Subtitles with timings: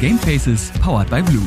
[0.00, 1.42] Gamefaces powered by Blue.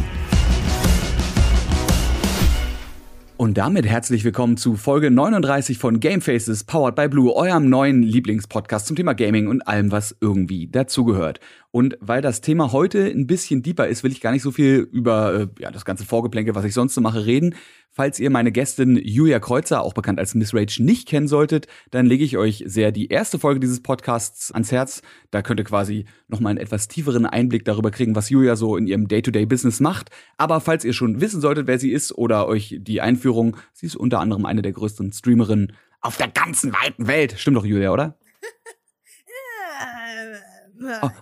[3.38, 8.88] Und damit herzlich willkommen zu Folge 39 von Gamefaces Powered by Blue, eurem neuen Lieblingspodcast
[8.88, 11.40] zum Thema Gaming und allem, was irgendwie dazugehört.
[11.72, 14.86] Und weil das Thema heute ein bisschen deeper ist, will ich gar nicht so viel
[14.92, 17.56] über äh, ja, das ganze Vorgeplänke, was ich sonst so mache, reden.
[17.94, 22.06] Falls ihr meine Gästin Julia Kreuzer, auch bekannt als Miss Rage, nicht kennen solltet, dann
[22.06, 25.02] lege ich euch sehr die erste Folge dieses Podcasts ans Herz.
[25.30, 28.88] Da könnt ihr quasi nochmal einen etwas tieferen Einblick darüber kriegen, was Julia so in
[28.88, 30.10] ihrem Day-to-Day-Business macht.
[30.38, 33.98] Aber falls ihr schon wissen solltet, wer sie ist oder euch die Einführung, sie ist
[33.98, 37.36] unter anderem eine der größten Streamerinnen auf der ganzen weiten Welt.
[37.38, 38.18] Stimmt doch, Julia, oder?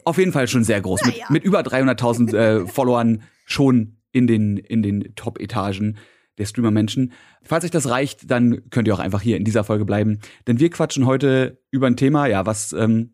[0.04, 1.04] Auf jeden Fall schon sehr groß.
[1.06, 5.98] Mit, mit über 300.000 äh, Followern schon in den, in den Top-Etagen
[6.40, 7.12] der Streamer-Menschen.
[7.44, 10.20] Falls euch das reicht, dann könnt ihr auch einfach hier in dieser Folge bleiben.
[10.48, 13.14] Denn wir quatschen heute über ein Thema, ja, was ähm,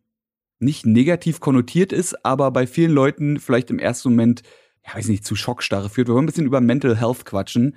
[0.60, 4.44] nicht negativ konnotiert ist, aber bei vielen Leuten vielleicht im ersten Moment,
[4.86, 6.08] ja, weiß nicht, zu Schockstarre führt.
[6.08, 7.76] Wir wollen ein bisschen über Mental Health quatschen,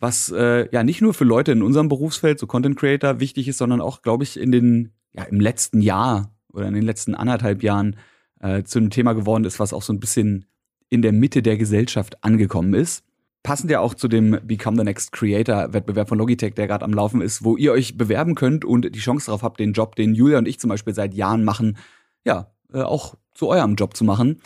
[0.00, 3.58] was äh, ja nicht nur für Leute in unserem Berufsfeld, so Content Creator, wichtig ist,
[3.58, 7.62] sondern auch, glaube ich, in den, ja, im letzten Jahr oder in den letzten anderthalb
[7.62, 7.96] Jahren
[8.40, 10.46] äh, zu einem Thema geworden ist, was auch so ein bisschen
[10.88, 13.04] in der Mitte der Gesellschaft angekommen ist.
[13.48, 16.92] Passend ja auch zu dem Become the Next Creator Wettbewerb von Logitech, der gerade am
[16.92, 20.14] Laufen ist, wo ihr euch bewerben könnt und die Chance darauf habt, den Job, den
[20.14, 21.78] Julia und ich zum Beispiel seit Jahren machen,
[22.24, 24.42] ja, äh, auch zu eurem Job zu machen.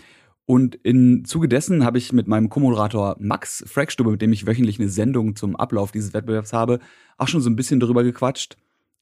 [0.46, 4.78] Und im Zuge dessen habe ich mit meinem Co-Moderator Max Frackstube, mit dem ich wöchentlich
[4.78, 6.78] eine Sendung zum Ablauf dieses Wettbewerbs habe,
[7.18, 8.56] auch schon so ein bisschen darüber gequatscht,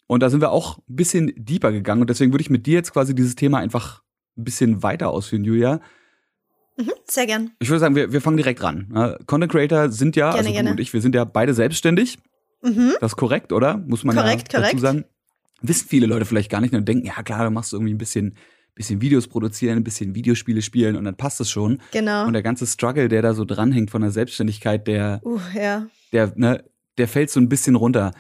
[0.07, 2.01] und da sind wir auch ein bisschen deeper gegangen.
[2.01, 4.03] Und deswegen würde ich mit dir jetzt quasi dieses Thema einfach
[4.37, 5.81] ein bisschen weiter ausführen, Julia.
[6.81, 7.51] Mhm, sehr gern.
[7.59, 9.19] Ich würde sagen, wir, wir fangen direkt ran.
[9.27, 10.71] Content Creator sind ja, gerne, also du gerne.
[10.71, 12.19] und ich, wir sind ja beide selbstständig.
[12.63, 12.93] Mhm.
[13.01, 13.79] Das ist korrekt, oder?
[13.79, 14.81] Muss man korrekt, ja dazu korrekt.
[14.81, 15.05] sagen.
[15.63, 18.35] Wissen viele Leute vielleicht gar nicht und denken, ja klar, du machst irgendwie ein bisschen,
[18.75, 21.83] bisschen Videos produzieren, ein bisschen Videospiele spielen und dann passt es schon.
[21.93, 22.27] Genau.
[22.27, 25.87] Und der ganze Struggle, der da so dranhängt von der Selbstständigkeit, der, uh, ja.
[26.13, 26.65] der, ne,
[26.97, 28.13] der fällt so ein bisschen runter.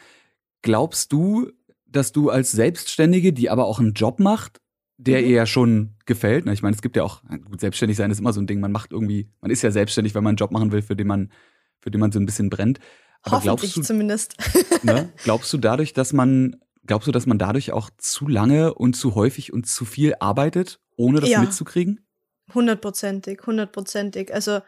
[0.62, 1.50] Glaubst du,
[1.86, 4.59] dass du als Selbstständige, die aber auch einen Job macht,
[5.00, 5.28] der mhm.
[5.28, 6.46] ihr ja schon gefällt.
[6.48, 8.72] Ich meine, es gibt ja auch, gut, selbstständig sein ist immer so ein Ding, man
[8.72, 11.32] macht irgendwie, man ist ja selbstständig, wenn man einen Job machen will, für den man,
[11.78, 12.80] für den man so ein bisschen brennt.
[13.22, 14.36] Aber glaubst du, zumindest.
[14.82, 16.56] ne, glaubst du dadurch, dass man,
[16.86, 20.80] glaubst du, dass man dadurch auch zu lange und zu häufig und zu viel arbeitet,
[20.96, 21.40] ohne das ja.
[21.40, 22.06] mitzukriegen?
[22.54, 24.34] Hundertprozentig, hundertprozentig.
[24.34, 24.60] Also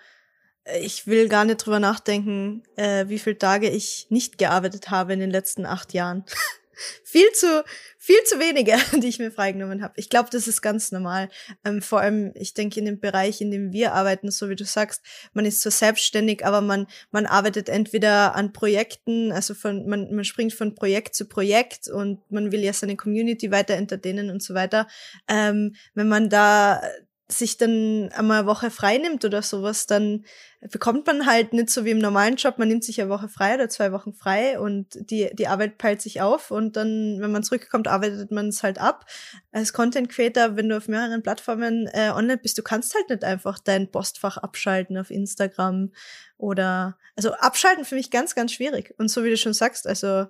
[0.81, 5.21] ich will gar nicht drüber nachdenken, äh, wie viele Tage ich nicht gearbeitet habe in
[5.21, 6.25] den letzten acht Jahren.
[7.05, 7.65] viel zu
[8.05, 9.95] viel zu wenige, die ich mir freigenommen habe.
[9.97, 11.29] Ich glaube, das ist ganz normal.
[11.65, 14.65] Ähm, vor allem, ich denke, in dem Bereich, in dem wir arbeiten, so wie du
[14.65, 15.03] sagst,
[15.35, 20.25] man ist zwar selbstständig, aber man man arbeitet entweder an Projekten, also von man man
[20.25, 24.55] springt von Projekt zu Projekt und man will ja seine Community weiter entertainen und so
[24.55, 24.89] weiter.
[25.29, 26.83] Ähm, wenn man da
[27.33, 30.25] sich dann einmal eine Woche frei nimmt oder sowas, dann
[30.71, 33.55] bekommt man halt nicht so wie im normalen Job, man nimmt sich eine Woche frei
[33.55, 37.43] oder zwei Wochen frei und die, die Arbeit peilt sich auf und dann, wenn man
[37.43, 39.07] zurückkommt, arbeitet man es halt ab.
[39.51, 43.25] Als Content Creator, wenn du auf mehreren Plattformen äh, online bist, du kannst halt nicht
[43.25, 45.91] einfach dein Postfach abschalten auf Instagram
[46.37, 48.95] oder, also abschalten für mich ganz, ganz schwierig.
[48.99, 50.27] Und so wie du schon sagst, also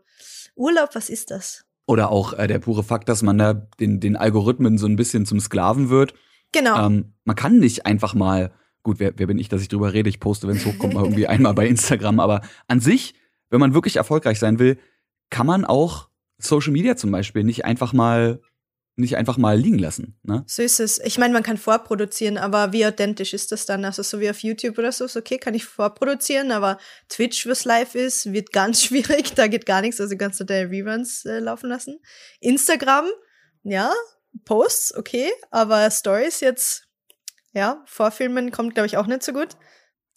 [0.54, 1.64] Urlaub, was ist das?
[1.86, 5.26] Oder auch äh, der pure Fakt, dass man da den, den Algorithmen so ein bisschen
[5.26, 6.14] zum Sklaven wird
[6.52, 6.86] Genau.
[6.86, 8.52] Ähm, man kann nicht einfach mal,
[8.82, 11.04] gut, wer, wer bin ich, dass ich drüber rede, ich poste, wenn es hochkommt, mal
[11.04, 13.14] irgendwie einmal bei Instagram, aber an sich,
[13.50, 14.78] wenn man wirklich erfolgreich sein will,
[15.30, 16.08] kann man auch
[16.38, 18.40] Social Media zum Beispiel nicht einfach mal
[18.96, 20.18] nicht einfach mal liegen lassen.
[20.22, 20.44] Ne?
[20.46, 20.98] So ist es.
[20.98, 23.84] Ich meine, man kann vorproduzieren, aber wie authentisch ist das dann?
[23.84, 27.64] Also so wie auf YouTube oder so, ist okay, kann ich vorproduzieren, aber Twitch, was
[27.64, 29.34] live ist, wird ganz schwierig.
[29.34, 32.00] Da geht gar nichts, also kannst du deine Reruns äh, laufen lassen.
[32.40, 33.06] Instagram,
[33.62, 33.90] ja,
[34.44, 36.88] Posts, okay, aber Stories jetzt,
[37.52, 39.56] ja, Vorfilmen kommt, glaube ich, auch nicht so gut.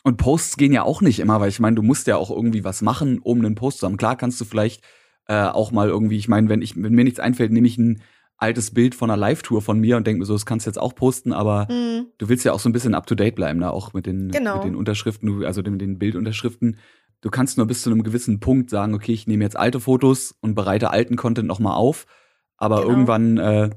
[0.04, 2.64] Und Posts gehen ja auch nicht immer, weil ich meine, du musst ja auch irgendwie
[2.64, 3.98] was machen, um einen Post zu haben.
[3.98, 4.84] Klar kannst du vielleicht
[5.28, 8.02] äh, auch mal irgendwie, ich meine, wenn ich, wenn mir nichts einfällt, nehme ich ein
[8.38, 10.78] altes Bild von einer Live-Tour von mir und denke mir so, das kannst du jetzt
[10.78, 12.08] auch posten, aber mhm.
[12.18, 13.74] du willst ja auch so ein bisschen up to date bleiben, da ne?
[13.74, 14.58] auch mit den, genau.
[14.58, 16.78] mit den Unterschriften, also mit den Bildunterschriften.
[17.22, 20.36] Du kannst nur bis zu einem gewissen Punkt sagen, okay, ich nehme jetzt alte Fotos
[20.42, 22.06] und bereite alten Content nochmal auf,
[22.58, 22.90] aber genau.
[22.90, 23.70] irgendwann äh,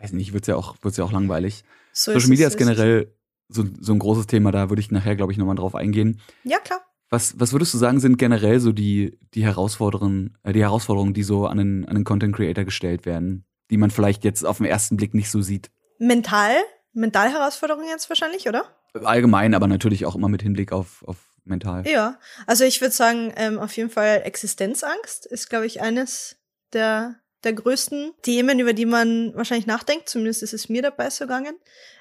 [0.00, 1.64] weiß nicht, wird's ja auch, wird's ja auch langweilig.
[1.92, 3.14] So Social Media ist, ist generell
[3.48, 6.20] so, so ein großes Thema, da würde ich nachher, glaube ich, nochmal drauf eingehen.
[6.44, 6.80] Ja, klar.
[7.10, 11.24] Was, was würdest du sagen, sind generell so die, die Herausforderungen, äh, die Herausforderungen, die
[11.24, 14.66] so an den, an den Content Creator gestellt werden, die man vielleicht jetzt auf den
[14.66, 15.70] ersten Blick nicht so sieht?
[15.98, 16.54] Mental?
[16.92, 18.64] Mental Herausforderungen jetzt wahrscheinlich, oder?
[18.94, 21.86] Allgemein, aber natürlich auch immer mit Hinblick auf, auf mental.
[21.86, 26.36] Ja, also ich würde sagen, ähm, auf jeden Fall Existenzangst ist, glaube ich, eines
[26.72, 30.08] der der größten Themen, über die man wahrscheinlich nachdenkt.
[30.08, 31.56] Zumindest ist es mir dabei so gegangen.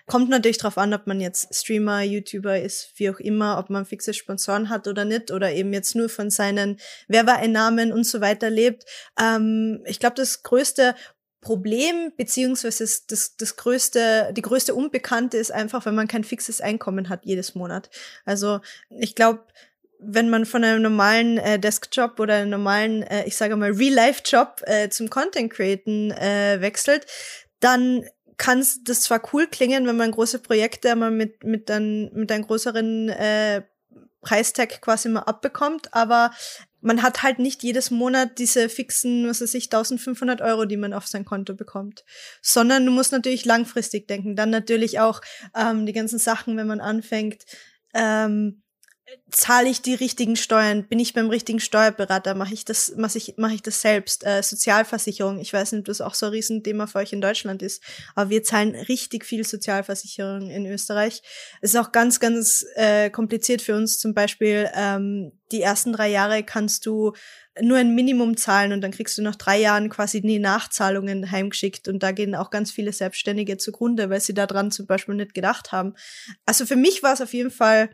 [0.06, 3.86] Kommt natürlich darauf an, ob man jetzt Streamer, YouTuber ist, wie auch immer, ob man
[3.86, 8.50] fixe Sponsoren hat oder nicht oder eben jetzt nur von seinen Werbeeinnahmen und so weiter
[8.50, 8.86] lebt.
[9.20, 10.96] Ähm, ich glaube, das größte
[11.42, 17.08] Problem beziehungsweise das, das größte, die größte Unbekannte ist einfach, wenn man kein fixes Einkommen
[17.08, 17.90] hat jedes Monat.
[18.26, 18.60] Also
[18.90, 19.46] ich glaube,
[20.00, 24.64] wenn man von einem normalen äh, Deskjob oder einem normalen, äh, ich sage mal, Real-Life-Job
[24.66, 27.06] äh, zum Content Createn äh, wechselt,
[27.60, 28.06] dann
[28.38, 32.48] kann das zwar cool klingen, wenn man große Projekte mal mit, mit, dann, mit einem
[32.48, 33.64] größeren äh,
[34.22, 36.32] Preistag quasi mal abbekommt, aber
[36.82, 40.94] man hat halt nicht jedes Monat diese fixen, was weiß ich, 1500 Euro, die man
[40.94, 42.06] auf sein Konto bekommt,
[42.42, 44.38] sondern du musst natürlich langfristig denken.
[44.38, 45.22] Dann natürlich auch
[45.54, 47.44] ähm, die ganzen Sachen, wenn man anfängt,
[47.94, 48.62] ähm,
[49.32, 50.88] zahle ich die richtigen Steuern?
[50.88, 52.36] Bin ich beim richtigen Steuerberater?
[52.36, 54.26] Mache ich das, mache ich, mache ich das selbst?
[54.26, 55.40] Äh, Sozialversicherung.
[55.40, 57.84] Ich weiß nicht, ob das auch so ein Riesenthema für euch in Deutschland ist,
[58.16, 61.22] aber wir zahlen richtig viel Sozialversicherung in Österreich.
[61.62, 64.00] Es ist auch ganz, ganz äh, kompliziert für uns.
[64.00, 67.14] Zum Beispiel ähm, die ersten drei Jahre kannst du
[67.62, 71.88] nur ein Minimum zahlen und dann kriegst du nach drei Jahren quasi die Nachzahlungen heimgeschickt
[71.88, 75.72] und da gehen auch ganz viele Selbstständige zugrunde, weil sie daran zum Beispiel nicht gedacht
[75.72, 75.96] haben.
[76.46, 77.90] Also für mich war es auf jeden Fall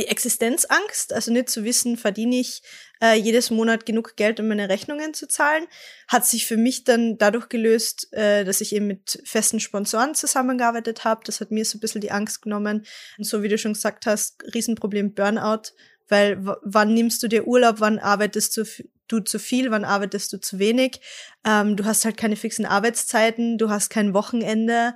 [0.00, 2.62] die Existenzangst, also nicht zu wissen, verdiene ich
[3.02, 5.66] äh, jedes Monat genug Geld, um meine Rechnungen zu zahlen,
[6.08, 11.04] hat sich für mich dann dadurch gelöst, äh, dass ich eben mit festen Sponsoren zusammengearbeitet
[11.04, 11.20] habe.
[11.24, 12.86] Das hat mir so ein bisschen die Angst genommen.
[13.18, 15.72] Und so wie du schon gesagt hast, Riesenproblem Burnout,
[16.08, 18.64] weil wann nimmst du dir Urlaub, wann arbeitest du,
[19.06, 21.00] du zu viel, wann arbeitest du zu wenig.
[21.44, 24.94] Ähm, du hast halt keine fixen Arbeitszeiten, du hast kein Wochenende.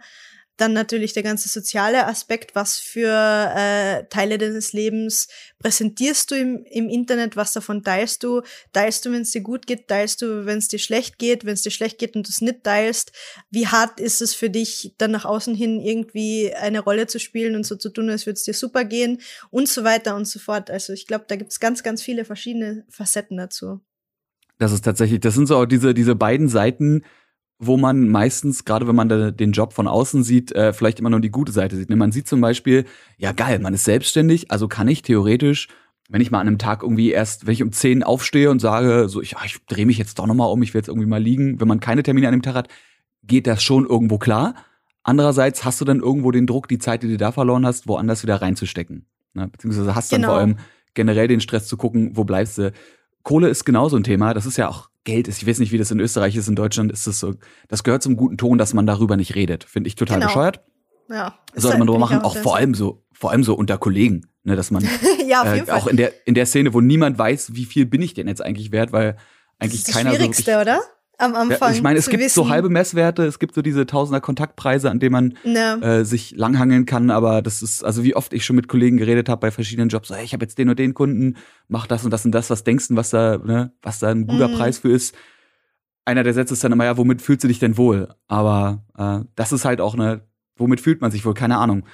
[0.57, 3.09] Dann natürlich der ganze soziale Aspekt, was für
[3.57, 5.29] äh, Teile deines Lebens
[5.59, 8.43] präsentierst du im, im Internet, was davon teilst du,
[8.73, 11.55] teilst du, wenn es dir gut geht, teilst du, wenn es dir schlecht geht, wenn
[11.55, 13.13] es dir schlecht geht und du es nicht teilst,
[13.51, 17.57] wie hart ist es für dich, dann nach außen hin irgendwie eine Rolle zu spielen
[17.57, 19.21] und so zu tun, als würde es dir super gehen
[19.51, 20.71] und so weiter und so fort.
[20.71, 23.81] Also ich glaube, da gibt es ganz, ganz viele verschiedene Facetten dazu.
[24.59, 27.03] Das ist tatsächlich, das sind so auch diese, diese beiden Seiten,
[27.59, 31.11] wo man meistens, gerade wenn man da den Job von außen sieht, äh, vielleicht immer
[31.11, 31.89] nur die gute Seite sieht.
[31.89, 32.85] Ne, man sieht zum Beispiel,
[33.17, 35.69] ja geil, man ist selbstständig, also kann ich theoretisch,
[36.09, 39.09] wenn ich mal an einem Tag irgendwie erst, wenn ich um 10 aufstehe und sage,
[39.09, 41.23] so ich, ja, ich drehe mich jetzt doch nochmal um, ich will jetzt irgendwie mal
[41.23, 42.69] liegen, wenn man keine Termine an dem Tag hat,
[43.23, 44.55] geht das schon irgendwo klar.
[45.03, 48.23] Andererseits hast du dann irgendwo den Druck, die Zeit, die du da verloren hast, woanders
[48.23, 49.07] wieder reinzustecken.
[49.35, 49.49] Ne?
[49.49, 50.33] Beziehungsweise hast dann genau.
[50.33, 50.57] vor allem
[50.95, 52.73] generell den Stress zu gucken, wo bleibst du.
[53.25, 54.33] Kohle ist genauso ein Thema.
[54.33, 55.43] Das ist ja auch Geld ist.
[55.43, 56.49] Ich weiß nicht, wie das in Österreich ist.
[56.49, 57.35] In Deutschland ist es so.
[57.69, 59.65] Das gehört zum guten Ton, dass man darüber nicht redet.
[59.65, 60.29] Finde ich total genau.
[60.29, 60.61] bescheuert.
[61.11, 61.39] Ja.
[61.55, 64.57] Sollte man drüber machen, auch, auch vor allem so, vor allem so unter Kollegen, ne,
[64.57, 64.87] dass man
[65.27, 68.15] ja, äh, auch in der in der Szene, wo niemand weiß, wie viel bin ich
[68.15, 69.17] denn jetzt eigentlich wert, weil
[69.59, 70.81] eigentlich das ist keiner das Schwierigste, so oder?
[71.25, 71.71] Am Anfang.
[71.71, 72.35] Ja, ich meine, es gibt wissen.
[72.35, 75.77] so halbe Messwerte, es gibt so diese Tausender Kontaktpreise, an denen man ja.
[75.77, 79.29] äh, sich langhangeln kann, aber das ist, also wie oft ich schon mit Kollegen geredet
[79.29, 81.37] habe bei verschiedenen Jobs, so, hey, ich habe jetzt den und den Kunden,
[81.69, 84.27] mach das und das und das, was denkst du, was da, ne, was da ein
[84.27, 84.55] guter mhm.
[84.55, 85.15] Preis für ist?
[86.05, 88.09] Einer der Sätze ist dann immer, ja, womit fühlst du dich denn wohl?
[88.29, 90.23] Aber äh, das ist halt auch eine,
[90.57, 91.35] womit fühlt man sich wohl?
[91.35, 91.85] Keine Ahnung.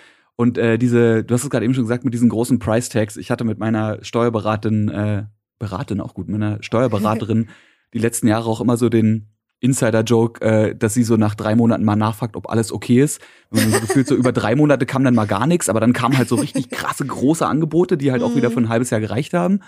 [0.41, 3.19] Und äh, diese, du hast es gerade eben schon gesagt, mit diesen großen Price Tags,
[3.19, 5.25] ich hatte mit meiner Steuerberaterin, äh,
[5.59, 7.50] Beraterin auch gut, mit einer Steuerberaterin
[7.94, 9.29] die letzten Jahre auch immer so den
[9.60, 13.20] Insider-Joke, äh, dass sie so nach drei Monaten mal nachfragt, ob alles okay ist.
[13.50, 16.17] Man so gefühlt so über drei Monate kam dann mal gar nichts, aber dann kamen
[16.17, 18.55] halt so richtig krasse, große Angebote, die halt auch wieder mhm.
[18.55, 19.60] für ein halbes Jahr gereicht haben.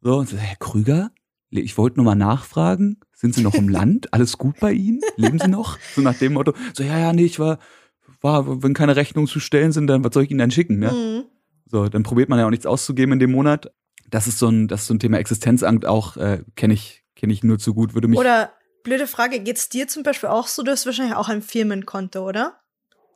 [0.00, 1.10] So, und so, Herr Krüger,
[1.50, 4.12] ich wollte nur mal nachfragen, sind Sie noch im Land?
[4.12, 5.00] Alles gut bei Ihnen?
[5.16, 5.78] Leben Sie noch?
[5.94, 7.58] So nach dem Motto, so, ja, ja, nee, ich war,
[8.20, 10.90] war, wenn keine Rechnungen zu stellen sind, dann was soll ich Ihnen dann schicken, ne?
[10.90, 11.24] Mhm.
[11.66, 13.72] So, dann probiert man ja auch nichts auszugeben in dem Monat.
[14.10, 17.32] Das ist so ein, das ist so ein Thema Existenzangst auch, äh, kenne ich, kenne
[17.32, 18.18] ich nur zu gut, würde mich.
[18.18, 18.52] Oder
[18.82, 20.62] blöde Frage, geht's dir zum Beispiel auch so?
[20.62, 22.60] Du hast wahrscheinlich auch ein Firmenkonto, oder?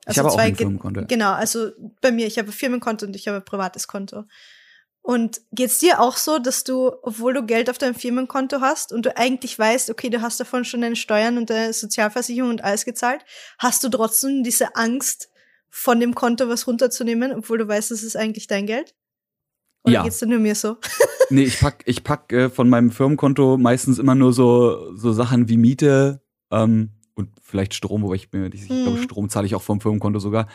[0.06, 1.02] Also ich habe auch ein Firmenkonto.
[1.06, 4.24] Genau, also bei mir, ich habe ein Firmenkonto und ich habe ein privates Konto.
[5.02, 9.04] Und geht's dir auch so, dass du, obwohl du Geld auf deinem Firmenkonto hast und
[9.04, 12.86] du eigentlich weißt, okay, du hast davon schon deine Steuern und deine Sozialversicherung und alles
[12.86, 13.22] gezahlt,
[13.58, 15.28] hast du trotzdem diese Angst,
[15.70, 18.94] von dem Konto was runterzunehmen, obwohl du weißt, das ist eigentlich dein Geld?
[19.88, 20.02] Oder ja.
[20.04, 20.76] geht's denn nur mir so?
[21.30, 25.48] nee, ich pack, ich pack äh, von meinem Firmenkonto meistens immer nur so, so Sachen
[25.48, 28.84] wie Miete ähm, und vielleicht Strom, wobei ich mir, ich, mhm.
[28.84, 30.46] glaube, Strom zahle ich auch vom Firmenkonto sogar.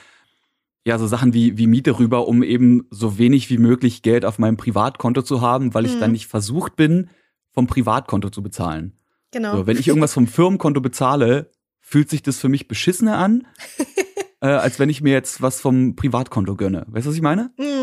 [0.85, 4.37] Ja, so Sachen wie, wie Miete rüber, um eben so wenig wie möglich Geld auf
[4.37, 6.13] meinem Privatkonto zu haben, weil ich dann mhm.
[6.13, 7.09] nicht versucht bin,
[7.51, 8.97] vom Privatkonto zu bezahlen.
[9.31, 9.57] Genau.
[9.57, 13.47] So, wenn ich irgendwas vom Firmenkonto bezahle, fühlt sich das für mich beschissener an,
[14.41, 16.85] äh, als wenn ich mir jetzt was vom Privatkonto gönne.
[16.87, 17.51] Weißt du, was ich meine?
[17.57, 17.82] Mhm.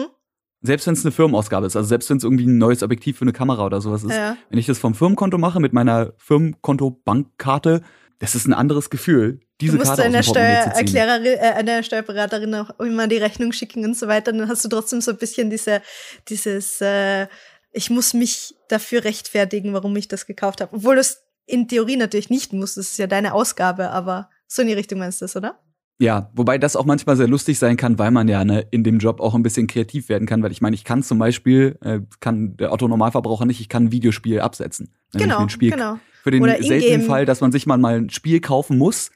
[0.62, 3.22] Selbst wenn es eine Firmenausgabe ist, also selbst wenn es irgendwie ein neues Objektiv für
[3.22, 4.36] eine Kamera oder sowas ist, Ja.
[4.50, 7.82] wenn ich das vom Firmenkonto mache mit meiner Firmenkonto-Bankkarte,
[8.18, 10.22] das ist ein anderes Gefühl, diese du musst Karte zu ziehen.
[10.24, 14.32] Steuererklärerin, äh, einer Steuerberaterin auch immer die Rechnung schicken und so weiter.
[14.32, 15.80] Dann hast du trotzdem so ein bisschen diese,
[16.28, 17.26] dieses, äh,
[17.72, 20.74] ich muss mich dafür rechtfertigen, warum ich das gekauft habe.
[20.76, 22.76] Obwohl du es in Theorie natürlich nicht musst.
[22.76, 25.58] Das ist ja deine Ausgabe, aber so in die Richtung meinst du das, oder?
[26.00, 28.98] Ja, wobei das auch manchmal sehr lustig sein kann, weil man ja ne, in dem
[29.00, 32.00] Job auch ein bisschen kreativ werden kann, weil ich meine, ich kann zum Beispiel, äh,
[32.20, 34.94] kann der Otto Normalverbraucher nicht, ich kann ein Videospiel absetzen.
[35.12, 35.98] Mir Genau, Spiel, genau.
[36.22, 37.02] Für den seltenen.
[37.02, 39.10] Fall, dass man sich mal, mal ein Spiel kaufen muss.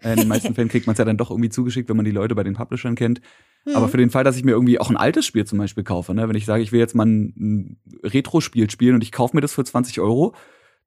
[0.00, 2.06] Äh, in den meisten Fällen kriegt man es ja dann doch irgendwie zugeschickt, wenn man
[2.06, 3.20] die Leute bei den Publishern kennt.
[3.64, 3.76] Hm.
[3.76, 6.14] Aber für den Fall, dass ich mir irgendwie auch ein altes Spiel zum Beispiel kaufe,
[6.14, 6.26] ne?
[6.26, 9.42] wenn ich sage, ich will jetzt mal ein, ein Retro-Spiel spielen und ich kaufe mir
[9.42, 10.34] das für 20 Euro,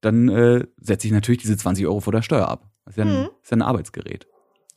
[0.01, 2.71] dann äh, setze ich natürlich diese 20 Euro vor der Steuer ab.
[2.85, 3.29] Das ist ja ein, Mhm.
[3.43, 4.25] ist ja ein Arbeitsgerät.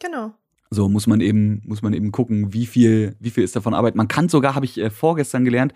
[0.01, 0.35] Genau.
[0.71, 3.95] So muss man eben, muss man eben gucken, wie viel, wie viel ist davon Arbeit.
[3.95, 5.73] Man kann sogar, habe ich äh, vorgestern gelernt,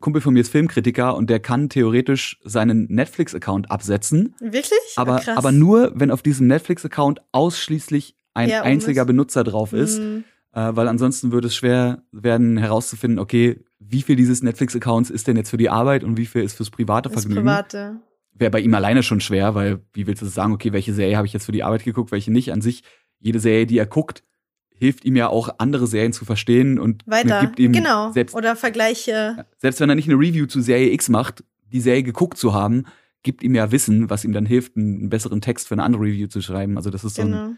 [0.00, 4.78] Kumpel von mir ist Filmkritiker und der kann theoretisch seinen Netflix-Account absetzen, Wirklich?
[4.94, 5.36] aber, krass.
[5.36, 10.22] aber nur, wenn auf diesem Netflix-Account ausschließlich ein Ja, einziger Benutzer drauf ist, Hm.
[10.52, 15.36] äh, weil ansonsten würde es schwer werden herauszufinden, okay, wie viel dieses Netflix-Accounts ist denn
[15.36, 17.42] jetzt für die Arbeit und wie viel ist fürs private Das Vergnügen.
[17.44, 17.96] Private.
[18.34, 21.26] Wäre bei ihm alleine schon schwer, weil wie willst du sagen, okay, welche Serie habe
[21.26, 22.52] ich jetzt für die Arbeit geguckt, welche nicht?
[22.52, 22.84] An sich,
[23.20, 24.22] jede Serie, die er guckt,
[24.70, 27.40] hilft ihm ja auch, andere Serien zu verstehen und Weiter.
[27.40, 28.12] gibt ihm genau.
[28.12, 29.44] selbst, Oder Vergleiche.
[29.58, 32.84] selbst wenn er nicht eine Review zu Serie X macht, die Serie geguckt zu haben,
[33.22, 36.28] gibt ihm ja Wissen, was ihm dann hilft, einen, besseren Text für eine andere Review
[36.28, 36.76] zu schreiben.
[36.76, 37.50] Also das ist so ein Genau.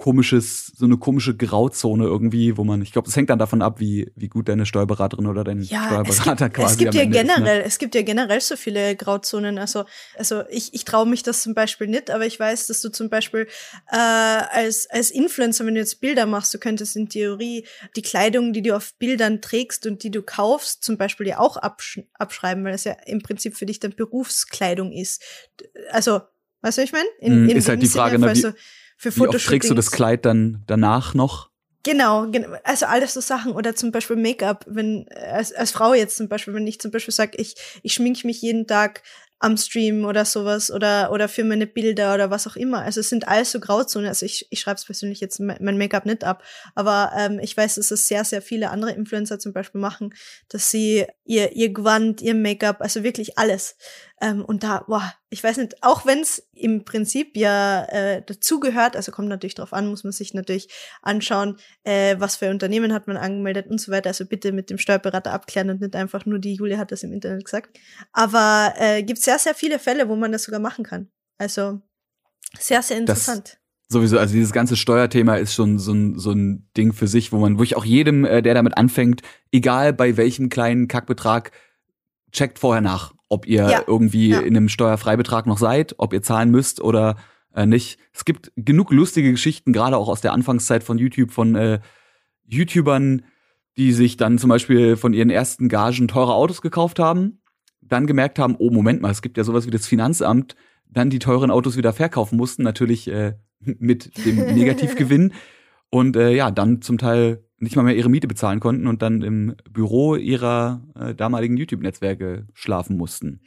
[0.00, 3.78] Komisches, so eine komische Grauzone irgendwie, wo man, ich glaube, das hängt dann davon ab,
[3.80, 7.02] wie, wie gut deine Steuerberaterin oder dein Ja, es Steuerberater gibt, quasi es gibt ja
[7.02, 7.34] Ende ist, ne?
[7.34, 9.58] generell, es gibt ja generell so viele Grauzonen.
[9.58, 9.84] Also,
[10.16, 13.10] also ich, ich traue mich das zum Beispiel nicht, aber ich weiß, dass du zum
[13.10, 13.46] Beispiel
[13.92, 18.52] äh, als, als Influencer, wenn du jetzt Bilder machst, du könntest in Theorie die Kleidung,
[18.54, 22.64] die du auf Bildern trägst und die du kaufst, zum Beispiel ja auch absch abschreiben,
[22.64, 25.22] weil das ja im Prinzip für dich dann Berufskleidung ist.
[25.90, 26.20] Also,
[26.62, 27.08] weißt du, was ich meine?
[27.20, 28.54] In, Mm, in ist halt die Sinne, Frage, ne, falls wie- du
[29.00, 31.48] für Wie oft trägst du das Kleid dann danach noch?
[31.82, 32.30] Genau,
[32.64, 36.52] also alles so Sachen oder zum Beispiel Make-up, wenn als, als Frau jetzt zum Beispiel,
[36.52, 39.02] wenn ich zum Beispiel sage, ich ich schminke mich jeden Tag
[39.38, 42.82] am Stream oder sowas oder oder für meine Bilder oder was auch immer.
[42.82, 44.08] Also es sind alles so Grauzonen.
[44.08, 46.42] Also ich ich schreibe es persönlich jetzt me- mein Make-up nicht ab,
[46.74, 50.12] aber ähm, ich weiß, dass es sehr sehr viele andere Influencer zum Beispiel machen,
[50.50, 53.76] dass sie ihr ihr Gewand, ihr Make-up, also wirklich alles.
[54.20, 58.96] Ähm, und da, boah, ich weiß nicht, auch wenn es im Prinzip ja äh, dazugehört,
[58.96, 60.68] also kommt natürlich drauf an, muss man sich natürlich
[61.02, 64.08] anschauen, äh, was für Unternehmen hat man angemeldet und so weiter.
[64.10, 67.12] Also bitte mit dem Steuerberater abklären und nicht einfach nur die Julia hat das im
[67.12, 67.78] Internet gesagt.
[68.12, 71.08] Aber äh, gibt sehr, sehr viele Fälle, wo man das sogar machen kann.
[71.38, 71.80] Also
[72.58, 73.56] sehr, sehr Das- interessant.
[73.92, 77.38] Sowieso, also dieses ganze Steuerthema ist schon so ein, so ein Ding für sich, wo
[77.38, 81.50] man, wo ich auch jedem, äh, der damit anfängt, egal bei welchem kleinen Kackbetrag,
[82.30, 84.40] checkt vorher nach, ob ihr Ja, irgendwie ja.
[84.40, 87.16] in einem Steuerfreibetrag noch seid, ob ihr zahlen müsst oder
[87.54, 87.98] äh, nicht.
[88.12, 91.80] Es gibt genug lustige Geschichten, gerade auch aus der Anfangszeit von YouTube, von äh,
[92.44, 93.22] YouTubern,
[93.76, 97.40] die sich dann zum Beispiel von ihren ersten Gagen teure Autos gekauft haben,
[97.80, 100.56] dann gemerkt haben, oh Moment mal, es gibt ja sowas wie das Finanzamt,
[100.88, 105.32] dann die teuren Autos wieder verkaufen mussten, natürlich äh, mit dem Negativgewinn
[105.88, 109.20] und äh, ja, dann zum Teil nicht mal mehr ihre Miete bezahlen konnten und dann
[109.20, 113.42] im Büro ihrer äh, damaligen YouTube-Netzwerke schlafen mussten.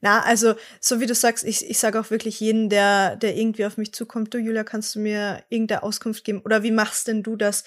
[0.00, 3.66] Na, also, so wie du sagst, ich, ich sage auch wirklich jeden, der, der irgendwie
[3.66, 6.40] auf mich zukommt, du Julia, kannst du mir irgendeine Auskunft geben?
[6.44, 7.64] Oder wie machst denn du das?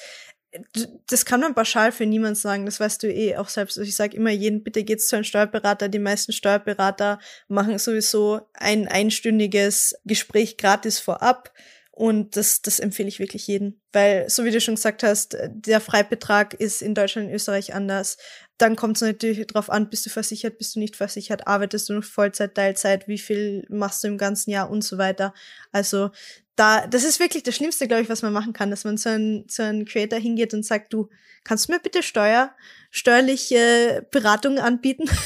[1.08, 3.78] Das kann man pauschal für niemand sagen, das weißt du eh auch selbst.
[3.78, 5.88] Also Ich sage immer jeden, bitte geht's zu einem Steuerberater.
[5.88, 11.54] Die meisten Steuerberater machen sowieso ein einstündiges Gespräch gratis vorab.
[12.02, 13.80] Und das, das empfehle ich wirklich jedem.
[13.92, 18.18] Weil, so wie du schon gesagt hast, der Freibetrag ist in Deutschland und Österreich anders.
[18.58, 21.94] Dann kommt es natürlich drauf an, bist du versichert, bist du nicht versichert, arbeitest du
[21.94, 25.32] noch Vollzeit, Teilzeit, wie viel machst du im ganzen Jahr und so weiter.
[25.72, 26.10] Also
[26.56, 29.12] da, das ist wirklich das Schlimmste, glaube ich, was man machen kann, dass man zu
[29.12, 31.08] einem, zu einem Creator hingeht und sagt, du,
[31.44, 32.56] kannst du mir bitte Steuer,
[32.90, 35.08] steuerliche Beratung anbieten?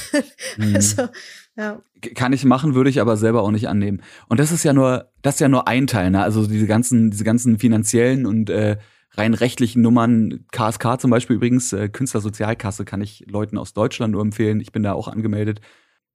[0.58, 0.76] Mhm.
[0.76, 1.10] Also,
[1.58, 1.82] ja.
[2.16, 4.02] Kann ich machen, würde ich aber selber auch nicht annehmen.
[4.28, 6.22] Und das ist ja nur, das ist ja nur ein Teil, ne?
[6.22, 8.78] Also diese ganzen, diese ganzen finanziellen und äh,
[9.12, 14.22] rein rechtlichen Nummern, KSK zum Beispiel übrigens, äh, Künstlersozialkasse kann ich Leuten aus Deutschland nur
[14.22, 14.60] empfehlen.
[14.60, 15.62] Ich bin da auch angemeldet.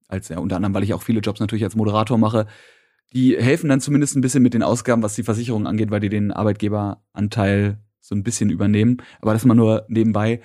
[0.08, 2.46] Als ja, unter anderem, weil ich auch viele Jobs natürlich als Moderator mache.
[3.12, 6.08] Die helfen dann zumindest ein bisschen mit den Ausgaben, was die Versicherung angeht, weil die
[6.08, 8.98] den Arbeitgeberanteil so ein bisschen übernehmen.
[9.20, 10.40] Aber das mal nur nebenbei.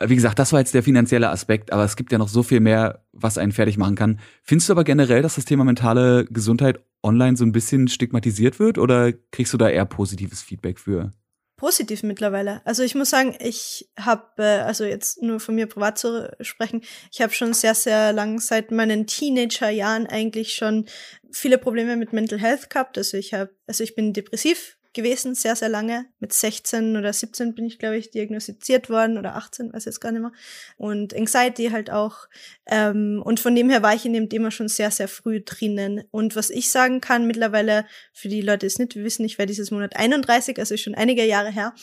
[0.00, 2.60] Wie gesagt, das war jetzt der finanzielle Aspekt, aber es gibt ja noch so viel
[2.60, 4.20] mehr, was einen fertig machen kann.
[4.44, 8.78] Findest du aber generell, dass das Thema mentale Gesundheit online so ein bisschen stigmatisiert wird
[8.78, 11.12] oder kriegst du da eher positives Feedback für?
[11.58, 12.62] positiv mittlerweile.
[12.64, 16.82] Also ich muss sagen, ich habe, äh, also jetzt nur von mir privat zu sprechen,
[17.12, 20.86] ich habe schon sehr, sehr lang seit meinen Teenagerjahren eigentlich schon
[21.30, 22.96] viele Probleme mit Mental Health gehabt.
[22.96, 26.06] Also ich habe, also ich bin depressiv gewesen, sehr, sehr lange.
[26.18, 30.10] Mit 16 oder 17 bin ich, glaube ich, diagnostiziert worden oder 18, weiß jetzt gar
[30.10, 30.32] nicht mehr.
[30.76, 32.26] Und Anxiety halt auch.
[32.66, 36.02] Ähm, und von dem her war ich in dem Thema schon sehr, sehr früh drinnen.
[36.10, 39.70] Und was ich sagen kann mittlerweile, für die Leute, es nicht wissen, ich werde dieses
[39.70, 41.74] Monat 31, also schon einige Jahre her.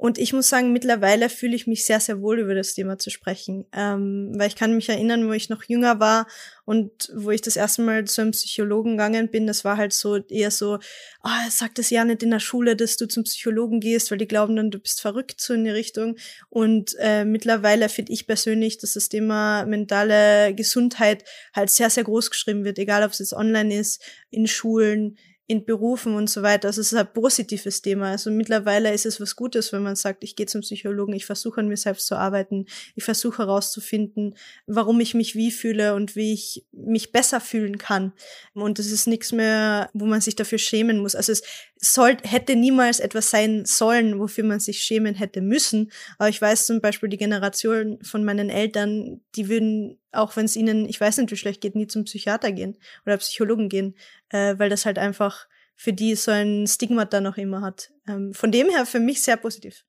[0.00, 3.10] Und ich muss sagen, mittlerweile fühle ich mich sehr, sehr wohl über das Thema zu
[3.10, 3.66] sprechen.
[3.72, 6.28] Ähm, weil ich kann mich erinnern, wo ich noch jünger war
[6.64, 10.16] und wo ich das erste Mal zu einem Psychologen gegangen bin, das war halt so
[10.16, 10.78] eher so,
[11.22, 14.18] ah, oh, sag das ja nicht in der Schule, dass du zum Psychologen gehst, weil
[14.18, 16.14] die glauben dann, du bist verrückt so in die Richtung.
[16.48, 22.30] Und äh, mittlerweile finde ich persönlich, dass das Thema mentale Gesundheit halt sehr, sehr groß
[22.30, 24.00] geschrieben wird, egal ob es jetzt online ist,
[24.30, 26.68] in Schulen, in Berufen und so weiter.
[26.68, 28.10] Also es ist ein positives Thema.
[28.10, 31.60] Also mittlerweile ist es was Gutes, wenn man sagt, ich gehe zum Psychologen, ich versuche
[31.60, 34.36] an mir selbst zu arbeiten, ich versuche herauszufinden,
[34.66, 38.12] warum ich mich wie fühle und wie ich mich besser fühlen kann.
[38.52, 41.14] Und es ist nichts mehr, wo man sich dafür schämen muss.
[41.14, 41.42] Also es
[41.80, 45.90] soll, hätte niemals etwas sein sollen, wofür man sich schämen hätte müssen.
[46.18, 50.56] Aber ich weiß zum Beispiel, die Generation von meinen Eltern, die würden, auch wenn es
[50.56, 53.94] ihnen, ich weiß nicht, wie schlecht geht, nie zum Psychiater gehen oder Psychologen gehen,
[54.30, 57.92] äh, weil das halt einfach für die so ein Stigma da noch immer hat.
[58.08, 59.84] Ähm, von dem her für mich sehr positiv.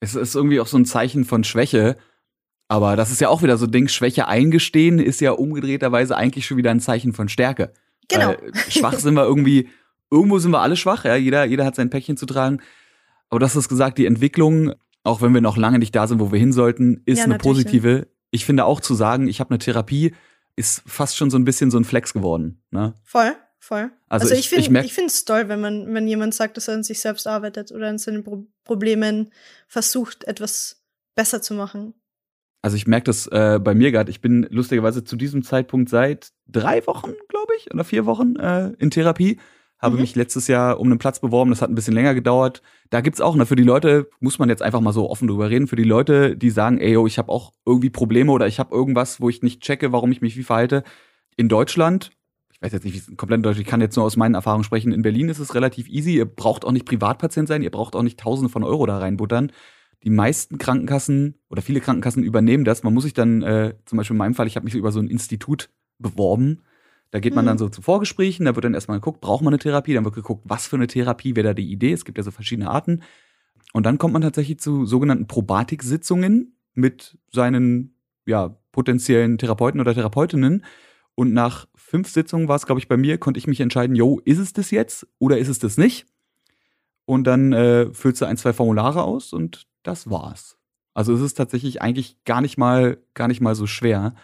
[0.00, 1.96] Es ist irgendwie auch so ein Zeichen von Schwäche.
[2.68, 6.46] Aber das ist ja auch wieder so ein Ding, Schwäche eingestehen ist ja umgedrehterweise eigentlich
[6.46, 7.72] schon wieder ein Zeichen von Stärke.
[8.08, 8.28] Genau.
[8.28, 9.68] Weil schwach sind wir irgendwie
[10.10, 12.60] irgendwo sind wir alle schwach, ja, jeder, jeder hat sein Päckchen zu tragen.
[13.30, 14.72] Aber das ist gesagt, die Entwicklung,
[15.04, 17.38] auch wenn wir noch lange nicht da sind, wo wir hin sollten, ist ja, eine
[17.38, 18.08] positive.
[18.30, 20.14] Ich finde auch zu sagen, ich habe eine Therapie,
[20.56, 22.62] ist fast schon so ein bisschen so ein Flex geworden.
[22.70, 22.94] Ne?
[23.04, 23.90] Voll, voll.
[24.08, 26.68] Also, also ich, ich finde ich finde es toll, wenn man, wenn jemand sagt, dass
[26.68, 29.30] er an sich selbst arbeitet oder an seinen Pro Problemen
[29.66, 30.82] versucht, etwas
[31.14, 31.94] besser zu machen.
[32.60, 34.10] Also ich merke das äh, bei mir gerade.
[34.10, 38.72] Ich bin lustigerweise zu diesem Zeitpunkt seit drei Wochen, glaube ich, oder vier Wochen äh,
[38.78, 39.38] in Therapie
[39.78, 40.00] habe mhm.
[40.02, 42.62] mich letztes Jahr um einen Platz beworben, das hat ein bisschen länger gedauert.
[42.90, 45.50] Da gibt's auch, ne, für die Leute, muss man jetzt einfach mal so offen drüber
[45.50, 48.58] reden, für die Leute, die sagen, ey, yo, ich habe auch irgendwie Probleme oder ich
[48.58, 50.82] habe irgendwas, wo ich nicht checke, warum ich mich wie verhalte.
[51.36, 52.10] In Deutschland,
[52.50, 54.34] ich weiß jetzt nicht, wie es komplett in Deutschland, ich kann jetzt nur aus meinen
[54.34, 57.70] Erfahrungen sprechen, in Berlin ist es relativ easy, ihr braucht auch nicht Privatpatient sein, ihr
[57.70, 59.52] braucht auch nicht Tausende von Euro da reinbuttern.
[60.04, 62.84] Die meisten Krankenkassen oder viele Krankenkassen übernehmen das.
[62.84, 65.00] Man muss sich dann, äh, zum Beispiel in meinem Fall, ich habe mich über so
[65.00, 66.62] ein Institut beworben,
[67.10, 67.60] da geht man dann mhm.
[67.60, 70.42] so zu Vorgesprächen, da wird dann erstmal geguckt, braucht man eine Therapie, dann wird geguckt,
[70.46, 71.92] was für eine Therapie wäre da die Idee.
[71.92, 73.02] Es gibt ja so verschiedene Arten.
[73.72, 77.94] Und dann kommt man tatsächlich zu sogenannten Probatik-Sitzungen mit seinen
[78.26, 80.64] ja, potenziellen Therapeuten oder Therapeutinnen.
[81.14, 84.20] Und nach fünf Sitzungen war es, glaube ich, bei mir, konnte ich mich entscheiden, yo,
[84.24, 86.06] ist es das jetzt oder ist es das nicht?
[87.06, 90.58] Und dann äh, füllst du ein, zwei Formulare aus und das war's.
[90.94, 94.14] Also es ist tatsächlich eigentlich gar nicht mal, gar nicht mal so schwer.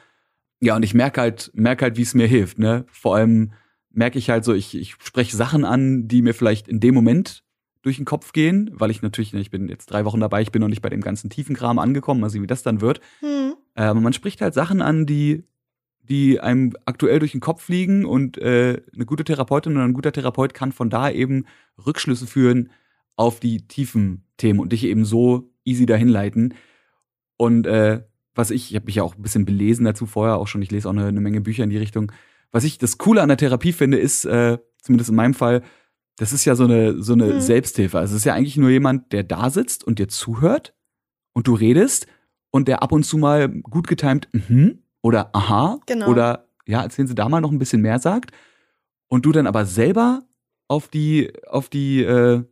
[0.65, 2.87] Ja, und ich merke halt, merke halt, wie es mir hilft, ne?
[2.89, 3.53] Vor allem
[3.91, 7.45] merke ich halt so, ich, ich spreche Sachen an, die mir vielleicht in dem Moment
[7.83, 10.53] durch den Kopf gehen, weil ich natürlich, ne, ich bin jetzt drei Wochen dabei, ich
[10.53, 13.01] bin noch nicht bei dem ganzen tiefen Kram angekommen, mal sehen, wie das dann wird.
[13.21, 13.57] Hm.
[13.75, 15.45] Aber man spricht halt Sachen an, die,
[16.01, 20.13] die einem aktuell durch den Kopf liegen und äh, eine gute Therapeutin oder ein guter
[20.13, 21.45] Therapeut kann von da eben
[21.85, 22.71] Rückschlüsse führen
[23.17, 26.55] auf die tiefen Themen und dich eben so easy dahin leiten.
[27.37, 28.03] Und äh,
[28.35, 30.71] was ich, ich habe mich ja auch ein bisschen belesen dazu vorher auch schon, ich
[30.71, 32.13] lese auch eine, eine Menge Bücher in die Richtung.
[32.51, 35.63] Was ich das Coole an der Therapie finde, ist, äh, zumindest in meinem Fall,
[36.17, 37.41] das ist ja so eine, so eine mhm.
[37.41, 37.99] Selbsthilfe.
[37.99, 40.75] Also es ist ja eigentlich nur jemand, der da sitzt und dir zuhört
[41.33, 42.07] und du redest
[42.51, 46.09] und der ab und zu mal gut getimt mhm oder aha genau.
[46.09, 48.33] oder ja, erzählen Sie da mal noch ein bisschen mehr sagt
[49.09, 50.23] und du dann aber selber
[50.67, 52.43] auf die, auf die äh,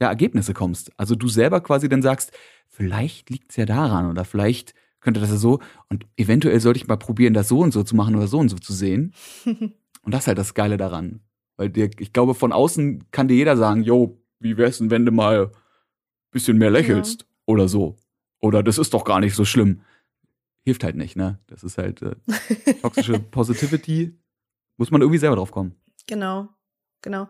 [0.00, 0.90] ja, Ergebnisse kommst.
[0.98, 2.32] Also du selber quasi dann sagst,
[2.68, 4.74] vielleicht liegt es ja daran oder vielleicht
[5.04, 7.94] könnte das ja so und eventuell sollte ich mal probieren, das so und so zu
[7.94, 9.14] machen oder so und so zu sehen.
[9.44, 11.20] und das ist halt das Geile daran.
[11.56, 15.06] Weil dir, ich glaube, von außen kann dir jeder sagen, yo, wie wär's denn, wenn
[15.06, 15.50] du mal ein
[16.32, 17.28] bisschen mehr lächelst ja.
[17.46, 17.96] oder so.
[18.40, 19.82] Oder das ist doch gar nicht so schlimm.
[20.64, 21.38] Hilft halt nicht, ne?
[21.46, 22.16] Das ist halt äh,
[22.82, 24.18] toxische Positivity.
[24.78, 25.76] Muss man irgendwie selber drauf kommen.
[26.06, 26.48] Genau,
[27.02, 27.28] genau.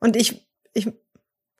[0.00, 0.92] Und ich, ich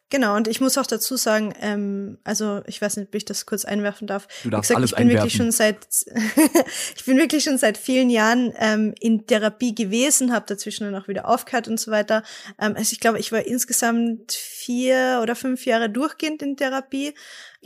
[0.08, 3.44] Genau, und ich muss auch dazu sagen, ähm, also ich weiß nicht, ob ich das
[3.44, 4.28] kurz einwerfen darf.
[4.44, 5.24] Du darfst gesagt, alles ich bin einwerfen.
[5.24, 5.88] wirklich schon seit
[6.96, 11.08] ich bin wirklich schon seit vielen Jahren ähm, in Therapie gewesen, habe dazwischen dann auch
[11.08, 12.22] wieder aufgehört und so weiter.
[12.60, 17.12] Ähm, also ich glaube, ich war insgesamt vier oder fünf Jahre durchgehend in Therapie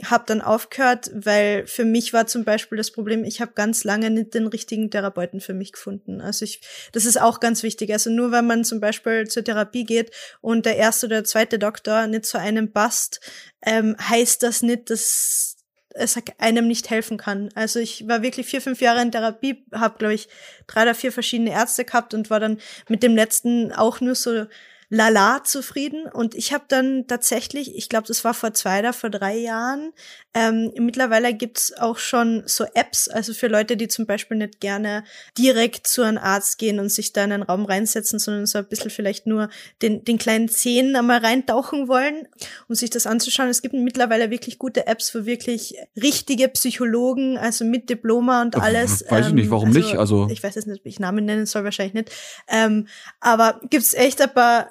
[0.04, 4.10] habe dann aufgehört, weil für mich war zum Beispiel das Problem, ich habe ganz lange
[4.10, 6.20] nicht den richtigen Therapeuten für mich gefunden.
[6.20, 6.60] Also ich,
[6.92, 7.92] das ist auch ganz wichtig.
[7.92, 10.10] Also nur wenn man zum Beispiel zur Therapie geht
[10.40, 13.20] und der erste oder zweite Doktor nicht zu einem passt,
[13.62, 15.56] ähm, heißt das nicht, dass
[15.94, 17.48] es einem nicht helfen kann.
[17.54, 20.28] Also ich war wirklich vier, fünf Jahre in Therapie, habe, glaube ich,
[20.66, 22.58] drei oder vier verschiedene Ärzte gehabt und war dann
[22.88, 24.46] mit dem letzten auch nur so
[24.90, 26.06] lala zufrieden.
[26.06, 29.92] Und ich habe dann tatsächlich, ich glaube, das war vor zwei oder vor drei Jahren,
[30.32, 35.02] ähm, mittlerweile gibt's auch schon so Apps, also für Leute, die zum Beispiel nicht gerne
[35.36, 38.66] direkt zu einem Arzt gehen und sich da in einen Raum reinsetzen, sondern so ein
[38.68, 39.48] bisschen vielleicht nur
[39.82, 42.28] den, den kleinen Zehen einmal reintauchen wollen,
[42.68, 43.48] um sich das anzuschauen.
[43.48, 49.04] Es gibt mittlerweile wirklich gute Apps für wirklich richtige Psychologen, also mit Diploma und alles.
[49.08, 49.96] Weiß ich nicht, warum also, nicht?
[49.96, 52.10] Also ich weiß jetzt nicht, ob ich Namen nennen soll, wahrscheinlich nicht.
[52.48, 52.86] Ähm,
[53.20, 54.70] aber gibt's echt ein paar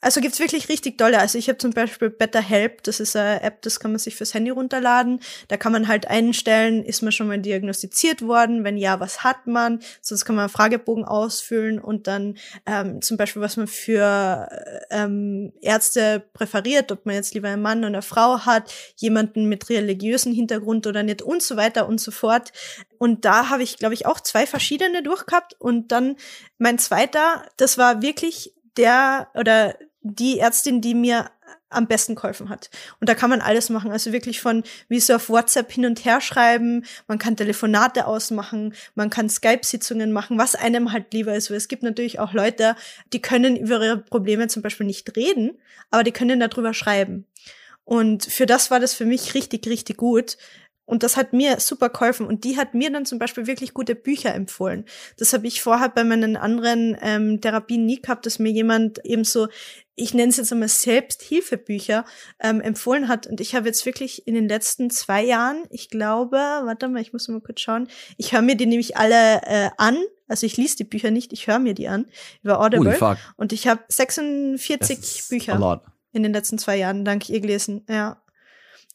[0.00, 1.18] also gibt's wirklich richtig tolle.
[1.18, 4.14] Also ich habe zum Beispiel Better Help, das ist eine App, das kann man sich
[4.14, 5.20] fürs Handy runterladen.
[5.48, 8.62] Da kann man halt einstellen, ist man schon mal diagnostiziert worden?
[8.62, 9.80] Wenn ja, was hat man?
[10.00, 14.48] Sonst kann man einen Fragebogen ausfüllen und dann ähm, zum Beispiel, was man für
[14.90, 19.68] ähm, Ärzte präferiert, ob man jetzt lieber einen Mann oder eine Frau hat, jemanden mit
[19.68, 22.52] religiösen Hintergrund oder nicht und so weiter und so fort.
[22.98, 25.56] Und da habe ich, glaube ich, auch zwei verschiedene durchgehabt.
[25.58, 26.16] Und dann
[26.58, 31.30] mein zweiter, das war wirklich der oder die Ärztin, die mir
[31.70, 32.70] am besten geholfen hat.
[33.00, 33.90] Und da kann man alles machen.
[33.90, 38.74] Also wirklich von wie so auf WhatsApp hin und her schreiben, man kann Telefonate ausmachen,
[38.94, 41.50] man kann Skype-Sitzungen machen, was einem halt lieber ist.
[41.50, 42.74] Es gibt natürlich auch Leute,
[43.12, 45.58] die können über ihre Probleme zum Beispiel nicht reden,
[45.90, 47.26] aber die können darüber schreiben.
[47.84, 50.36] Und für das war das für mich richtig, richtig gut,
[50.88, 52.26] und das hat mir super geholfen.
[52.26, 54.86] Und die hat mir dann zum Beispiel wirklich gute Bücher empfohlen.
[55.18, 59.22] Das habe ich vorher bei meinen anderen ähm, Therapien nie gehabt, dass mir jemand eben
[59.22, 59.48] so,
[59.96, 62.06] ich nenne es jetzt einmal Selbsthilfebücher,
[62.40, 63.26] ähm, empfohlen hat.
[63.26, 67.12] Und ich habe jetzt wirklich in den letzten zwei Jahren, ich glaube, warte mal, ich
[67.12, 69.98] muss mal kurz schauen, ich höre mir die nämlich alle äh, an.
[70.26, 72.06] Also ich lese die Bücher nicht, ich höre mir die an
[72.42, 73.18] über Audible.
[73.36, 77.84] Und ich habe 46 Bücher in den letzten zwei Jahren dank ihr gelesen.
[77.90, 78.22] Ja.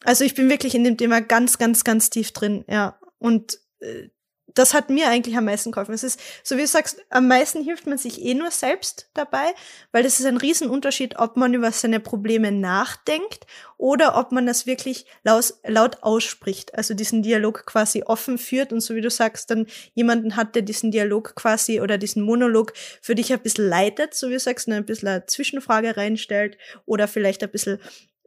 [0.02, 2.98] Also ich bin wirklich in dem Thema ganz, ganz, ganz tief drin, ja.
[3.18, 4.08] Und äh,
[4.54, 5.94] das hat mir eigentlich am meisten geholfen.
[5.94, 9.52] Es ist, so wie du sagst, am meisten hilft man sich eh nur selbst dabei,
[9.90, 14.66] weil das ist ein Riesenunterschied, ob man über seine Probleme nachdenkt oder ob man das
[14.66, 16.74] wirklich laut, laut ausspricht.
[16.74, 20.62] Also diesen Dialog quasi offen führt und so wie du sagst, dann jemanden hat, der
[20.62, 24.68] diesen Dialog quasi oder diesen Monolog für dich ein bisschen leitet, so wie du sagst,
[24.68, 27.80] ein bisschen eine Zwischenfrage reinstellt oder vielleicht ein bisschen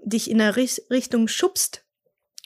[0.09, 1.83] dich in eine Richtung schubst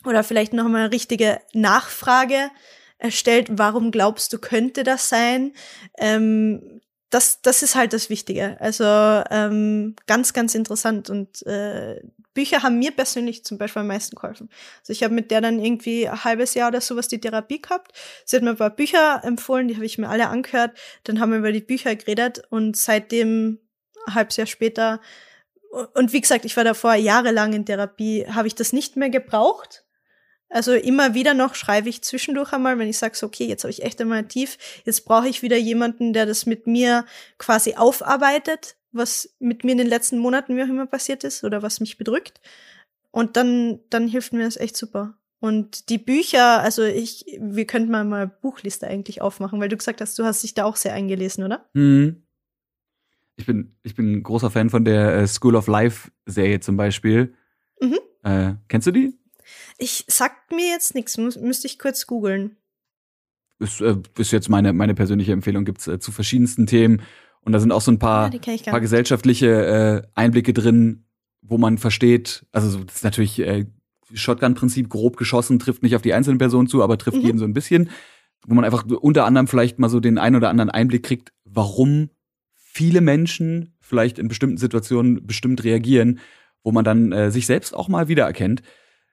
[0.05, 2.49] oder vielleicht noch mal eine richtige Nachfrage
[2.97, 5.53] erstellt, warum glaubst du, könnte das sein?
[5.97, 8.57] Ähm, das, das ist halt das Wichtige.
[8.61, 11.09] Also ähm, ganz, ganz interessant.
[11.09, 12.01] Und äh,
[12.33, 14.49] Bücher haben mir persönlich zum Beispiel am meisten geholfen.
[14.79, 17.91] Also ich habe mit der dann irgendwie ein halbes Jahr oder sowas die Therapie gehabt.
[18.23, 20.77] Sie hat mir ein paar Bücher empfohlen, die habe ich mir alle angehört.
[21.03, 23.59] Dann haben wir über die Bücher geredet und seitdem,
[24.07, 25.01] ein halbes Jahr später,
[25.93, 29.85] und wie gesagt, ich war davor jahrelang in Therapie, habe ich das nicht mehr gebraucht.
[30.49, 33.71] Also immer wieder noch schreibe ich zwischendurch einmal, wenn ich sage, so, okay, jetzt habe
[33.71, 37.05] ich echt einmal tief, jetzt brauche ich wieder jemanden, der das mit mir
[37.37, 41.61] quasi aufarbeitet, was mit mir in den letzten Monaten wie auch immer passiert ist oder
[41.61, 42.41] was mich bedrückt.
[43.11, 45.17] Und dann, dann hilft mir das echt super.
[45.39, 50.01] Und die Bücher, also ich, wir könnten mal mal Buchliste eigentlich aufmachen, weil du gesagt
[50.01, 51.65] hast, du hast dich da auch sehr eingelesen, oder?
[51.73, 52.23] Mhm.
[53.35, 56.77] Ich bin, ich bin ein großer Fan von der äh, School of Life Serie zum
[56.77, 57.33] Beispiel.
[57.81, 57.99] Mhm.
[58.23, 59.17] Äh, kennst du die?
[59.77, 62.57] Ich sagt mir jetzt nichts, müsste ich kurz googeln.
[63.59, 67.01] Ist, äh, ist jetzt meine, meine persönliche Empfehlung, gibt's äh, zu verschiedensten Themen.
[67.41, 71.05] Und da sind auch so ein paar, ja, paar gesellschaftliche äh, Einblicke drin,
[71.41, 73.65] wo man versteht, also das ist natürlich äh,
[74.13, 77.25] Shotgun-Prinzip grob geschossen, trifft nicht auf die einzelne Person zu, aber trifft mhm.
[77.25, 77.89] jeden so ein bisschen,
[78.45, 82.09] wo man einfach unter anderem vielleicht mal so den ein oder anderen Einblick kriegt, warum
[82.71, 86.19] viele Menschen vielleicht in bestimmten Situationen bestimmt reagieren,
[86.63, 88.61] wo man dann äh, sich selbst auch mal wiedererkennt.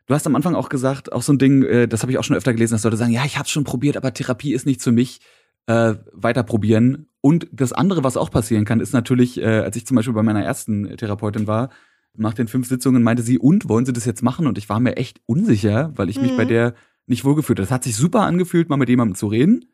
[0.07, 2.25] Du hast am Anfang auch gesagt, auch so ein Ding, äh, das habe ich auch
[2.25, 4.83] schon öfter gelesen, dass Leute sagen, ja, ich habe schon probiert, aber Therapie ist nicht
[4.83, 5.21] für mich.
[5.67, 7.09] Äh, weiter probieren.
[7.21, 10.23] Und das andere, was auch passieren kann, ist natürlich, äh, als ich zum Beispiel bei
[10.23, 11.69] meiner ersten Therapeutin war,
[12.17, 14.47] nach den fünf Sitzungen meinte sie, und wollen Sie das jetzt machen?
[14.47, 16.23] Und ich war mir echt unsicher, weil ich mhm.
[16.23, 16.49] mich bei mhm.
[16.49, 16.75] der
[17.07, 17.67] nicht wohlgefühlt habe.
[17.67, 19.67] Das hat sich super angefühlt, mal mit jemandem zu reden.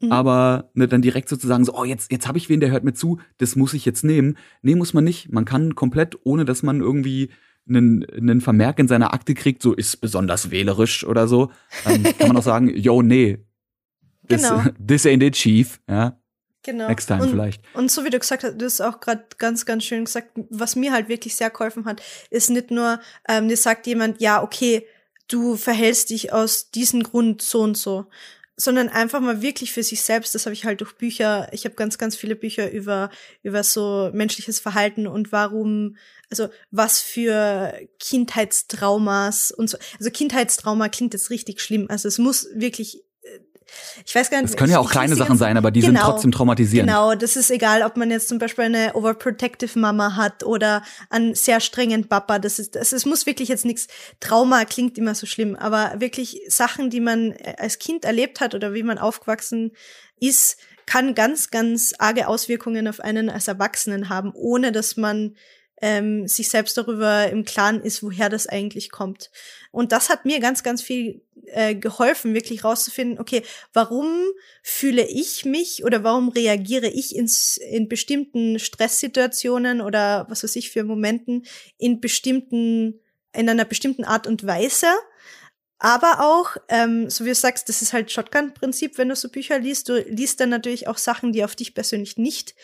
[0.00, 0.12] Mhm.
[0.12, 2.94] Aber ne, dann direkt sozusagen so, oh, jetzt, jetzt habe ich wen, der hört mir
[2.94, 4.36] zu, das muss ich jetzt nehmen.
[4.62, 5.32] Nee, muss man nicht.
[5.32, 7.30] Man kann komplett, ohne dass man irgendwie
[7.68, 11.50] einen, einen Vermerk in seiner Akte kriegt, so ist besonders wählerisch oder so,
[11.84, 13.38] dann kann man auch sagen, yo, nee,
[14.28, 14.62] this, genau.
[14.86, 16.18] this ain't it, Chief, ja.
[16.64, 16.88] Genau.
[16.88, 17.62] Next time und, vielleicht.
[17.74, 20.76] Und so wie du gesagt hast, du hast auch gerade ganz, ganz schön gesagt, was
[20.76, 24.84] mir halt wirklich sehr geholfen hat, ist nicht nur, ähm, dir sagt jemand, ja, okay,
[25.28, 28.06] du verhältst dich aus diesem Grund so und so,
[28.60, 30.34] sondern einfach mal wirklich für sich selbst.
[30.34, 31.48] Das habe ich halt durch Bücher.
[31.52, 33.08] Ich habe ganz, ganz viele Bücher über
[33.42, 35.96] über so menschliches Verhalten und warum,
[36.28, 39.78] also was für Kindheitstraumas und so.
[39.98, 41.86] Also Kindheitstrauma klingt jetzt richtig schlimm.
[41.88, 43.04] Also es muss wirklich
[44.04, 44.50] ich weiß gar nicht.
[44.50, 46.88] Es können ja auch kleine Sachen sein, aber die genau, sind trotzdem traumatisierend.
[46.88, 51.34] Genau, das ist egal, ob man jetzt zum Beispiel eine overprotective Mama hat oder einen
[51.34, 52.38] sehr strengen Papa.
[52.38, 53.88] Das ist, das, es muss wirklich jetzt nichts.
[54.20, 58.74] Trauma klingt immer so schlimm, aber wirklich Sachen, die man als Kind erlebt hat oder
[58.74, 59.72] wie man aufgewachsen
[60.20, 65.36] ist, kann ganz, ganz arge Auswirkungen auf einen als Erwachsenen haben, ohne dass man
[65.80, 69.30] ähm, sich selbst darüber im Klaren ist, woher das eigentlich kommt.
[69.70, 74.24] Und das hat mir ganz, ganz viel äh, geholfen, wirklich rauszufinden, okay, warum
[74.62, 80.70] fühle ich mich oder warum reagiere ich ins, in bestimmten Stresssituationen oder was weiß ich
[80.70, 81.44] für Momenten
[81.78, 83.00] in bestimmten,
[83.32, 84.88] in einer bestimmten Art und Weise.
[85.78, 89.58] Aber auch, ähm, so wie du sagst, das ist halt Shotgun-Prinzip, wenn du so Bücher
[89.60, 89.88] liest.
[89.88, 92.54] Du liest dann natürlich auch Sachen, die auf dich persönlich nicht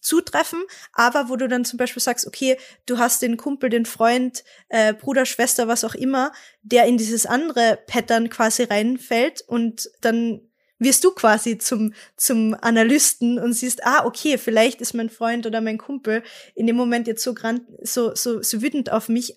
[0.00, 4.44] zutreffen, aber wo du dann zum Beispiel sagst, okay, du hast den Kumpel, den Freund,
[4.68, 6.32] äh, Bruder, Schwester, was auch immer,
[6.62, 10.40] der in dieses andere Pattern quasi reinfällt und dann
[10.78, 15.60] wirst du quasi zum, zum Analysten und siehst, ah, okay, vielleicht ist mein Freund oder
[15.60, 16.22] mein Kumpel
[16.54, 19.36] in dem Moment jetzt so, grand, so, so, so wütend auf mich,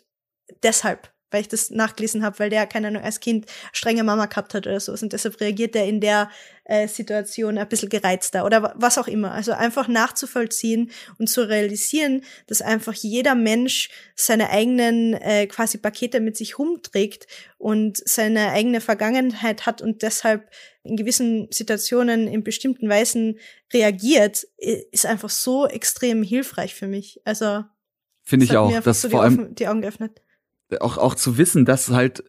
[0.63, 4.53] deshalb weil ich das nachgelesen habe, weil der, keine Ahnung, als Kind strenge Mama gehabt
[4.53, 4.93] hat oder so.
[4.93, 6.29] Und deshalb reagiert er in der
[6.65, 9.31] äh, Situation ein bisschen gereizter oder was auch immer.
[9.31, 16.21] Also einfach nachzuvollziehen und zu realisieren, dass einfach jeder Mensch seine eigenen äh, quasi Pakete
[16.21, 20.49] mit sich rumträgt und seine eigene Vergangenheit hat und deshalb
[20.83, 23.39] in gewissen Situationen in bestimmten Weisen
[23.73, 27.21] reagiert, ist einfach so extrem hilfreich für mich.
[27.25, 27.63] Also
[28.23, 30.22] Finde ich auch, dass so vor allem die Augen geöffnet
[30.81, 32.23] auch, auch zu wissen, dass halt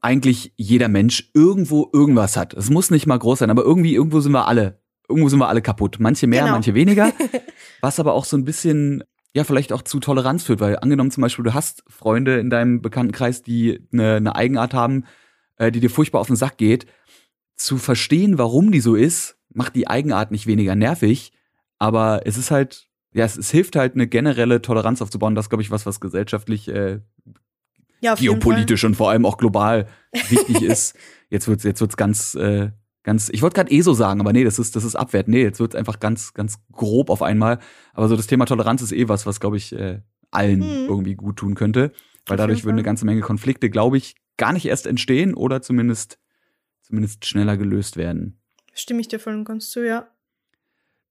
[0.00, 2.52] eigentlich jeder Mensch irgendwo irgendwas hat.
[2.52, 4.80] Es muss nicht mal groß sein, aber irgendwie, irgendwo sind wir alle.
[5.08, 5.96] Irgendwo sind wir alle kaputt.
[5.98, 6.52] Manche mehr, genau.
[6.52, 7.12] manche weniger.
[7.80, 9.02] was aber auch so ein bisschen,
[9.32, 12.82] ja, vielleicht auch zu Toleranz führt, weil angenommen zum Beispiel, du hast Freunde in deinem
[12.82, 15.04] Bekanntenkreis, die eine, eine Eigenart haben,
[15.56, 16.86] äh, die dir furchtbar auf den Sack geht.
[17.56, 21.32] Zu verstehen, warum die so ist, macht die Eigenart nicht weniger nervig,
[21.78, 25.34] aber es ist halt, ja, es, es hilft halt, eine generelle Toleranz aufzubauen.
[25.34, 27.00] Das glaube ich, was, was gesellschaftlich äh,
[28.00, 29.86] ja, geopolitisch und vor allem auch global
[30.28, 30.96] wichtig ist.
[31.30, 32.70] Jetzt wird's jetzt wird's ganz äh,
[33.02, 35.34] ganz ich wollte gerade eh so sagen, aber nee, das ist das ist abwertend.
[35.34, 37.58] Nee, jetzt wird's einfach ganz ganz grob auf einmal,
[37.92, 40.86] aber so das Thema Toleranz ist eh was, was glaube ich äh, allen hm.
[40.88, 41.92] irgendwie gut tun könnte,
[42.26, 46.18] weil dadurch würden eine ganze Menge Konflikte, glaube ich, gar nicht erst entstehen oder zumindest
[46.82, 48.40] zumindest schneller gelöst werden.
[48.74, 50.08] Stimme ich dir voll und ganz zu, ja.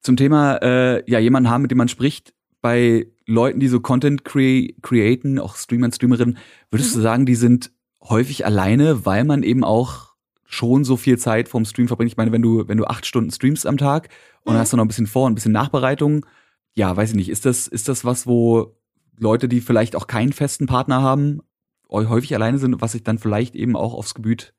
[0.02, 4.26] Zum Thema äh, ja, jemanden haben, mit dem man spricht, bei Leuten, die so Content
[4.26, 6.38] cre createn, auch Streamer und Streamerinnen,
[6.72, 6.96] würdest mhm.
[6.96, 10.14] du sagen, die sind häufig alleine, weil man eben auch
[10.46, 12.12] schon so viel Zeit vom Stream verbringt?
[12.12, 14.10] Ich meine, wenn du, wenn du acht Stunden streamst am Tag
[14.44, 14.60] und mhm.
[14.60, 16.26] hast dann noch ein bisschen Vor- und ein bisschen Nachbereitung,
[16.74, 18.76] ja, weiß ich nicht, ist das, ist das was, wo
[19.18, 21.42] Leute, die vielleicht auch keinen festen Partner haben,
[21.90, 24.54] häufig alleine sind, was sich dann vielleicht eben auch aufs Gebiet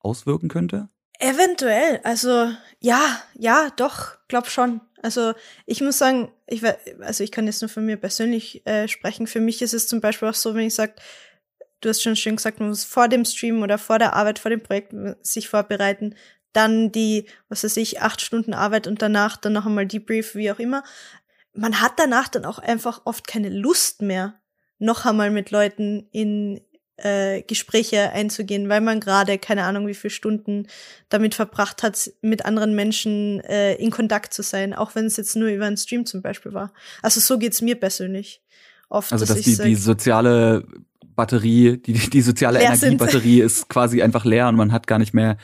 [0.00, 0.88] auswirken könnte?
[1.18, 2.50] Eventuell, also
[2.80, 3.00] ja,
[3.34, 4.80] ja, doch, glaub schon.
[5.02, 5.34] Also
[5.66, 6.62] ich muss sagen, ich
[7.00, 9.26] also ich kann jetzt nur von mir persönlich äh, sprechen.
[9.26, 10.94] Für mich ist es zum Beispiel auch so, wenn ich sage,
[11.80, 14.50] du hast schon schön gesagt, man muss vor dem Stream oder vor der Arbeit, vor
[14.50, 16.14] dem Projekt sich vorbereiten,
[16.52, 20.50] dann die, was weiß ich, acht Stunden Arbeit und danach dann noch einmal Debrief, wie
[20.50, 20.82] auch immer.
[21.52, 24.40] Man hat danach dann auch einfach oft keine Lust mehr,
[24.78, 26.60] noch einmal mit Leuten in,
[26.98, 30.66] äh, Gespräche einzugehen, weil man gerade keine Ahnung wie viele Stunden
[31.08, 35.36] damit verbracht hat, mit anderen Menschen äh, in Kontakt zu sein, auch wenn es jetzt
[35.36, 36.72] nur über einen Stream zum Beispiel war.
[37.02, 38.42] Also so geht's mir persönlich.
[38.88, 40.64] Oft, also dass, dass die, sag, die soziale
[41.14, 45.36] Batterie, die, die soziale Energiebatterie ist quasi einfach leer und man hat gar nicht mehr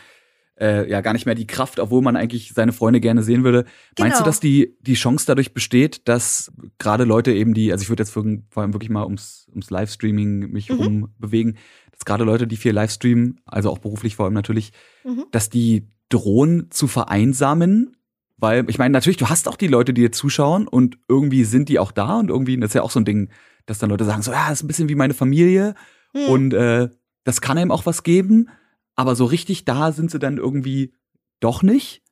[0.60, 3.64] äh, ja gar nicht mehr die Kraft, obwohl man eigentlich seine Freunde gerne sehen würde.
[3.94, 4.06] Genau.
[4.06, 4.26] Meinst du, genau.
[4.26, 8.12] dass die, die Chance dadurch besteht, dass gerade Leute eben die, also ich würde jetzt
[8.12, 10.76] vor allem wirklich mal ums, ums Livestreaming mich mhm.
[10.76, 11.58] rumbewegen,
[11.92, 14.72] dass gerade Leute, die viel Livestreamen, also auch beruflich vor allem natürlich,
[15.04, 15.24] mhm.
[15.30, 17.96] dass die drohen zu vereinsamen,
[18.36, 21.68] weil ich meine, natürlich, du hast auch die Leute, die dir zuschauen und irgendwie sind
[21.68, 23.30] die auch da und irgendwie, das ist ja auch so ein Ding,
[23.66, 25.74] dass dann Leute sagen, so, ja, das ist ein bisschen wie meine Familie
[26.12, 26.28] mhm.
[26.28, 26.88] und äh,
[27.24, 28.48] das kann einem auch was geben
[28.96, 30.94] aber so richtig da sind sie dann irgendwie
[31.40, 32.02] doch nicht,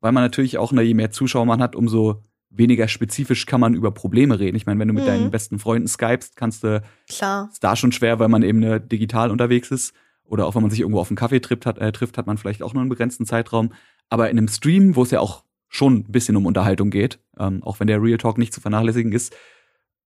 [0.00, 3.74] weil man natürlich auch, ne, je mehr Zuschauer man hat, umso weniger spezifisch kann man
[3.74, 4.56] über Probleme reden.
[4.56, 5.08] Ich meine, wenn du mit mhm.
[5.08, 7.48] deinen besten Freunden skypst, kannst du Klar.
[7.50, 9.94] ist da schon schwer, weil man eben ne, digital unterwegs ist.
[10.24, 12.38] Oder auch wenn man sich irgendwo auf einen Kaffee trifft hat, äh, trifft, hat man
[12.38, 13.72] vielleicht auch nur einen begrenzten Zeitraum.
[14.08, 17.62] Aber in einem Stream, wo es ja auch schon ein bisschen um Unterhaltung geht, ähm,
[17.62, 19.34] auch wenn der Real Talk nicht zu vernachlässigen ist,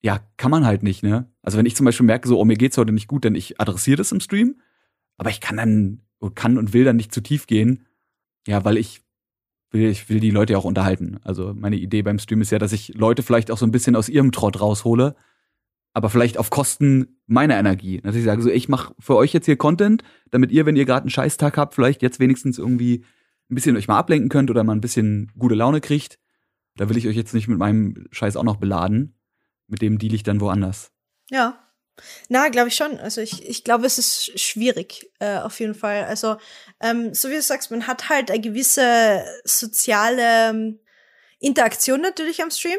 [0.01, 1.29] ja, kann man halt nicht, ne?
[1.43, 3.61] Also wenn ich zum Beispiel merke, so, oh, mir geht's heute nicht gut, denn ich
[3.61, 4.61] adressiere das im Stream,
[5.17, 6.03] aber ich kann dann,
[6.35, 7.87] kann und will dann nicht zu tief gehen.
[8.47, 9.03] Ja, weil ich
[9.71, 11.19] will, ich will die Leute ja auch unterhalten.
[11.23, 13.97] Also meine Idee beim Stream ist ja, dass ich Leute vielleicht auch so ein bisschen
[13.97, 15.17] aus ihrem Trott raushole,
[15.93, 18.01] aber vielleicht auf Kosten meiner Energie.
[18.01, 20.85] Dass ich sage so, ich mache für euch jetzt hier Content, damit ihr, wenn ihr
[20.85, 23.05] gerade einen Scheißtag habt, vielleicht jetzt wenigstens irgendwie
[23.51, 26.19] ein bisschen euch mal ablenken könnt oder mal ein bisschen gute Laune kriegt.
[26.77, 29.15] Da will ich euch jetzt nicht mit meinem Scheiß auch noch beladen.
[29.69, 30.93] Mit dem deal ich dann woanders.
[31.31, 31.59] Ja.
[32.29, 32.99] Na, glaube ich schon.
[32.99, 36.05] Also ich, ich glaube, es ist schwierig, äh, auf jeden Fall.
[36.05, 36.37] Also,
[36.81, 40.81] ähm, so wie du sagst, man hat halt eine gewisse soziale ähm,
[41.39, 42.79] Interaktion natürlich am Stream.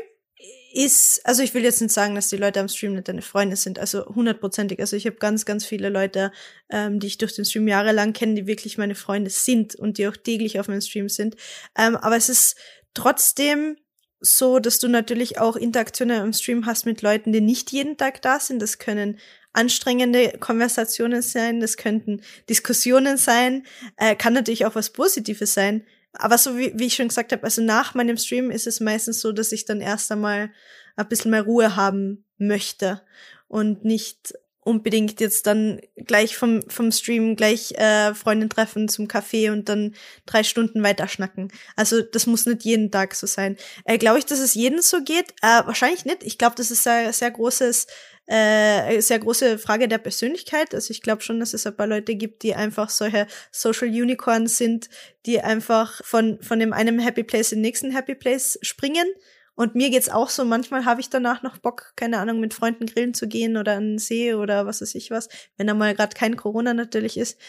[0.74, 3.56] Ist, also ich will jetzt nicht sagen, dass die Leute am Stream nicht deine Freunde
[3.56, 4.80] sind, also hundertprozentig.
[4.80, 6.32] Also ich habe ganz, ganz viele Leute,
[6.70, 10.08] ähm, die ich durch den Stream jahrelang kenne, die wirklich meine Freunde sind und die
[10.08, 11.36] auch täglich auf meinem Stream sind.
[11.76, 12.58] Ähm, aber es ist
[12.94, 13.78] trotzdem
[14.20, 18.22] so, dass du natürlich auch Interaktionen im Stream hast mit Leuten, die nicht jeden Tag
[18.22, 18.62] da sind.
[18.62, 19.20] Das können
[19.54, 23.66] anstrengende Konversationen sein, das könnten Diskussionen sein,
[23.98, 25.84] äh, kann natürlich auch was Positives sein.
[26.14, 29.20] Aber so wie, wie ich schon gesagt habe, also nach meinem Stream ist es meistens
[29.20, 30.52] so, dass ich dann erst einmal
[30.96, 33.02] ein bisschen mehr Ruhe haben möchte
[33.48, 34.34] und nicht
[34.68, 39.96] unbedingt jetzt dann gleich vom, vom Stream gleich äh, Freundin treffen zum Café und dann
[40.26, 41.48] drei Stunden weiter schnacken.
[41.76, 43.58] Also das muss nicht jeden Tag so sein.
[43.86, 45.32] Äh, glaube ich, dass es jedem so geht?
[45.42, 46.24] Äh, wahrscheinlich nicht.
[46.24, 47.88] Ich glaube, das ist ein sehr großes
[48.30, 50.76] äh, sehr große Frage der Persönlichkeit.
[50.76, 54.58] Also ich glaube schon, dass es ein paar Leute gibt, die einfach solche Social Unicorns
[54.58, 54.90] sind,
[55.26, 59.08] die einfach von, von dem einen Happy Place in den nächsten Happy Place springen
[59.58, 62.86] und mir geht's auch so, manchmal habe ich danach noch Bock, keine Ahnung, mit Freunden
[62.86, 65.96] grillen zu gehen oder an den See oder was weiß ich was, wenn da mal
[65.96, 67.39] gerade kein Corona natürlich ist.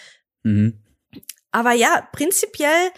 [0.43, 0.79] Mhm.
[1.53, 2.91] Aber ja, prinzipiell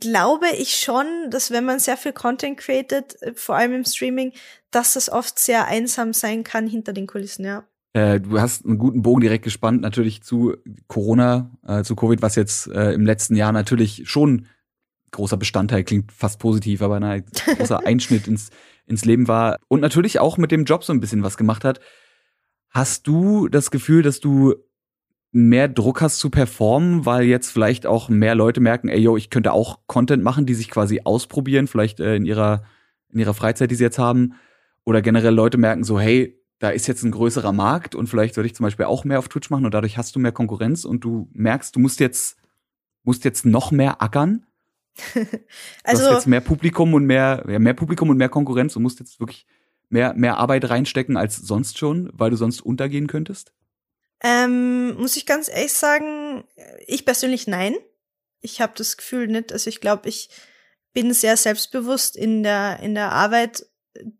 [0.00, 4.32] glaube ich schon, dass wenn man sehr viel Content createt, äh, vor allem im Streaming,
[4.70, 7.66] dass das oft sehr einsam sein kann hinter den Kulissen, ja.
[7.92, 12.36] Äh, du hast einen guten Bogen direkt gespannt, natürlich zu Corona, äh, zu Covid, was
[12.36, 14.46] jetzt äh, im letzten Jahr natürlich schon
[15.14, 17.24] großer Bestandteil, klingt fast positiv, aber ein
[17.56, 18.50] großer Einschnitt ins,
[18.86, 21.80] ins Leben war und natürlich auch mit dem Job so ein bisschen was gemacht hat.
[22.70, 24.54] Hast du das Gefühl, dass du
[25.30, 29.30] mehr Druck hast zu performen, weil jetzt vielleicht auch mehr Leute merken, ey, yo, ich
[29.30, 32.62] könnte auch Content machen, die sich quasi ausprobieren, vielleicht äh, in ihrer,
[33.12, 34.34] in ihrer Freizeit, die sie jetzt haben.
[34.84, 38.46] Oder generell Leute merken so, hey, da ist jetzt ein größerer Markt und vielleicht sollte
[38.46, 41.02] ich zum Beispiel auch mehr auf Twitch machen und dadurch hast du mehr Konkurrenz und
[41.02, 42.38] du merkst, du musst jetzt,
[43.02, 44.46] musst jetzt noch mehr ackern
[45.84, 48.82] also du hast jetzt mehr Publikum und mehr, ja, mehr Publikum und mehr Konkurrenz und
[48.82, 49.46] musst jetzt wirklich
[49.88, 53.52] mehr, mehr Arbeit reinstecken als sonst schon, weil du sonst untergehen könntest?
[54.22, 56.44] Ähm, muss ich ganz ehrlich sagen,
[56.86, 57.74] ich persönlich nein.
[58.40, 59.52] Ich habe das Gefühl nicht.
[59.52, 60.30] Also ich glaube, ich
[60.92, 63.66] bin sehr selbstbewusst in der in der Arbeit,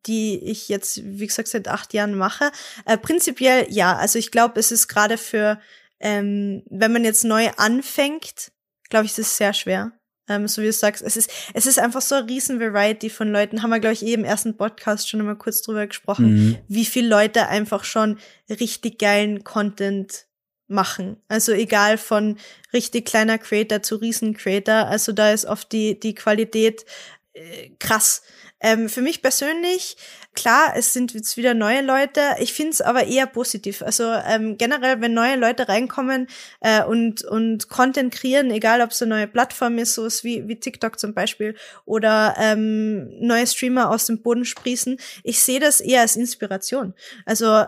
[0.07, 2.51] die ich jetzt, wie gesagt, seit acht Jahren mache.
[2.85, 3.97] Äh, prinzipiell ja.
[3.97, 5.61] Also ich glaube, es ist gerade für,
[6.01, 8.53] ähm, wenn man jetzt neu anfängt,
[8.91, 9.93] glaube ich, ist sehr schwer.
[10.29, 13.31] Ähm, so wie du sagst, es ist, es ist einfach so eine riesen Variety von
[13.31, 13.63] Leuten.
[13.63, 16.59] Haben wir, glaube ich, eh im ersten Podcast schon einmal kurz drüber gesprochen, mhm.
[16.69, 20.27] wie viele Leute einfach schon richtig geilen Content
[20.67, 21.19] machen.
[21.29, 22.39] Also egal von
[22.73, 24.87] richtig kleiner Creator zu riesen Creator.
[24.87, 26.87] Also da ist oft die, die Qualität
[27.35, 28.23] äh, krass.
[28.61, 29.97] Ähm, für mich persönlich,
[30.35, 32.21] klar, es sind jetzt wieder neue Leute.
[32.39, 33.83] Ich finde es aber eher positiv.
[33.83, 36.29] Also ähm, generell, wenn neue Leute reinkommen
[36.61, 40.59] äh, und, und Content kreieren, egal ob es eine neue Plattform ist, sowas wie, wie
[40.59, 46.01] TikTok zum Beispiel, oder ähm, neue Streamer aus dem Boden sprießen, ich sehe das eher
[46.01, 46.95] als Inspiration.
[47.27, 47.65] Also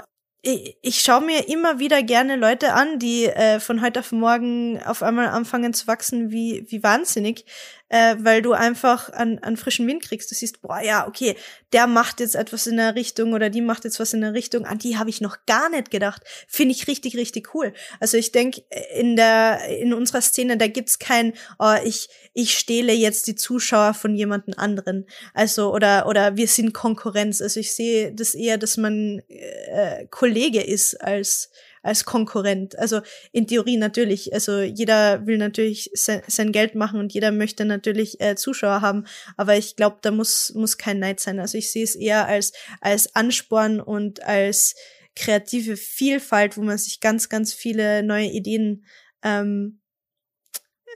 [0.46, 4.80] ich, ich schaue mir immer wieder gerne Leute an, die äh, von heute auf morgen
[4.84, 7.44] auf einmal anfangen zu wachsen wie, wie wahnsinnig
[7.88, 10.30] äh, weil du einfach an, an frischen Wind kriegst.
[10.30, 11.36] Du siehst, boah, ja, okay,
[11.72, 14.66] der macht jetzt etwas in der Richtung oder die macht jetzt was in der Richtung,
[14.66, 16.22] an die habe ich noch gar nicht gedacht.
[16.48, 17.72] Finde ich richtig, richtig cool.
[18.00, 18.62] Also ich denke,
[18.94, 23.94] in der, in unserer Szene, da gibt's kein, oh, ich, ich stehle jetzt die Zuschauer
[23.94, 25.06] von jemanden anderen.
[25.34, 27.40] Also, oder, oder wir sind Konkurrenz.
[27.40, 31.50] Also ich sehe das eher, dass man äh, Kollege ist als
[31.86, 32.78] als Konkurrent.
[32.78, 33.00] Also
[33.32, 34.34] in Theorie natürlich.
[34.34, 39.06] Also jeder will natürlich sein, sein Geld machen und jeder möchte natürlich äh, Zuschauer haben.
[39.36, 41.38] Aber ich glaube, da muss, muss kein Neid sein.
[41.38, 44.74] Also ich sehe es eher als, als Ansporn und als
[45.14, 48.84] kreative Vielfalt, wo man sich ganz, ganz viele neue Ideen
[49.22, 49.80] ähm,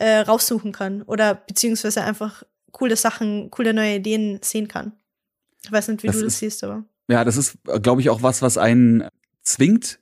[0.00, 1.02] äh, raussuchen kann.
[1.02, 4.92] Oder beziehungsweise einfach coole Sachen, coole neue Ideen sehen kann.
[5.62, 6.84] Ich weiß nicht, wie das du das siehst, aber.
[7.08, 9.08] Ja, das ist, glaube ich, auch was, was einen
[9.42, 9.98] zwingt,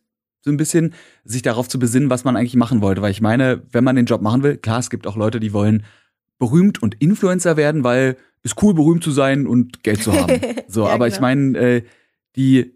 [0.48, 0.94] so ein bisschen,
[1.24, 3.02] sich darauf zu besinnen, was man eigentlich machen wollte.
[3.02, 5.52] Weil ich meine, wenn man den Job machen will, klar, es gibt auch Leute, die
[5.52, 5.84] wollen
[6.38, 10.40] berühmt und Influencer werden, weil es cool, berühmt zu sein und Geld zu haben.
[10.68, 11.16] So, ja, aber genau.
[11.16, 11.82] ich meine, äh,
[12.36, 12.74] die,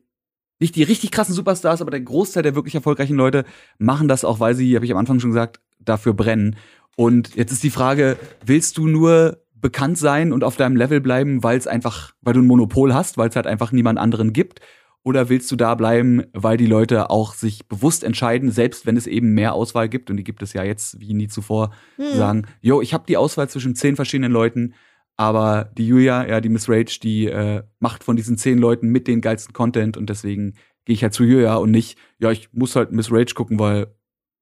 [0.58, 3.44] nicht die richtig krassen Superstars, aber der Großteil der wirklich erfolgreichen Leute
[3.78, 6.56] machen das auch, weil sie, habe ich am Anfang schon gesagt, dafür brennen.
[6.96, 11.42] Und jetzt ist die Frage, willst du nur bekannt sein und auf deinem Level bleiben,
[11.42, 14.60] weil es einfach, weil du ein Monopol hast, weil es halt einfach niemand anderen gibt?
[15.04, 19.08] Oder willst du da bleiben, weil die Leute auch sich bewusst entscheiden, selbst wenn es
[19.08, 22.16] eben mehr Auswahl gibt, und die gibt es ja jetzt wie nie zuvor, hm.
[22.16, 24.74] sagen, yo, ich habe die Auswahl zwischen zehn verschiedenen Leuten,
[25.16, 29.08] aber die Julia, ja, die Miss Rage, die äh, macht von diesen zehn Leuten mit
[29.08, 32.76] den geilsten Content und deswegen gehe ich halt zu Julia und nicht, ja, ich muss
[32.76, 33.88] halt Miss Rage gucken, weil,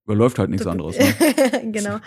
[0.05, 0.99] weil läuft halt nichts anderes.
[0.99, 1.15] Ne?
[1.73, 1.99] genau.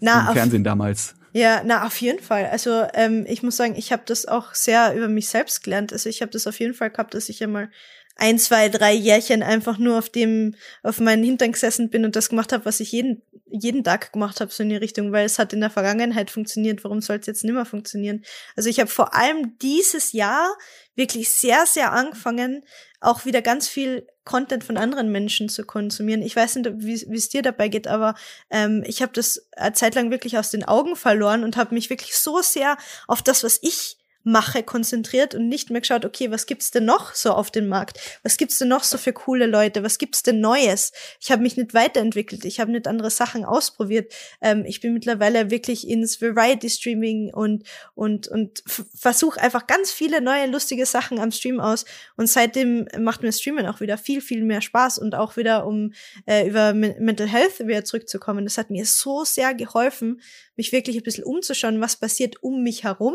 [0.00, 1.14] Na, Im Fernsehen damals.
[1.32, 2.46] Ja, na, auf jeden Fall.
[2.46, 5.92] Also ähm, ich muss sagen, ich habe das auch sehr über mich selbst gelernt.
[5.92, 7.70] Also ich habe das auf jeden Fall gehabt, dass ich einmal
[8.16, 12.30] ein, zwei, drei Jährchen einfach nur auf dem, auf meinen Hintern gesessen bin und das
[12.30, 15.38] gemacht habe, was ich jeden, jeden Tag gemacht habe, so in die Richtung, weil es
[15.38, 18.24] hat in der Vergangenheit funktioniert, warum soll es jetzt nicht mehr funktionieren?
[18.56, 20.48] Also ich habe vor allem dieses Jahr
[20.94, 22.64] wirklich sehr, sehr angefangen,
[23.00, 26.22] auch wieder ganz viel Content von anderen Menschen zu konsumieren.
[26.22, 28.14] Ich weiß nicht, wie es dir dabei geht, aber
[28.50, 31.90] ähm, ich habe das eine Zeit lang wirklich aus den Augen verloren und habe mich
[31.90, 36.46] wirklich so sehr auf das, was ich mache, konzentriert und nicht mehr geschaut, okay, was
[36.46, 38.00] gibt's denn noch so auf dem Markt?
[38.24, 39.84] Was gibt's denn noch so für coole Leute?
[39.84, 40.92] Was gibt's denn Neues?
[41.20, 44.12] Ich habe mich nicht weiterentwickelt, ich habe nicht andere Sachen ausprobiert.
[44.40, 47.62] Ähm, ich bin mittlerweile wirklich ins Variety Streaming und
[47.94, 51.84] und und versuche einfach ganz viele neue lustige Sachen am Stream aus
[52.16, 55.92] und seitdem macht mir Streamen auch wieder viel viel mehr Spaß und auch wieder um
[56.26, 58.44] äh, über Mental Health wieder zurückzukommen.
[58.44, 60.20] Das hat mir so sehr geholfen,
[60.56, 63.14] mich wirklich ein bisschen umzuschauen, was passiert um mich herum,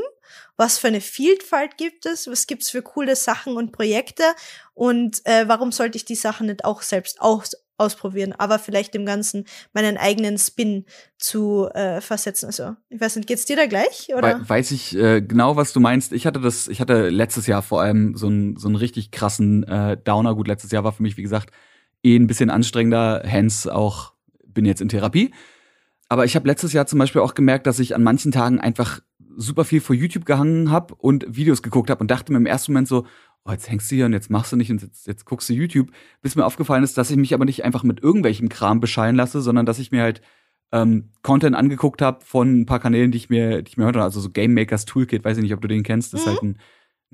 [0.58, 4.24] was für eine Vielfalt gibt es, was gibt's für coole Sachen und Projekte
[4.74, 9.06] und äh, warum sollte ich die Sachen nicht auch selbst aus ausprobieren, aber vielleicht dem
[9.06, 10.86] Ganzen meinen eigenen Spin
[11.18, 12.46] zu äh, versetzen.
[12.46, 14.10] Also, ich weiß nicht, geht's dir da gleich?
[14.16, 14.48] Oder?
[14.48, 16.14] weiß ich äh, genau, was du meinst.
[16.14, 19.64] Ich hatte das, ich hatte letztes Jahr vor allem so einen so einen richtig krassen
[19.64, 20.36] äh, Downer.
[20.36, 21.52] Gut, letztes Jahr war für mich, wie gesagt,
[22.04, 23.24] eh ein bisschen anstrengender.
[23.26, 24.14] Hence auch
[24.46, 25.34] bin jetzt in Therapie.
[26.12, 29.00] Aber ich habe letztes Jahr zum Beispiel auch gemerkt, dass ich an manchen Tagen einfach
[29.38, 32.74] super viel vor YouTube gehangen habe und Videos geguckt habe und dachte mir im ersten
[32.74, 33.06] Moment so,
[33.46, 35.54] oh, jetzt hängst du hier und jetzt machst du nicht und jetzt, jetzt guckst du
[35.54, 35.90] YouTube.
[36.22, 39.40] Bis mir aufgefallen ist, dass ich mich aber nicht einfach mit irgendwelchem Kram bescheiden lasse,
[39.40, 40.22] sondern dass ich mir halt
[40.74, 44.02] ähm, Content angeguckt habe von ein paar Kanälen, die ich mir, die ich mir heute,
[44.02, 46.28] also so Game Makers Toolkit, weiß ich nicht, ob du den kennst, das mhm.
[46.28, 46.58] ist halt ein,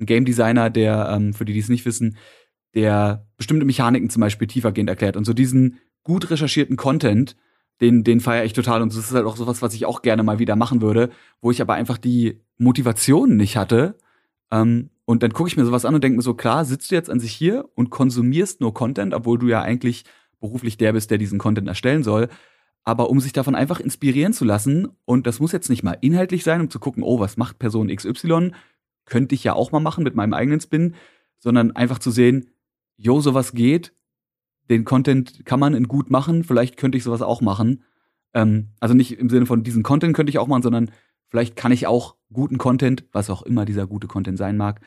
[0.00, 2.16] ein Game Designer, der, ähm, für die, die es nicht wissen,
[2.74, 7.36] der bestimmte Mechaniken zum Beispiel tiefergehend erklärt und so diesen gut recherchierten Content
[7.80, 8.82] den, den feiere ich total.
[8.82, 11.10] Und das ist halt auch sowas, was ich auch gerne mal wieder machen würde,
[11.40, 13.96] wo ich aber einfach die Motivation nicht hatte.
[14.50, 16.94] Ähm, und dann gucke ich mir sowas an und denke mir so, klar, sitzt du
[16.94, 20.04] jetzt an sich hier und konsumierst nur Content, obwohl du ja eigentlich
[20.40, 22.28] beruflich der bist, der diesen Content erstellen soll.
[22.84, 26.44] Aber um sich davon einfach inspirieren zu lassen, und das muss jetzt nicht mal inhaltlich
[26.44, 28.52] sein, um zu gucken, oh, was macht Person XY,
[29.04, 30.94] könnte ich ja auch mal machen mit meinem eigenen Spin,
[31.38, 32.50] sondern einfach zu sehen,
[32.96, 33.94] jo, sowas geht,
[34.68, 37.84] den Content kann man in gut machen, vielleicht könnte ich sowas auch machen.
[38.34, 40.90] Ähm, also nicht im Sinne von diesen Content könnte ich auch machen, sondern
[41.28, 44.80] vielleicht kann ich auch guten Content, was auch immer dieser gute Content sein mag,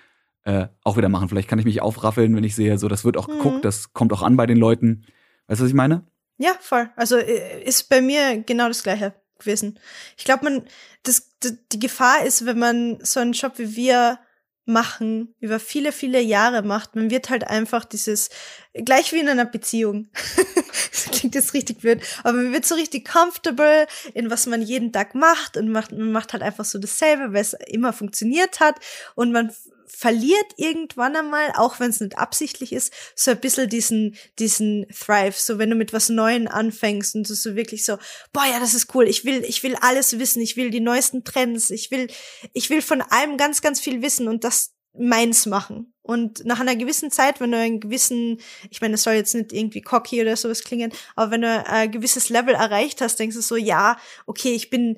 [0.43, 1.29] äh, auch wieder machen.
[1.29, 3.33] Vielleicht kann ich mich aufraffeln, wenn ich sehe, so das wird auch mhm.
[3.33, 5.05] geguckt, das kommt auch an bei den Leuten.
[5.47, 6.05] Weißt du, was ich meine?
[6.37, 6.89] Ja, voll.
[6.95, 9.79] Also äh, ist bei mir genau das gleiche gewesen.
[10.17, 10.63] Ich glaube, man,
[11.03, 11.31] das,
[11.71, 14.19] die Gefahr ist, wenn man so einen Job wie wir
[14.65, 18.29] machen, über viele, viele Jahre macht, man wird halt einfach dieses,
[18.73, 20.09] gleich wie in einer Beziehung.
[20.91, 24.91] das klingt jetzt richtig blöd, aber man wird so richtig comfortable in was man jeden
[24.91, 28.75] Tag macht und macht, man macht halt einfach so dasselbe, weil es immer funktioniert hat
[29.15, 29.51] und man
[29.91, 35.37] verliert irgendwann einmal, auch wenn es nicht absichtlich ist, so ein bisschen diesen, diesen Thrive.
[35.37, 37.97] So wenn du mit was Neuem anfängst und du so wirklich so,
[38.33, 41.23] boah, ja, das ist cool, ich will, ich will alles wissen, ich will die neuesten
[41.23, 42.07] Trends, ich will,
[42.53, 45.93] ich will von allem ganz, ganz viel wissen und das meins machen.
[46.03, 49.53] Und nach einer gewissen Zeit, wenn du einen gewissen, ich meine, das soll jetzt nicht
[49.53, 53.41] irgendwie cocky oder sowas klingen, aber wenn du ein gewisses Level erreicht hast, denkst du
[53.41, 54.97] so, ja, okay, ich bin,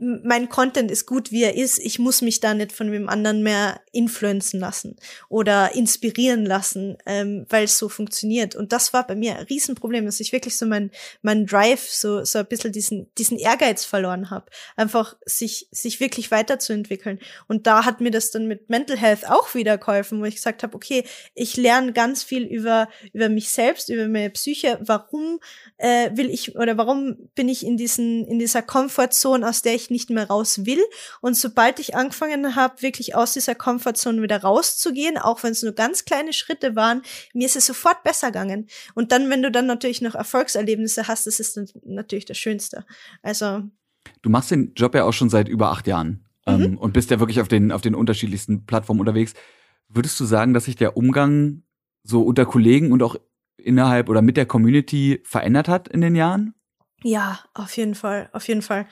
[0.00, 1.78] mein Content ist gut, wie er ist.
[1.78, 4.96] Ich muss mich da nicht von wem anderen mehr influenzen lassen
[5.28, 8.54] oder inspirieren lassen, ähm, weil es so funktioniert.
[8.54, 10.90] Und das war bei mir ein Riesenproblem, dass ich wirklich so mein,
[11.22, 14.46] mein Drive, so, so ein bisschen diesen, diesen Ehrgeiz verloren habe.
[14.76, 17.18] Einfach sich, sich wirklich weiterzuentwickeln.
[17.46, 20.62] Und da hat mir das dann mit Mental Health auch wieder geholfen, wo ich gesagt
[20.62, 21.04] habe, okay,
[21.34, 24.78] ich lerne ganz viel über, über mich selbst, über meine Psyche.
[24.80, 25.40] Warum
[25.76, 29.90] äh, will ich oder warum bin ich in diesen, in dieser Comfortzone aus der ich
[29.90, 30.82] nicht mehr raus will.
[31.20, 35.72] Und sobald ich angefangen habe, wirklich aus dieser Komfortzone wieder rauszugehen, auch wenn es nur
[35.72, 37.02] ganz kleine Schritte waren,
[37.34, 38.68] mir ist es sofort besser gegangen.
[38.94, 42.84] Und dann, wenn du dann natürlich noch Erfolgserlebnisse hast, das ist natürlich das Schönste.
[43.22, 43.62] Also.
[44.22, 46.78] Du machst den Job ja auch schon seit über acht Jahren ähm, mhm.
[46.78, 49.34] und bist ja wirklich auf den, auf den unterschiedlichsten Plattformen unterwegs.
[49.88, 51.62] Würdest du sagen, dass sich der Umgang
[52.02, 53.16] so unter Kollegen und auch
[53.56, 56.54] innerhalb oder mit der Community verändert hat in den Jahren?
[57.02, 58.86] Ja, auf jeden Fall, auf jeden Fall.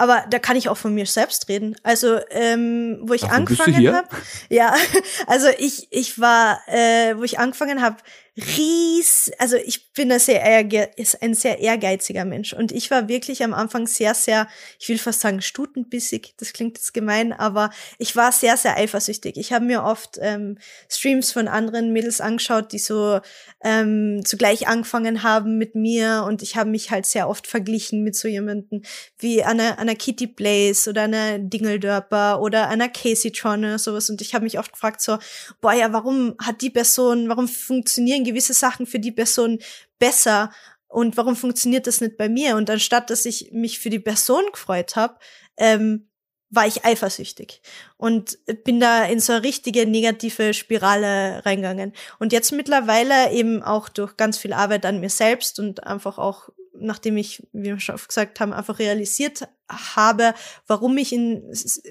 [0.00, 1.76] Aber da kann ich auch von mir selbst reden.
[1.82, 4.08] Also, ähm, wo ich Ach, angefangen habe.
[4.48, 4.74] Ja,
[5.26, 7.98] also ich, ich war, äh, wo ich angefangen habe,
[8.36, 12.52] ries, also ich bin ein sehr, ein sehr ehrgeiziger Mensch.
[12.52, 16.78] Und ich war wirklich am Anfang sehr, sehr, ich will fast sagen stutenbissig, das klingt
[16.78, 19.36] jetzt gemein, aber ich war sehr, sehr eifersüchtig.
[19.36, 20.58] Ich habe mir oft ähm,
[20.88, 23.20] Streams von anderen Mädels angeschaut, die so
[23.62, 26.24] ähm, zugleich angefangen haben mit mir.
[26.26, 28.82] Und ich habe mich halt sehr oft verglichen mit so jemanden
[29.18, 34.08] wie einer, einer Kitty Blaze oder einer Dingeldörper oder einer Casey Tron oder sowas.
[34.08, 35.18] Und ich habe mich oft gefragt so,
[35.60, 39.58] boah ja, warum hat die Person, warum funktionieren gewisse Sachen für die Person
[39.98, 40.50] besser
[40.88, 42.56] und warum funktioniert das nicht bei mir?
[42.56, 45.18] Und anstatt dass ich mich für die Person gefreut habe,
[45.56, 46.08] ähm,
[46.52, 47.62] war ich eifersüchtig
[47.96, 51.92] und bin da in so eine richtige negative Spirale reingegangen.
[52.18, 56.48] Und jetzt mittlerweile eben auch durch ganz viel Arbeit an mir selbst und einfach auch
[56.80, 60.34] nachdem ich, wie wir schon gesagt haben, einfach realisiert habe,
[60.66, 61.42] warum ich in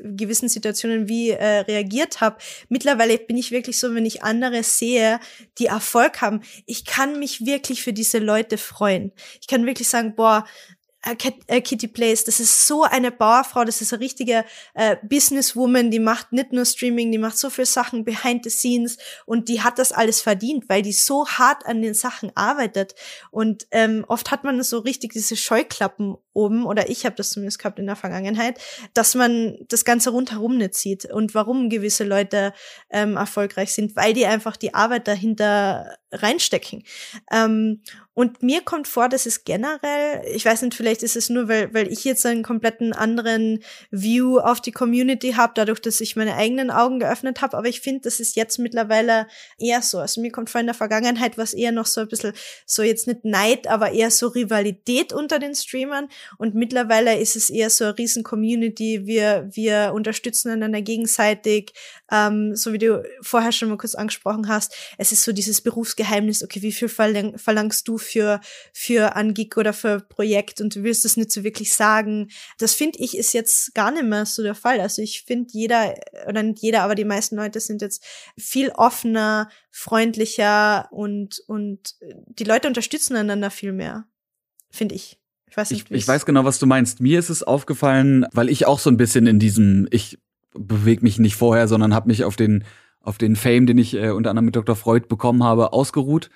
[0.04, 2.38] gewissen Situationen wie äh, reagiert habe.
[2.68, 5.20] Mittlerweile bin ich wirklich so, wenn ich andere sehe,
[5.58, 9.12] die Erfolg haben, ich kann mich wirklich für diese Leute freuen.
[9.42, 10.46] Ich kann wirklich sagen, boah,
[11.02, 14.44] Kitty Place, das ist so eine Bauerfrau, das ist eine richtige
[14.74, 18.98] äh, Businesswoman, die macht nicht nur Streaming, die macht so viel Sachen behind the scenes
[19.26, 22.96] und die hat das alles verdient, weil die so hart an den Sachen arbeitet.
[23.32, 27.60] Und ähm, oft hat man so richtig diese Scheuklappen oben, oder ich habe das zumindest
[27.60, 28.60] gehabt in der Vergangenheit,
[28.94, 32.54] dass man das Ganze rundherum nicht sieht und warum gewisse Leute
[32.90, 36.84] ähm, erfolgreich sind, weil die einfach die Arbeit dahinter reinstecken.
[37.32, 37.82] Ähm,
[38.20, 41.74] und mir kommt vor, dass es generell, ich weiß nicht, vielleicht ist es nur, weil,
[41.74, 46.36] weil ich jetzt einen kompletten anderen View auf die Community habe, dadurch, dass ich meine
[46.36, 50.00] eigenen Augen geöffnet habe, aber ich finde, das ist jetzt mittlerweile eher so.
[50.00, 52.34] Also mir kommt vor, in der Vergangenheit was eher noch so ein bisschen,
[52.66, 56.10] so jetzt nicht Neid, aber eher so Rivalität unter den Streamern.
[56.38, 59.04] Und mittlerweile ist es eher so eine riesen Community.
[59.06, 61.72] Wir, wir unterstützen einander gegenseitig,
[62.12, 64.76] ähm, so wie du vorher schon mal kurz angesprochen hast.
[64.98, 69.74] Es ist so dieses Berufsgeheimnis, okay, wie viel verlang verlangst du für, für Angik oder
[69.74, 72.30] für Projekt und du willst es nicht so wirklich sagen.
[72.58, 74.80] Das finde ich ist jetzt gar nicht mehr so der Fall.
[74.80, 75.96] Also ich finde jeder,
[76.28, 78.04] oder nicht jeder, aber die meisten Leute sind jetzt
[78.38, 81.96] viel offener, freundlicher und, und
[82.28, 84.06] die Leute unterstützen einander viel mehr.
[84.72, 85.18] Finde ich.
[85.50, 87.02] Ich weiß nicht, ich, ich weiß genau, was du meinst.
[87.02, 90.20] Mir ist es aufgefallen, weil ich auch so ein bisschen in diesem, ich
[90.54, 92.64] bewege mich nicht vorher, sondern habe mich auf den
[93.02, 94.76] auf den Fame, den ich äh, unter anderem mit Dr.
[94.76, 96.30] Freud bekommen habe, ausgeruht.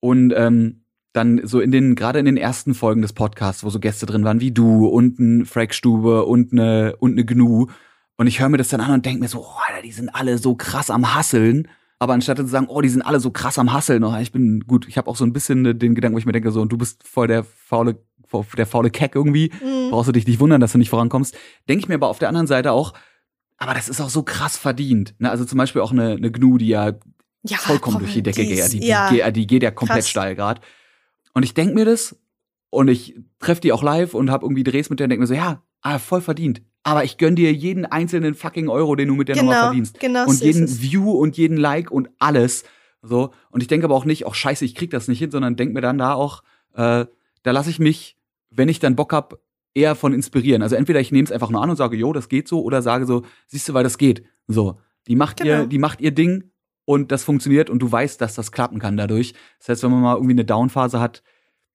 [0.00, 0.83] Und ähm,
[1.14, 4.24] dann so in den, gerade in den ersten Folgen des Podcasts, wo so Gäste drin
[4.24, 7.68] waren wie du und ein Frackstube und eine, und eine Gnu.
[8.16, 10.08] Und ich höre mir das dann an und denke mir so, oh, Alter, die sind
[10.08, 11.68] alle so krass am Hasseln.
[12.00, 14.64] Aber anstatt zu sagen, oh, die sind alle so krass am Hasseln, oh, ich bin
[14.66, 16.72] gut, ich habe auch so ein bisschen den Gedanken, wo ich mir denke, so, und
[16.72, 17.96] du bist voll der faule,
[18.56, 19.90] der faule Keck irgendwie, mhm.
[19.90, 21.36] brauchst du dich nicht wundern, dass du nicht vorankommst.
[21.68, 22.92] Denke ich mir aber auf der anderen Seite auch,
[23.56, 25.14] aber das ist auch so krass verdient.
[25.18, 25.30] Ne?
[25.30, 26.92] Also zum Beispiel auch eine, eine Gnu, die ja,
[27.44, 28.72] ja vollkommen komm, durch die Decke geht.
[28.72, 30.10] Die, die, ja, die, die, geht ja komplett krass.
[30.10, 30.60] steil gerade.
[31.34, 32.16] Und ich denk mir das
[32.70, 35.26] und ich treffe die auch live und habe irgendwie Drehs mit der und denke mir
[35.26, 36.62] so, ja, ah, voll verdient.
[36.82, 40.00] Aber ich gönn dir jeden einzelnen fucking Euro, den du mit der genau, Nummer verdienst.
[40.00, 42.64] Genau und jeden View und jeden Like und alles.
[43.02, 43.32] So.
[43.50, 45.72] Und ich denke aber auch nicht, auch scheiße, ich krieg das nicht hin, sondern denk
[45.72, 46.42] mir dann da auch,
[46.74, 47.06] äh,
[47.42, 48.16] da lasse ich mich,
[48.50, 49.38] wenn ich dann Bock hab,
[49.74, 50.62] eher von inspirieren.
[50.62, 52.80] Also entweder ich nehme es einfach nur an und sage, jo, das geht so, oder
[52.80, 54.24] sage so, siehst du, weil das geht.
[54.46, 54.78] So.
[55.08, 55.62] Die macht genau.
[55.62, 56.50] ihr, die macht ihr Ding
[56.84, 59.34] und das funktioniert und du weißt, dass das klappen kann dadurch.
[59.58, 61.22] Das heißt, wenn man mal irgendwie eine Downphase hat,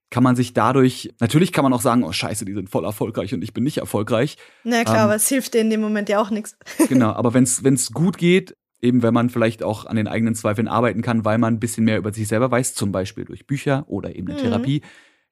[0.10, 3.34] kann man sich dadurch, natürlich kann man auch sagen, oh scheiße, die sind voll erfolgreich
[3.34, 4.38] und ich bin nicht erfolgreich.
[4.64, 6.58] Na klar, ähm, aber es hilft dir in dem Moment ja auch nichts.
[6.90, 10.68] genau, aber wenn es gut geht, eben wenn man vielleicht auch an den eigenen Zweifeln
[10.68, 13.84] arbeiten kann, weil man ein bisschen mehr über sich selber weiß, zum Beispiel durch Bücher
[13.88, 14.44] oder eben eine mhm.
[14.44, 14.82] Therapie,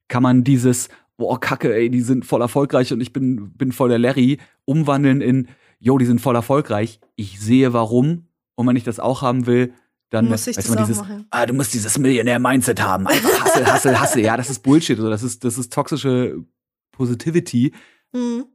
[0.07, 3.89] kann man dieses, boah, kacke, ey, die sind voll erfolgreich und ich bin, bin voll
[3.89, 5.47] der Larry, umwandeln in,
[5.80, 6.99] yo, die sind voll erfolgreich.
[7.15, 8.26] Ich sehe warum
[8.57, 9.73] und wenn ich das auch haben will,
[10.09, 11.27] dann muss ich das du, dieses, machen.
[11.29, 13.05] ah, du musst dieses Millionär-Mindset haben.
[13.07, 14.23] Einfach hassel, hassel, hassel.
[14.23, 14.97] Ja, das ist Bullshit.
[14.97, 16.43] Das ist, das ist toxische
[16.91, 17.73] Positivity.
[18.13, 18.45] Mhm.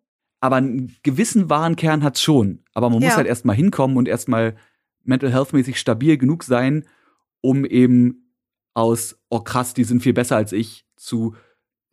[0.40, 2.64] Aber einen gewissen wahren Kern hat's schon.
[2.74, 3.08] Aber man ja.
[3.08, 4.56] muss halt erstmal hinkommen und erstmal
[5.04, 6.84] mental health-mäßig stabil genug sein,
[7.40, 8.34] um eben
[8.74, 11.36] aus, oh krass, die sind viel besser als ich, zu,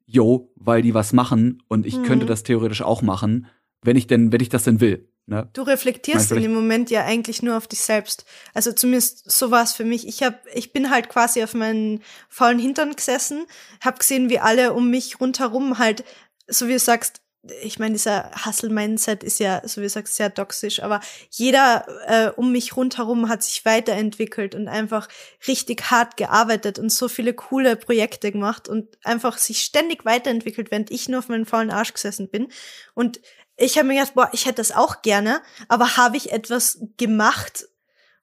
[0.05, 2.03] yo, weil die was machen und ich mhm.
[2.03, 3.45] könnte das theoretisch auch machen,
[3.83, 5.11] wenn ich denn, wenn ich das denn will.
[5.29, 5.47] Ne?
[5.53, 8.25] Du reflektierst in dem Moment ja eigentlich nur auf dich selbst.
[8.55, 10.07] Also zumindest so war es für mich.
[10.07, 13.45] Ich hab, ich bin halt quasi auf meinen faulen Hintern gesessen,
[13.79, 16.03] hab gesehen, wie alle um mich rundherum halt,
[16.47, 17.21] so wie du sagst,
[17.61, 20.99] ich meine, dieser Hustle-Mindset ist ja, so wie du sagst, sehr toxisch, aber
[21.29, 25.07] jeder äh, um mich rundherum hat sich weiterentwickelt und einfach
[25.47, 30.91] richtig hart gearbeitet und so viele coole Projekte gemacht und einfach sich ständig weiterentwickelt, während
[30.91, 32.49] ich nur auf meinen faulen Arsch gesessen bin.
[32.93, 33.21] Und
[33.59, 37.67] ich habe mir gedacht, boah, ich hätte das auch gerne, aber habe ich etwas gemacht,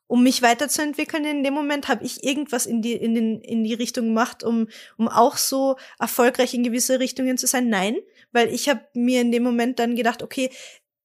[0.09, 3.75] um mich weiterzuentwickeln in dem Moment, habe ich irgendwas in die, in, den, in die
[3.75, 7.69] Richtung gemacht, um, um auch so erfolgreich in gewisse Richtungen zu sein?
[7.69, 7.97] Nein,
[8.33, 10.51] weil ich habe mir in dem Moment dann gedacht, okay,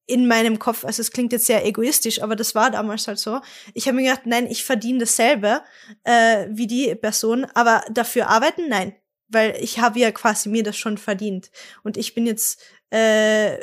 [0.05, 3.39] in meinem Kopf, also es klingt jetzt sehr egoistisch, aber das war damals halt so.
[3.73, 5.61] Ich habe mir gedacht, nein, ich verdiene dasselbe
[6.03, 8.93] äh, wie die Person, aber dafür arbeiten, nein,
[9.29, 11.49] weil ich habe ja quasi mir das schon verdient
[11.83, 12.61] und ich bin jetzt
[12.91, 13.57] äh,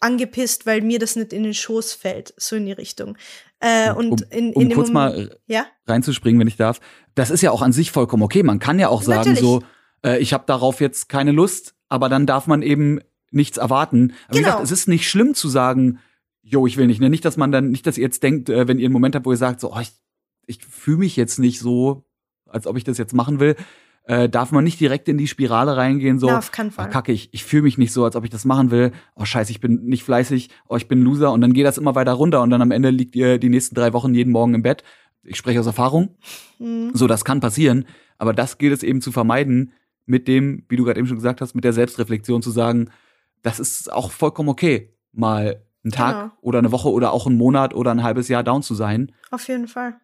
[0.00, 3.16] angepisst, weil mir das nicht in den Schoß fällt, so in die Richtung.
[3.60, 5.66] Äh, und um, in, in um dem kurz Moment, mal ja?
[5.86, 6.80] reinzuspringen, wenn ich darf.
[7.14, 8.42] Das ist ja auch an sich vollkommen okay.
[8.42, 9.40] Man kann ja auch sagen Natürlich.
[9.40, 9.62] so,
[10.04, 14.14] äh, ich habe darauf jetzt keine Lust, aber dann darf man eben nichts erwarten.
[14.26, 14.48] Aber wie Genau.
[14.48, 15.98] gesagt, es ist nicht schlimm zu sagen,
[16.42, 17.00] jo, ich will nicht.
[17.00, 17.10] Ne?
[17.10, 19.26] Nicht, dass man dann, nicht, dass ihr jetzt denkt, äh, wenn ihr einen Moment habt,
[19.26, 19.92] wo ihr sagt, so, oh, ich,
[20.46, 22.04] ich fühle mich jetzt nicht so,
[22.46, 23.56] als ob ich das jetzt machen will,
[24.10, 26.90] äh, darf man nicht direkt in die Spirale reingehen, so, Na, auf keinen oh, Fall.
[26.90, 28.90] kacke, ich, ich fühle mich nicht so, als ob ich das machen will.
[29.14, 31.30] Oh, scheiße, ich bin nicht fleißig, oh, ich bin ein Loser.
[31.30, 33.76] Und dann geht das immer weiter runter und dann am Ende liegt ihr die nächsten
[33.76, 34.82] drei Wochen jeden Morgen im Bett.
[35.22, 36.16] Ich spreche aus Erfahrung.
[36.58, 36.90] Mhm.
[36.92, 37.84] So, das kann passieren.
[38.18, 39.74] Aber das gilt es eben zu vermeiden,
[40.06, 42.90] mit dem, wie du gerade eben schon gesagt hast, mit der Selbstreflexion zu sagen,
[43.42, 46.32] das ist auch vollkommen okay, mal einen Tag Genau.
[46.40, 49.12] oder eine Woche oder auch einen Monat oder ein halbes Jahr down zu sein.
[49.30, 49.94] Auf jeden Fall.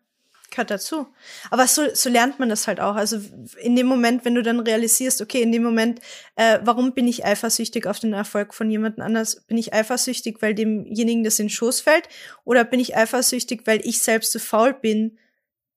[0.51, 1.09] Gehört dazu.
[1.51, 2.94] Aber so, so lernt man das halt auch.
[2.94, 3.18] Also
[3.61, 6.01] in dem Moment, wenn du dann realisierst, okay, in dem Moment,
[6.36, 9.42] äh, warum bin ich eifersüchtig auf den Erfolg von jemand anders?
[9.47, 12.09] Bin ich eifersüchtig, weil demjenigen das in den Schoß fällt?
[12.44, 15.18] Oder bin ich eifersüchtig, weil ich selbst zu faul bin,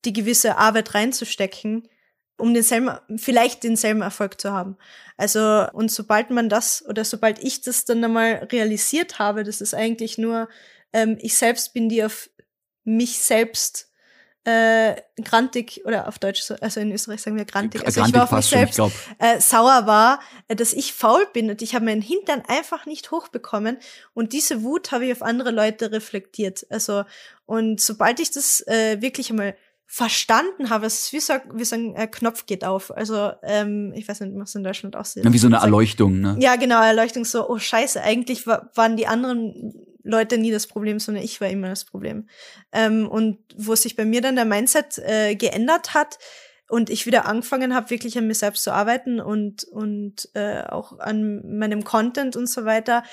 [0.05, 1.87] die gewisse Arbeit reinzustecken,
[2.37, 4.77] um denselben, vielleicht denselben Erfolg zu haben?
[5.17, 9.73] Also, und sobald man das oder sobald ich das dann einmal realisiert habe, das ist
[9.73, 10.47] eigentlich nur,
[10.93, 12.29] ähm, ich selbst bin, die auf
[12.83, 13.88] mich selbst
[14.45, 17.85] äh, grantig oder auf Deutsch, so- also in Österreich sagen wir grantig.
[17.85, 18.93] Also ich war auf mich schon, selbst glaube.
[19.19, 23.11] äh, sauer war, äh, dass ich faul bin und ich habe meinen Hintern einfach nicht
[23.11, 23.77] hochbekommen
[24.13, 26.65] und diese Wut habe ich auf andere Leute reflektiert.
[26.69, 27.03] Also
[27.45, 29.55] und sobald ich das äh, wirklich einmal
[29.91, 32.95] verstanden habe, es ist wie so, wie so ein äh, Knopf geht auf.
[32.95, 35.23] Also ähm, ich weiß nicht, was in Deutschland aussieht.
[35.27, 36.37] Wie so eine Erleuchtung, ne?
[36.39, 39.73] ja, genau, Erleuchtung so, oh scheiße, eigentlich wa waren die anderen
[40.03, 42.27] Leute nie das Problem, sondern ich war immer das Problem.
[42.71, 46.17] Ähm, und wo sich bei mir dann der Mindset äh, geändert hat
[46.69, 50.99] und ich wieder angefangen habe, wirklich an mir selbst zu arbeiten und, und äh, auch
[50.99, 53.03] an meinem Content und so weiter,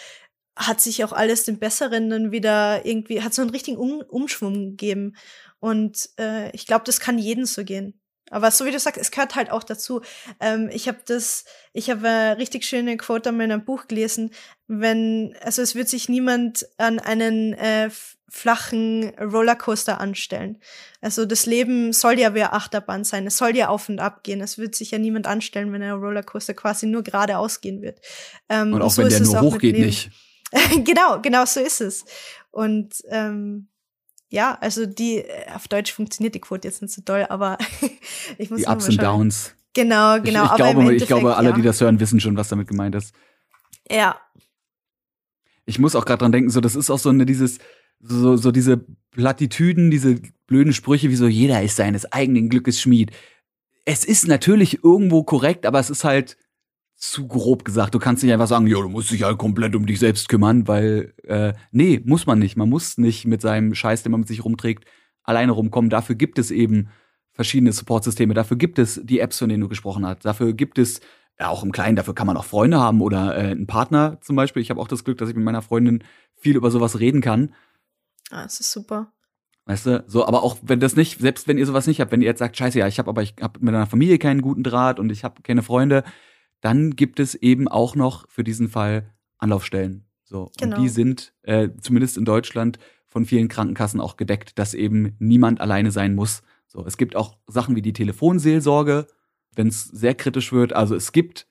[0.56, 4.70] hat sich auch alles dem Besseren dann wieder irgendwie, hat so einen richtigen um Umschwung
[4.70, 5.14] gegeben.
[5.58, 8.00] Und äh, ich glaube, das kann jeden so gehen.
[8.30, 10.02] Aber so wie du sagst, es gehört halt auch dazu.
[10.40, 14.30] Ähm, ich habe das, ich habe eine richtig schöne Quote in meinem Buch gelesen.
[14.66, 17.90] Wenn, also es wird sich niemand an einen äh,
[18.28, 20.60] flachen Rollercoaster anstellen.
[21.00, 23.26] Also das Leben soll ja wie eine Achterbahn sein.
[23.26, 24.40] Es soll ja auf und ab gehen.
[24.40, 28.00] Es wird sich ja niemand anstellen, wenn ein Rollercoaster quasi nur geradeaus gehen wird.
[28.48, 30.10] Ähm, Und auch so wenn ist der es nur hochgeht, nicht.
[30.84, 32.04] genau, genau so ist es.
[32.50, 33.68] Und ähm,
[34.28, 37.58] ja, also die, äh, auf Deutsch funktioniert die Quote jetzt nicht so doll, aber
[38.38, 39.02] ich muss Die Ups und.
[39.02, 39.54] Downs.
[39.74, 40.44] Genau, genau.
[40.44, 41.54] ich, ich, glaube, ich glaube, alle, ja.
[41.54, 43.14] die das hören, wissen schon, was damit gemeint ist.
[43.90, 44.16] Ja,
[45.66, 47.58] Ich muss auch gerade dran denken, so das ist auch so eine dieses
[48.00, 53.12] so so diese Plattitüden, diese blöden Sprüche, wie so jeder ist seines eigenen Glückes Schmied.
[53.84, 56.36] Es ist natürlich irgendwo korrekt, aber es ist halt
[56.96, 57.94] zu grob gesagt.
[57.94, 60.66] Du kannst nicht einfach sagen, ja, du musst dich halt komplett um dich selbst kümmern,
[60.66, 62.56] weil äh, nee, muss man nicht.
[62.56, 64.84] Man muss nicht mit seinem Scheiß, den man mit sich rumträgt,
[65.22, 65.90] alleine rumkommen.
[65.90, 66.88] Dafür gibt es eben
[67.32, 68.32] verschiedene Supportsysteme.
[68.32, 70.24] Dafür gibt es die Apps, von denen du gesprochen hast.
[70.24, 71.00] Dafür gibt es
[71.38, 74.36] ja, auch im Kleinen, dafür kann man auch Freunde haben oder äh, einen Partner zum
[74.36, 74.62] Beispiel.
[74.62, 76.02] Ich habe auch das Glück, dass ich mit meiner Freundin
[76.34, 77.54] viel über sowas reden kann.
[78.30, 79.12] ah, das ist super.
[79.66, 82.22] Weißt du, so, aber auch wenn das nicht, selbst wenn ihr sowas nicht habt, wenn
[82.22, 84.62] ihr jetzt sagt, scheiße, ja, ich habe aber ich habe mit meiner Familie keinen guten
[84.62, 86.04] Draht und ich habe keine Freunde,
[86.66, 90.04] dann gibt es eben auch noch für diesen Fall Anlaufstellen.
[90.24, 90.74] So, Genau.
[90.76, 95.60] und die sind äh, zumindest in Deutschland von vielen Krankenkassen auch gedeckt, dass eben niemand
[95.60, 96.42] alleine sein muss.
[96.66, 99.06] So, es gibt auch Sachen wie die Telefonseelsorge,
[99.54, 100.72] wenn es sehr kritisch wird.
[100.72, 101.46] Also es gibt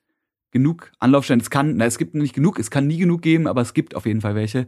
[0.51, 1.39] genug Anlaufstellen.
[1.39, 3.95] Es kann, na, es gibt nicht genug, es kann nie genug geben, aber es gibt
[3.95, 4.67] auf jeden Fall welche.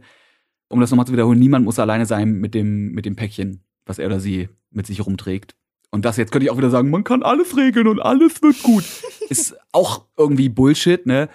[0.68, 3.98] Um das nochmal zu wiederholen, niemand muss alleine sein mit dem, mit dem Päckchen, was
[3.98, 5.56] er oder sie mit sich rumträgt.
[5.90, 8.62] Und das jetzt könnte ich auch wieder sagen, man kann alles regeln und alles wird
[8.62, 8.84] gut.
[9.28, 11.28] Ist auch irgendwie Bullshit, ne?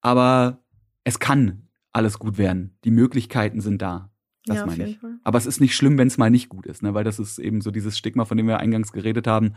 [0.00, 0.64] Aber
[1.04, 2.76] es kann alles gut werden.
[2.84, 4.10] Die Möglichkeiten sind da.
[4.46, 4.98] Das ja, meine ich.
[5.22, 6.94] Aber es ist nicht schlimm, wenn es mal nicht gut ist, ne?
[6.94, 9.54] Weil das ist eben so dieses Stigma, von dem wir eingangs geredet haben.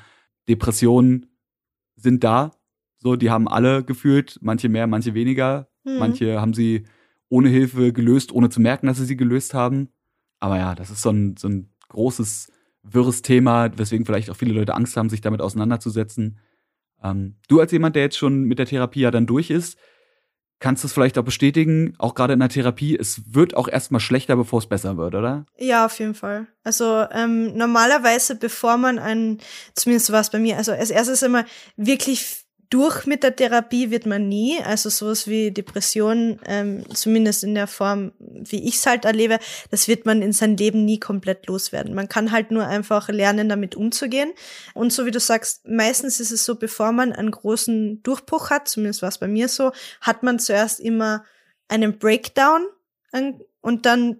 [0.47, 1.25] Depressionen
[1.95, 2.51] sind da.
[2.97, 5.69] So, die haben alle gefühlt, manche mehr, manche weniger.
[5.83, 5.97] Mhm.
[5.97, 6.85] Manche haben sie
[7.29, 9.89] ohne Hilfe gelöst, ohne zu merken, dass sie sie gelöst haben.
[10.39, 12.51] Aber ja, das ist so ein, so ein großes,
[12.89, 16.39] wirres Thema, weswegen vielleicht auch viele Leute Angst haben, sich damit auseinanderzusetzen.
[17.03, 19.77] Ähm, du als jemand, der jetzt schon mit der Therapie ja dann durch ist,
[20.59, 23.99] kannst du es vielleicht auch bestätigen, auch gerade in der Therapie, es wird auch erstmal
[23.99, 25.45] schlechter, bevor es besser wird, oder?
[25.57, 26.47] Ja, auf jeden Fall.
[26.63, 29.39] Also ähm, normalerweise, bevor man ein,
[29.73, 32.44] zumindest war es bei mir, also als erstes immer wirklich
[32.76, 37.67] durch mit der Therapie wird man nie, also sowas wie Depression, ähm, zumindest in der
[37.67, 39.39] Form, wie ich es halt erlebe,
[39.71, 41.95] das wird man in seinem Leben nie komplett loswerden.
[41.95, 44.34] Man kann halt nur einfach lernen, damit umzugehen.
[44.73, 48.67] Und so wie du sagst, meistens ist es so, bevor man einen großen Durchbruch hat,
[48.67, 49.71] zumindest war es bei mir so,
[50.01, 51.23] hat man zuerst immer
[51.69, 52.67] einen Breakdown
[53.61, 54.19] und dann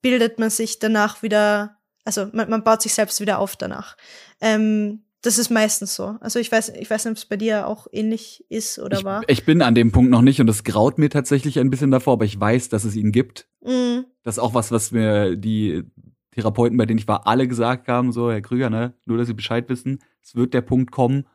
[0.00, 3.98] bildet man sich danach wieder, also man, man baut sich selbst wieder auf danach.
[4.40, 6.16] Ähm, das ist meistens so.
[6.20, 9.04] Also ich weiß, ich weiß nicht, ob es bei dir auch ähnlich ist oder ich,
[9.04, 9.22] war.
[9.26, 12.14] Ich bin an dem Punkt noch nicht und es graut mir tatsächlich ein bisschen davor,
[12.14, 13.48] aber ich weiß, dass es ihn gibt.
[13.60, 14.04] Mhm.
[14.22, 15.82] Das ist auch was, was mir die
[16.30, 19.34] Therapeuten, bei denen ich war, alle gesagt haben, so, Herr Krüger, ne, nur dass Sie
[19.34, 21.26] Bescheid wissen, es wird der Punkt kommen,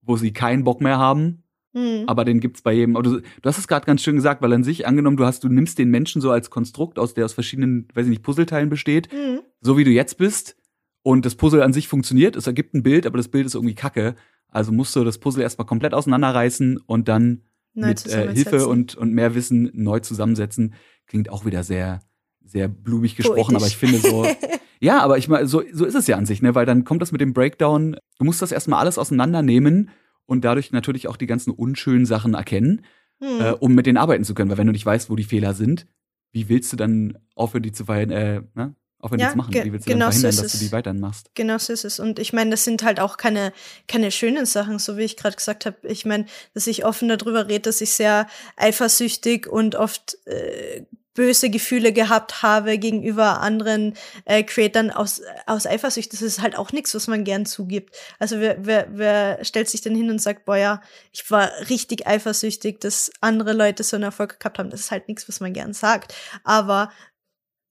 [0.00, 1.42] wo Sie keinen Bock mehr haben.
[1.74, 2.04] Mhm.
[2.06, 2.94] Aber den gibt's bei jedem.
[2.94, 5.48] Du, du hast es gerade ganz schön gesagt, weil an sich angenommen, du hast, du
[5.48, 9.12] nimmst den Menschen so als Konstrukt aus, der aus verschiedenen, weiß ich nicht, Puzzleteilen besteht,
[9.12, 9.40] mhm.
[9.60, 10.56] so wie du jetzt bist,
[11.02, 13.74] und das Puzzle an sich funktioniert, es ergibt ein Bild, aber das Bild ist irgendwie
[13.74, 14.14] kacke.
[14.48, 17.42] Also musst du das Puzzle erstmal komplett auseinanderreißen und dann
[17.74, 20.74] neu mit äh, Hilfe und, und mehr Wissen neu zusammensetzen.
[21.06, 22.00] Klingt auch wieder sehr,
[22.44, 23.56] sehr blumig gesprochen, Poetisch.
[23.56, 24.26] aber ich finde so.
[24.80, 26.54] ja, aber ich meine, so, so ist es ja an sich, ne?
[26.54, 29.90] Weil dann kommt das mit dem Breakdown, du musst das erstmal alles auseinandernehmen
[30.26, 32.84] und dadurch natürlich auch die ganzen unschönen Sachen erkennen,
[33.20, 33.40] hm.
[33.40, 34.50] äh, um mit denen arbeiten zu können.
[34.50, 35.86] Weil wenn du nicht weißt, wo die Fehler sind,
[36.32, 38.74] wie willst du dann aufhören, die zu verhindern, äh, ne?
[39.00, 40.58] Auch wenn ja, die es machen, wie willst du genau dann verhindern, so dass du
[40.58, 41.30] die weiterhin machst?
[41.34, 42.00] Genau so ist es.
[42.00, 43.52] Und ich meine, das sind halt auch keine,
[43.88, 45.76] keine schönen Sachen, so wie ich gerade gesagt habe.
[45.84, 48.26] Ich meine, dass ich offen darüber rede, dass ich sehr
[48.56, 50.84] eifersüchtig und oft äh,
[51.14, 53.94] böse Gefühle gehabt habe gegenüber anderen
[54.26, 56.12] äh, Creatern aus, aus Eifersucht.
[56.12, 57.96] Das ist halt auch nichts, was man gern zugibt.
[58.18, 60.80] Also wer, wer, wer stellt sich denn hin und sagt, boah ja,
[61.12, 64.70] ich war richtig eifersüchtig, dass andere Leute so einen Erfolg gehabt haben.
[64.70, 66.14] Das ist halt nichts, was man gern sagt.
[66.44, 66.90] Aber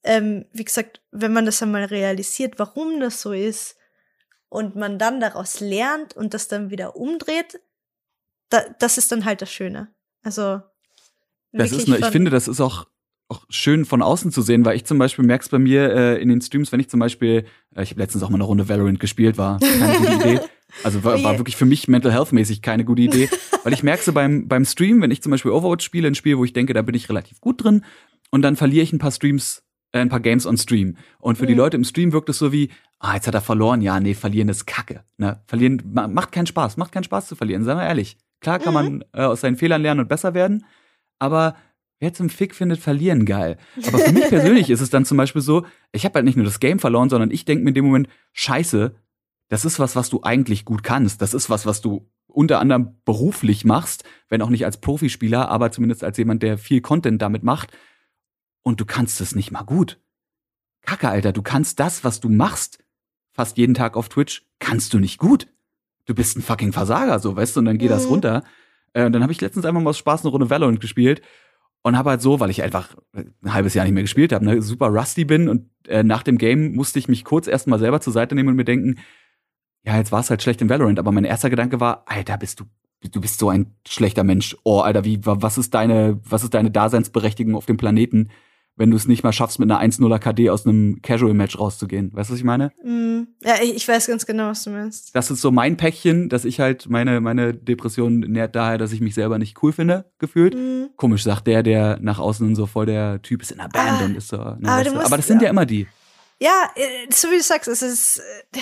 [0.10, 3.78] ähm, wie gesagt, wenn man das einmal realisiert, warum das so ist
[4.50, 7.62] und man dann daraus lernt und das dann wieder umdreht,
[8.50, 9.94] da, das ist dann halt das Schöne.
[10.24, 10.62] Also
[11.52, 12.88] das ist, eine, ich finde, das ist auch
[13.32, 16.20] auch schön von außen zu sehen, weil ich zum Beispiel merke es bei mir äh,
[16.20, 17.46] in den Streams, wenn ich zum Beispiel,
[17.76, 20.40] äh, ich habe letztens auch mal eine Runde Valorant gespielt, war keine gute Idee.
[20.84, 23.30] Also war, war wirklich für mich mental health mäßig keine gute Idee,
[23.64, 26.40] weil ich merke so beim beim Stream, wenn ich zum Beispiel Overwatch spiele, ein Spiel,
[26.40, 27.86] wo ich denke, da bin ich relativ gut drin,
[28.32, 30.98] und dann verliere ich ein paar Streams ein paar Games on Stream.
[31.20, 31.50] Und für mhm.
[31.50, 32.70] die Leute im Stream wirkt es so wie,
[33.00, 33.82] ah, jetzt hat er verloren.
[33.82, 35.04] Ja, nee, verlieren ist Kacke.
[35.18, 35.42] Ne?
[35.48, 38.18] Verlieren macht keinen Spaß, macht keinen Spaß zu verlieren, sagen wir ehrlich.
[38.42, 38.74] Klar kann mhm.
[38.74, 40.66] man äh, aus seinen Fehlern lernen und besser werden,
[41.18, 41.56] aber
[42.00, 43.58] wer zum Fick findet Verlieren geil.
[43.88, 46.46] Aber für mich persönlich ist es dann zum Beispiel so, ich habe halt nicht nur
[46.46, 48.96] das Game verloren, sondern ich denke mir in dem Moment, scheiße,
[49.50, 51.22] das ist was, was du eigentlich gut kannst.
[51.22, 55.72] Das ist was, was du unter anderem beruflich machst, wenn auch nicht als Profispieler, aber
[55.72, 57.72] zumindest als jemand, der viel Content damit macht
[58.64, 60.00] und du kannst es nicht mal gut.
[60.82, 62.84] Kacke, Alter, du kannst das, was du machst,
[63.32, 65.48] fast jeden Tag auf Twitch, kannst du nicht gut.
[66.06, 67.94] Du bist ein fucking Versager, so, weißt du, und dann geht mhm.
[67.94, 68.44] das runter.
[68.94, 71.22] Äh, dann habe ich letztens einfach mal aus Spaß eine Runde Valorant gespielt
[71.82, 74.62] und habe halt so, weil ich einfach ein halbes Jahr nicht mehr gespielt habe, ne,
[74.62, 78.14] super rusty bin und äh, nach dem Game musste ich mich kurz erstmal selber zur
[78.14, 79.00] Seite nehmen und mir denken,
[79.86, 82.60] ja, jetzt war es halt schlecht im Valorant, aber mein erster Gedanke war, Alter, bist
[82.60, 82.66] du
[83.02, 84.58] du bist so ein schlechter Mensch.
[84.64, 88.30] Oh, Alter, wie was ist deine was ist deine Daseinsberechtigung auf dem Planeten?
[88.80, 92.12] Wenn du es nicht mal schaffst, mit einer 1-0er KD aus einem Casual-Match rauszugehen.
[92.14, 92.72] Weißt du, was ich meine?
[92.82, 95.14] Mm, ja, ich weiß ganz genau, was du meinst.
[95.14, 99.02] Das ist so mein Päckchen, dass ich halt meine, meine Depression nährt daher, dass ich
[99.02, 100.56] mich selber nicht cool finde, gefühlt.
[100.56, 100.96] Mm.
[100.96, 104.06] Komisch, sagt der, der nach außen so voll der Typ ist in der Band ah,
[104.06, 104.38] und ist so.
[104.38, 105.86] Ne, aber, musst, aber, das sind ja, ja immer die.
[106.40, 108.22] Ja, äh, so wie du sagst, es ist.
[108.54, 108.60] Äh,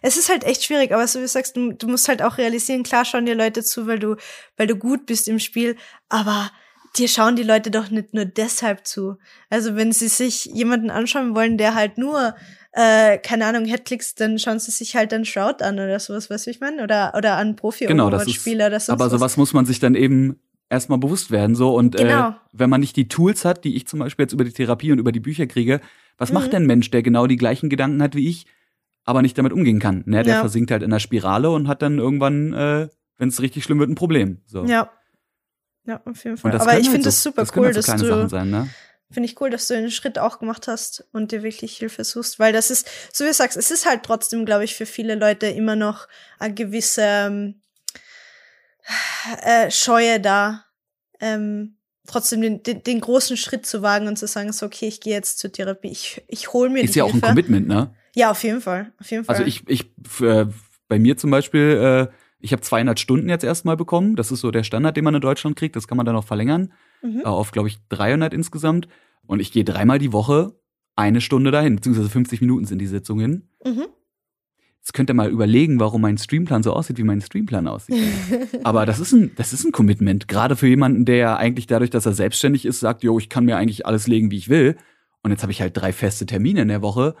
[0.00, 2.38] es ist halt echt schwierig, aber so wie du sagst, du, du musst halt auch
[2.38, 4.16] realisieren, klar schauen dir Leute zu, weil du,
[4.56, 5.76] weil du gut bist im Spiel,
[6.08, 6.50] aber
[6.98, 9.18] dir schauen die Leute doch nicht nur deshalb zu.
[9.50, 12.34] Also wenn sie sich jemanden anschauen wollen, der halt nur
[12.76, 16.46] äh, keine Ahnung, Headclicks, dann schauen sie sich halt dann Shroud an oder sowas, weißt
[16.46, 16.82] du, ich meine?
[16.82, 18.92] Oder, oder an profi genau, das ist, so.
[18.92, 20.38] Aber sowas muss man sich dann eben
[20.68, 21.74] erstmal bewusst werden, so.
[21.74, 22.28] Und äh, genau.
[22.28, 24.92] äh, wenn man nicht die Tools hat, die ich zum Beispiel jetzt über die Therapie
[24.92, 25.80] und über die Bücher kriege,
[26.18, 26.34] was mhm.
[26.34, 28.44] macht denn ein Mensch, der genau die gleichen Gedanken hat wie ich,
[29.04, 30.02] aber nicht damit umgehen kann?
[30.04, 30.22] Ne?
[30.22, 30.40] Der ja.
[30.40, 33.88] versinkt halt in der Spirale und hat dann irgendwann, äh, wenn es richtig schlimm wird,
[33.88, 34.42] ein Problem.
[34.44, 34.66] So.
[34.66, 34.90] Ja.
[35.86, 36.52] Ja, auf jeden Fall.
[36.52, 38.28] Aber ich halt finde es so, super das cool, halt so dass du.
[38.28, 38.68] Sein, ne?
[39.10, 42.40] Finde ich cool, dass du den Schritt auch gemacht hast und dir wirklich Hilfe suchst,
[42.40, 45.14] weil das ist, so wie du sagst, es ist halt trotzdem, glaube ich, für viele
[45.14, 46.08] Leute immer noch
[46.40, 47.60] eine gewisse ähm,
[49.44, 50.64] äh, Scheue da,
[51.20, 51.76] ähm,
[52.06, 55.14] trotzdem den, den, den, großen Schritt zu wagen und zu sagen, so, okay, ich gehe
[55.14, 57.18] jetzt zur Therapie, ich, ich hole mir Ist ja Hilfe.
[57.18, 57.94] auch ein Commitment, ne?
[58.16, 58.92] Ja, auf jeden Fall.
[59.00, 59.44] Auf jeden also Fall.
[59.44, 60.46] Also ich, ich äh,
[60.88, 64.16] bei mir zum Beispiel, äh, ich habe 200 Stunden jetzt erstmal bekommen.
[64.16, 65.76] Das ist so der Standard, den man in Deutschland kriegt.
[65.76, 66.72] Das kann man dann auch verlängern
[67.02, 67.20] mhm.
[67.20, 68.88] äh, auf, glaube ich, 300 insgesamt.
[69.26, 70.54] Und ich gehe dreimal die Woche
[70.94, 73.50] eine Stunde dahin, beziehungsweise 50 Minuten sind die Sitzungen.
[73.64, 73.86] Mhm.
[74.78, 77.96] Jetzt könnt ihr mal überlegen, warum mein Streamplan so aussieht, wie mein Streamplan aussieht.
[78.62, 80.28] Aber das ist ein, das ist ein Commitment.
[80.28, 83.44] Gerade für jemanden, der ja eigentlich dadurch, dass er selbstständig ist, sagt, jo, ich kann
[83.44, 84.76] mir eigentlich alles legen, wie ich will.
[85.22, 87.16] Und jetzt habe ich halt drei feste Termine in der Woche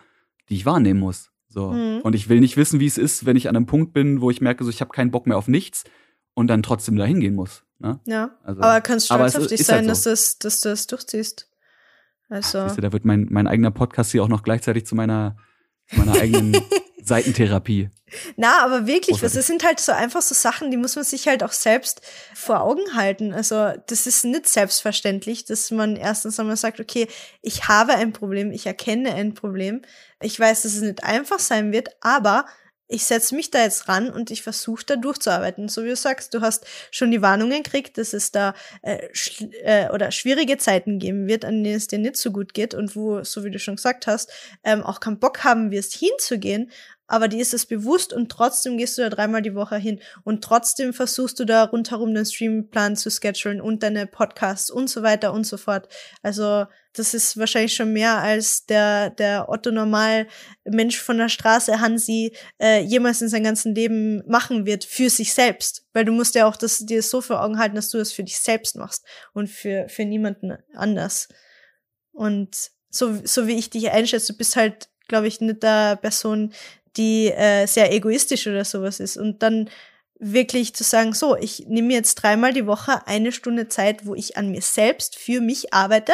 [0.48, 1.30] die ich wahrnehmen muss.
[1.56, 1.72] So.
[1.72, 2.02] Mhm.
[2.02, 4.30] Und ich will nicht wissen, wie es ist, wenn ich an einem Punkt bin, wo
[4.30, 5.84] ich merke, so ich habe keinen Bock mehr auf nichts
[6.34, 7.64] und dann trotzdem da hingehen muss.
[7.78, 7.98] Ne?
[8.04, 8.36] Ja.
[8.44, 10.10] Also, aber kannst stolz aber auf dich sein, halt so.
[10.10, 11.48] dass, das, dass du das durchziehst.
[12.28, 12.58] Also.
[12.58, 15.38] Ach, du, da wird mein, mein eigener Podcast hier auch noch gleichzeitig zu meiner,
[15.86, 16.60] zu meiner eigenen
[17.06, 17.88] Seitentherapie.
[18.36, 21.42] Na, aber wirklich, das sind halt so einfach so Sachen, die muss man sich halt
[21.42, 22.02] auch selbst
[22.34, 23.32] vor Augen halten.
[23.32, 27.08] Also, das ist nicht selbstverständlich, dass man erstens einmal sagt, okay,
[27.42, 29.82] ich habe ein Problem, ich erkenne ein Problem.
[30.20, 32.46] Ich weiß, dass es nicht einfach sein wird, aber
[32.88, 35.68] ich setze mich da jetzt ran und ich versuche da durchzuarbeiten.
[35.68, 39.08] So wie du sagst, du hast schon die Warnungen gekriegt, dass es da äh,
[39.62, 42.94] äh, oder schwierige Zeiten geben wird, an denen es dir nicht so gut geht und
[42.94, 44.30] wo, so wie du schon gesagt hast,
[44.62, 46.70] ähm, auch keinen Bock haben wirst, hinzugehen
[47.08, 50.42] aber die ist es bewusst und trotzdem gehst du da dreimal die Woche hin und
[50.42, 55.32] trotzdem versuchst du da rundherum den Streamplan zu schedulen und deine Podcasts und so weiter
[55.32, 55.88] und so fort.
[56.22, 60.26] Also das ist wahrscheinlich schon mehr als der der Otto normal
[60.64, 65.32] Mensch von der Straße Hansi äh, jemals in seinem ganzen Leben machen wird für sich
[65.32, 68.12] selbst, weil du musst ja auch das dir so vor Augen halten, dass du das
[68.12, 71.28] für dich selbst machst und für für niemanden anders.
[72.12, 76.52] Und so so wie ich dich einschätze, du bist halt glaube ich, nicht der Person,
[76.96, 79.16] die äh, sehr egoistisch oder sowas ist.
[79.16, 79.68] Und dann
[80.18, 84.36] wirklich zu sagen, so, ich nehme jetzt dreimal die Woche eine Stunde Zeit, wo ich
[84.36, 86.12] an mir selbst für mich arbeite,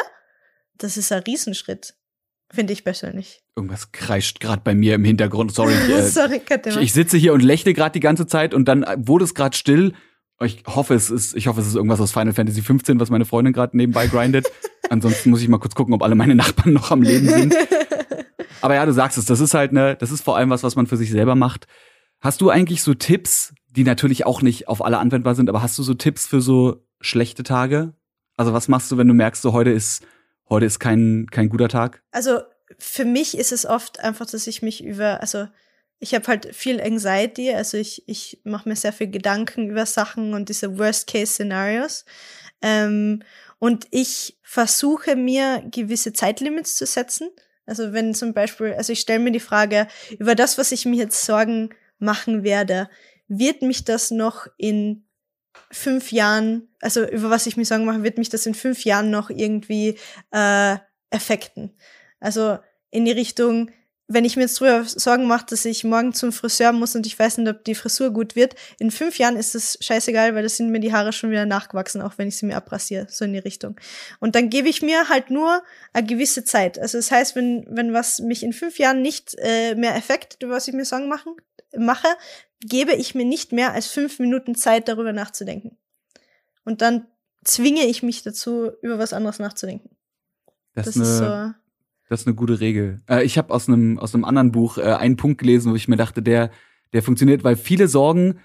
[0.77, 1.95] das ist ein Riesenschritt.
[2.53, 3.43] Finde ich persönlich.
[3.57, 5.55] Irgendwas kreischt gerade bei mir im Hintergrund.
[5.55, 5.73] Sorry.
[5.89, 9.25] Äh, Sorry, ich, ich sitze hier und lächle gerade die ganze Zeit und dann wurde
[9.25, 9.95] es gerade still.
[10.43, 13.25] Ich hoffe, es ist, ich hoffe, es ist irgendwas aus Final Fantasy 15, was meine
[13.25, 14.51] Freundin gerade nebenbei grindet.
[14.91, 17.55] Ansonsten muss ich mal kurz gucken, ob alle meine Nachbarn noch am Leben sind.
[18.63, 20.77] Aber ja, du sagst es, das ist halt ne, das ist vor allem was, was
[20.77, 21.67] man für sich selber macht.
[22.21, 25.79] Hast du eigentlich so Tipps, die natürlich auch nicht auf alle anwendbar sind, aber hast
[25.79, 27.95] du so Tipps für so schlechte Tage?
[28.37, 30.05] Also was machst du, wenn du merkst, so heute ist
[30.49, 32.03] heute ist kein kein guter Tag?
[32.13, 32.41] Also
[32.79, 35.47] für mich ist es oft einfach, dass ich mich über, also
[35.99, 40.35] ich habe halt viel Anxiety, also ich, ich mache mir sehr viel Gedanken über Sachen
[40.35, 42.05] und diese Worst-Case-Szenarios.
[42.61, 43.23] Ähm,
[43.61, 47.31] und ich versuche mir gewisse Zeitlimits zu setzen.
[47.67, 49.87] Also wenn zum Beispiel, also ich stelle mir die Frage,
[50.19, 52.89] über das, was ich mir jetzt Sorgen machen werde,
[53.29, 55.05] wird mich das noch in
[55.71, 59.11] fünf Jahren, also über was ich mir Sorgen mache, wird mich das in fünf Jahren
[59.11, 59.99] noch irgendwie
[60.33, 60.77] äh,
[61.11, 61.77] effekten?
[62.21, 62.59] Also
[62.91, 63.71] in die Richtung,
[64.09, 67.19] wenn ich mir jetzt drüber Sorgen mache, dass ich morgen zum Friseur muss und ich
[67.19, 70.49] weiß nicht, ob die Frisur gut wird, in fünf Jahren ist es scheißegal, weil da
[70.49, 73.33] sind mir die Haare schon wieder nachgewachsen, auch wenn ich sie mir abrasiere, so in
[73.33, 73.77] die Richtung.
[74.21, 76.79] Und dann gebe ich mir halt nur eine gewisse Zeit.
[76.79, 80.55] Also das heißt, wenn, wenn was mich in fünf Jahren nicht äh, mehr effektet, über
[80.55, 81.35] was ich mir Sorgen machen,
[81.77, 82.09] mache,
[82.61, 85.79] gebe ich mir nicht mehr als fünf Minuten Zeit, darüber nachzudenken.
[86.65, 87.07] Und dann
[87.45, 89.97] zwinge ich mich dazu, über was anderes nachzudenken.
[90.75, 91.53] Das, das ist so
[92.09, 93.01] das ist eine gute Regel.
[93.09, 95.89] Äh, ich habe aus einem aus einem anderen Buch äh, einen Punkt gelesen, wo ich
[95.89, 96.51] mir dachte, der
[96.93, 98.41] der funktioniert, weil viele Sorgen,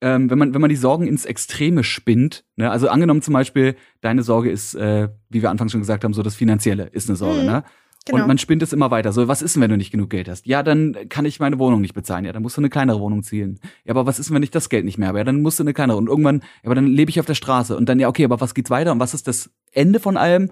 [0.00, 3.76] ähm, wenn man wenn man die Sorgen ins Extreme spinnt, ne, also angenommen zum Beispiel
[4.00, 7.16] deine Sorge ist, äh, wie wir anfangs schon gesagt haben, so das Finanzielle ist eine
[7.16, 7.46] Sorge, mhm.
[7.46, 7.64] ne?
[8.06, 8.22] Genau.
[8.22, 9.12] Und man spinnt es immer weiter.
[9.12, 10.46] So, was ist denn, wenn du nicht genug Geld hast?
[10.46, 12.24] Ja, dann kann ich meine Wohnung nicht bezahlen.
[12.24, 13.60] Ja, dann musst du eine kleinere Wohnung ziehen.
[13.84, 15.18] Ja, aber was ist, wenn ich das Geld nicht mehr habe?
[15.18, 15.98] Ja, dann musst du eine kleinere.
[15.98, 17.76] Und irgendwann, ja, aber dann lebe ich auf der Straße.
[17.76, 18.92] Und dann, ja, okay, aber was geht's weiter?
[18.92, 20.50] Und was ist das Ende von allem?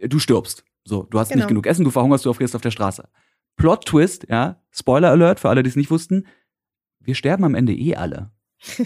[0.00, 0.64] Du stirbst.
[0.88, 1.40] So, du hast genau.
[1.40, 3.08] nicht genug Essen, du verhungerst, du frierst auf der Straße.
[3.56, 6.26] Plot Twist, ja, Spoiler Alert für alle, die es nicht wussten.
[7.00, 8.30] Wir sterben am Ende eh alle.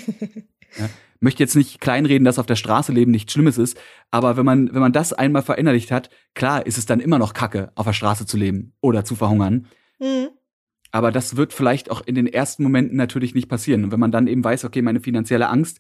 [0.78, 0.88] ja,
[1.20, 3.78] möchte jetzt nicht kleinreden, dass auf der Straße leben nichts Schlimmes ist,
[4.10, 7.34] aber wenn man, wenn man das einmal verinnerlicht hat, klar ist es dann immer noch
[7.34, 9.68] Kacke, auf der Straße zu leben oder zu verhungern.
[10.00, 10.30] Mhm.
[10.90, 13.84] Aber das wird vielleicht auch in den ersten Momenten natürlich nicht passieren.
[13.84, 15.78] Und wenn man dann eben weiß, okay, meine finanzielle Angst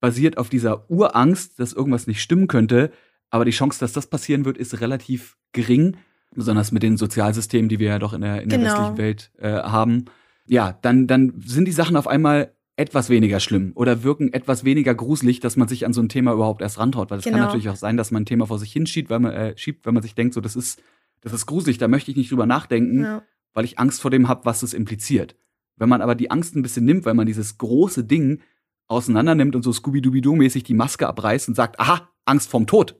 [0.00, 2.90] basiert auf dieser Urangst, dass irgendwas nicht stimmen könnte,
[3.30, 5.96] aber die Chance, dass das passieren wird, ist relativ gering,
[6.34, 8.70] besonders mit den Sozialsystemen, die wir ja doch in der, in der genau.
[8.70, 10.06] westlichen Welt äh, haben.
[10.46, 14.94] Ja, dann, dann sind die Sachen auf einmal etwas weniger schlimm oder wirken etwas weniger
[14.94, 17.10] gruselig, dass man sich an so ein Thema überhaupt erst rantraut.
[17.10, 17.38] Weil es genau.
[17.38, 19.86] kann natürlich auch sein, dass man ein Thema vor sich hinschiebt, weil man, äh, schiebt,
[19.86, 20.82] weil man sich denkt, so, das ist,
[21.22, 23.22] das ist gruselig, da möchte ich nicht drüber nachdenken, ja.
[23.54, 25.36] weil ich Angst vor dem habe, was das impliziert.
[25.76, 28.40] Wenn man aber die Angst ein bisschen nimmt, weil man dieses große Ding
[28.88, 32.96] auseinander nimmt und so Scooby-Dooby-Doo-mäßig die Maske abreißt und sagt, aha, Angst vorm Tod.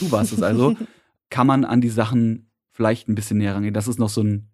[0.00, 0.76] Du warst es also,
[1.30, 3.74] kann man an die Sachen vielleicht ein bisschen näher rangehen.
[3.74, 4.50] Das ist noch so ein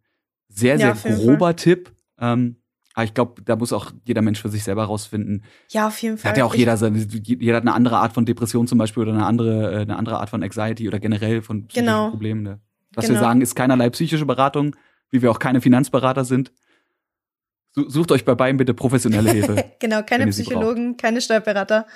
[0.48, 1.92] sehr, sehr ja, grober Tipp.
[2.18, 2.56] Ähm,
[2.94, 5.44] aber ich glaube, da muss auch jeder Mensch für sich selber rausfinden.
[5.70, 6.30] Ja, auf jeden Fall.
[6.30, 9.12] Hat ja auch jeder seine, jeder hat eine andere Art von Depression zum Beispiel oder
[9.12, 12.10] eine andere, äh, eine andere Art von Anxiety oder generell von psychischen genau.
[12.10, 12.42] Problemen.
[12.42, 12.60] Ne?
[12.94, 13.18] Was genau.
[13.18, 14.76] wir sagen, ist keinerlei psychische Beratung,
[15.10, 16.52] wie wir auch keine Finanzberater sind.
[17.74, 19.64] Sucht euch bei beiden bitte professionelle Hilfe.
[19.80, 21.86] genau, keine Psychologen, keine Steuerberater.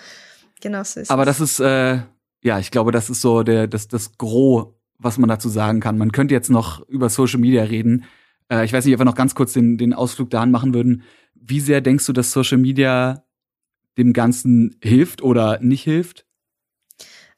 [0.61, 2.01] Genau so ist Aber das ist, äh,
[2.43, 4.69] ja, ich glaube, das ist so der, das, das Gros,
[4.99, 5.99] was man dazu sagen kann.
[5.99, 8.05] Man könnte jetzt noch über Social Media reden.
[8.51, 11.03] Äh, ich weiß nicht, ob wir noch ganz kurz den, den Ausflug dahin machen würden.
[11.35, 13.25] Wie sehr denkst du, dass Social Media
[13.97, 16.27] dem Ganzen hilft oder nicht hilft?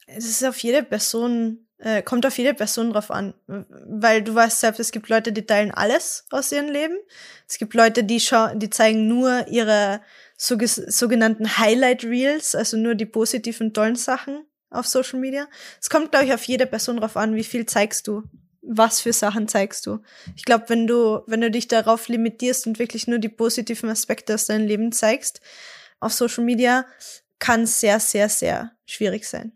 [0.07, 3.35] Es ist auf jede Person, äh, kommt auf jede Person drauf an.
[3.47, 6.97] Weil du weißt selbst, es gibt Leute, die teilen alles aus ihrem Leben.
[7.49, 8.23] Es gibt Leute, die
[8.57, 10.01] die zeigen nur ihre
[10.37, 15.47] sogenannten Highlight Reels, also nur die positiven, tollen Sachen auf Social Media.
[15.81, 18.23] Es kommt, glaube ich, auf jede Person drauf an, wie viel zeigst du
[18.62, 20.01] was für Sachen zeigst du.
[20.37, 24.35] Ich glaube, wenn du, wenn du dich darauf limitierst und wirklich nur die positiven Aspekte
[24.35, 25.41] aus deinem Leben zeigst,
[25.99, 26.87] auf Social Media,
[27.39, 29.53] kann sehr, sehr, sehr schwierig sein.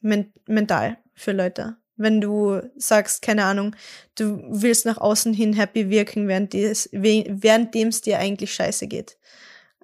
[0.00, 1.76] Men mental für Leute.
[1.96, 3.74] Wenn du sagst, keine Ahnung,
[4.16, 9.16] du willst nach außen hin happy wirken, während es währenddem es dir eigentlich scheiße geht.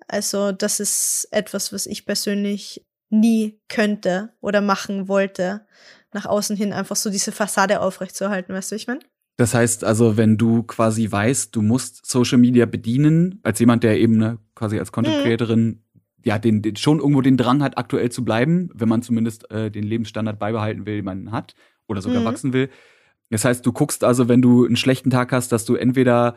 [0.09, 5.67] Also, das ist etwas, was ich persönlich nie könnte oder machen wollte,
[6.13, 9.01] nach außen hin einfach so diese Fassade aufrechtzuerhalten, weißt du, ich meine?
[9.37, 13.99] Das heißt also, wenn du quasi weißt, du musst Social Media bedienen, als jemand, der
[13.99, 15.23] eben ne, quasi als Content mhm.
[15.23, 15.81] Creatorin mhm.
[16.25, 19.71] ja den, den, schon irgendwo den Drang hat, aktuell zu bleiben, wenn man zumindest äh,
[19.71, 21.55] den Lebensstandard beibehalten will, den man hat
[21.87, 22.27] oder sogar mhm.
[22.27, 22.69] wachsen will.
[23.31, 26.37] Das heißt, du guckst also, wenn du einen schlechten Tag hast, dass du entweder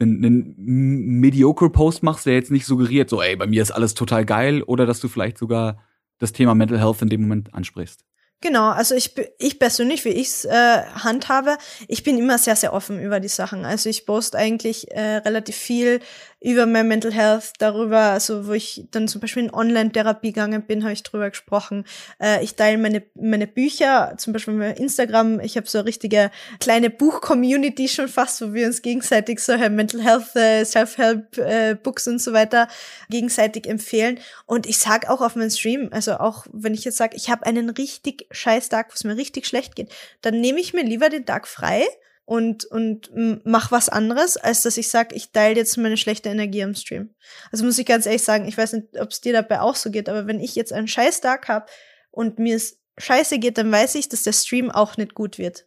[0.00, 3.92] einen, einen mediocre Post machst, der jetzt nicht suggeriert, so ey, bei mir ist alles
[3.92, 5.82] total geil, oder dass du vielleicht sogar
[6.20, 8.04] das Thema Mental Health in dem Moment ansprichst.
[8.42, 11.58] Genau, also ich, ich persönlich, wie ich es äh, handhabe,
[11.88, 13.66] ich bin immer sehr, sehr offen über die Sachen.
[13.66, 16.00] Also ich poste eigentlich äh, relativ viel
[16.40, 20.82] über mein Mental Health, darüber, also wo ich dann zum Beispiel in Online-Therapie gegangen bin,
[20.82, 21.84] habe ich drüber gesprochen.
[22.18, 26.30] Äh, ich teile meine, meine Bücher, zum Beispiel bei Instagram, ich habe so eine richtige
[26.58, 32.22] kleine Buch-Community schon fast, wo wir uns gegenseitig so Mental Health, äh, Self-Help-Books äh, und
[32.22, 32.68] so weiter
[33.10, 34.18] gegenseitig empfehlen.
[34.46, 37.44] Und ich sag auch auf meinem Stream, also auch wenn ich jetzt sage, ich habe
[37.44, 39.90] einen richtig scheiß Tag, wo es mir richtig schlecht geht,
[40.22, 41.84] dann nehme ich mir lieber den Tag frei
[42.30, 43.10] und, und
[43.42, 47.10] mach was anderes, als dass ich sage, ich teile jetzt meine schlechte Energie am Stream.
[47.50, 49.90] Also muss ich ganz ehrlich sagen, ich weiß nicht, ob es dir dabei auch so
[49.90, 51.66] geht, aber wenn ich jetzt einen scheiß Tag habe
[52.12, 55.66] und mir es scheiße geht, dann weiß ich, dass der Stream auch nicht gut wird.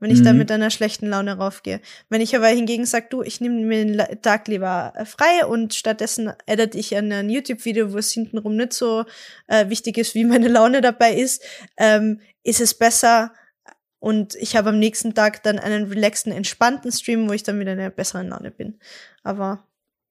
[0.00, 0.24] Wenn ich mhm.
[0.24, 1.80] da mit einer schlechten Laune raufgehe.
[2.08, 5.74] Wenn ich aber hingegen sage, du, ich nehme mir den Tag lieber äh, frei und
[5.74, 9.04] stattdessen edit ich ein YouTube-Video, wo es hintenrum nicht so
[9.46, 11.44] äh, wichtig ist, wie meine Laune dabei ist,
[11.76, 13.32] ähm, ist es besser,
[14.00, 17.74] und ich habe am nächsten Tag dann einen relaxten, entspannten Stream, wo ich dann wieder
[17.74, 18.78] in einer besseren Laune bin.
[19.22, 19.64] Aber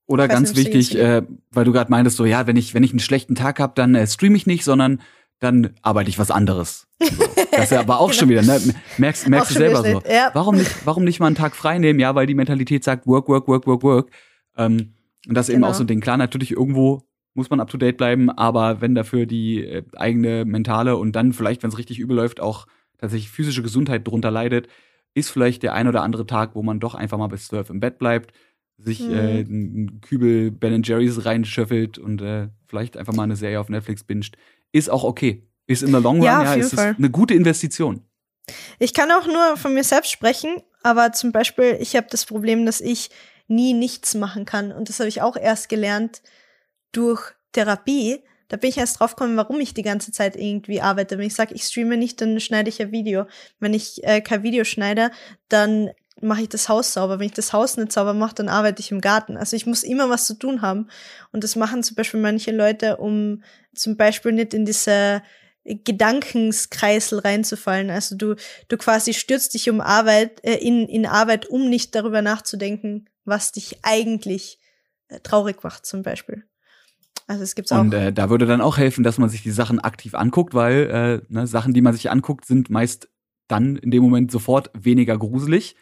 [0.06, 2.92] oder ganz nicht, wichtig, äh, weil du gerade meintest, so ja, wenn ich wenn ich
[2.92, 5.02] einen schlechten Tag habe, dann äh, streame ich nicht, sondern
[5.40, 6.88] dann arbeite ich was anderes.
[7.00, 7.24] So.
[7.52, 8.20] Das aber auch genau.
[8.20, 8.62] schon wieder, ne?
[8.98, 10.02] Merkst, merkst du selber so.
[10.10, 10.32] Ja.
[10.34, 12.00] Warum nicht, warum nicht mal einen Tag frei nehmen?
[12.00, 14.12] Ja, weil die Mentalität sagt, work, work, work, work, work.
[14.58, 14.94] Ähm,
[15.28, 15.58] und das genau.
[15.58, 16.02] eben auch so ein Ding.
[16.02, 20.44] Klar, natürlich irgendwo muss man up to date bleiben, aber wenn dafür die äh, eigene
[20.46, 22.68] mentale und dann vielleicht, wenn es richtig übel läuft, auch
[23.00, 24.68] tatsächlich physische Gesundheit drunter leidet,
[25.14, 27.80] ist vielleicht der ein oder andere Tag, wo man doch einfach mal bis zwölf im
[27.80, 28.34] Bett bleibt,
[28.78, 29.14] sich mhm.
[29.14, 34.04] äh, einen Kübel Ben Jerry's reinschöffelt und äh, vielleicht einfach mal eine Serie auf Netflix
[34.04, 34.38] binscht.
[34.72, 35.44] Ist auch okay.
[35.66, 38.02] Ist in der Long Run, ja, ja ist eine gute Investition.
[38.80, 42.66] Ich kann auch nur von mir selbst sprechen, aber zum Beispiel, ich habe das Problem,
[42.66, 43.10] dass ich
[43.48, 44.72] nie nichts machen kann.
[44.72, 46.22] Und das habe ich auch erst gelernt
[46.92, 47.22] durch
[47.52, 48.20] Therapie,
[48.50, 51.18] da bin ich erst drauf gekommen, warum ich die ganze Zeit irgendwie arbeite.
[51.18, 53.26] Wenn ich sage, ich streame nicht, dann schneide ich ein Video.
[53.60, 55.12] Wenn ich äh, kein Video schneide,
[55.48, 55.92] dann
[56.22, 57.20] mache ich das Haus sauber.
[57.20, 59.38] Wenn ich das Haus nicht sauber mache, dann arbeite ich im Garten.
[59.38, 60.90] Also ich muss immer was zu tun haben.
[61.32, 63.44] Und das machen zum Beispiel manche Leute, um
[63.74, 65.22] zum Beispiel nicht in diese
[65.64, 67.92] Gedankenskreisel reinzufallen.
[67.92, 68.36] Also du,
[68.68, 73.52] du quasi stürzt dich um Arbeit, äh, in, in Arbeit, um nicht darüber nachzudenken, was
[73.52, 74.60] dich eigentlich
[75.10, 76.49] äh, traurig macht, zum Beispiel.
[77.30, 77.82] Also es gibt's auch.
[77.82, 81.22] Und äh, da würde dann auch helfen, dass man sich die Sachen aktiv anguckt, weil
[81.30, 83.08] äh, ne, Sachen, die man sich anguckt, sind meist
[83.48, 85.76] dann in dem Moment sofort weniger gruselig.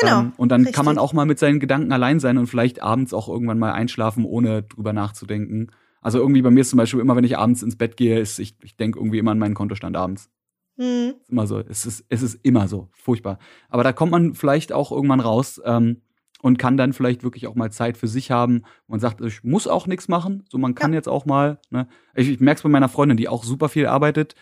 [0.00, 0.20] Genau.
[0.20, 0.76] Ähm, und dann richtig.
[0.76, 3.72] kann man auch mal mit seinen Gedanken allein sein und vielleicht abends auch irgendwann mal
[3.72, 5.72] einschlafen, ohne drüber nachzudenken.
[6.00, 8.38] Also irgendwie bei mir ist zum Beispiel immer, wenn ich abends ins Bett gehe, ist
[8.38, 10.30] ich, ich denke irgendwie immer an meinen Kontostand abends.
[10.78, 11.16] Mhm.
[11.20, 11.58] Ist immer so.
[11.58, 12.88] Es ist, es ist immer so.
[12.92, 13.38] Furchtbar.
[13.68, 15.60] Aber da kommt man vielleicht auch irgendwann raus.
[15.66, 16.00] Ähm,
[16.42, 18.62] und kann dann vielleicht wirklich auch mal Zeit für sich haben.
[18.86, 20.98] Man sagt, ich muss auch nichts machen, so man kann ja.
[20.98, 21.58] jetzt auch mal.
[21.70, 21.88] Ne?
[22.14, 24.34] Ich, ich merke es bei meiner Freundin, die auch super viel arbeitet.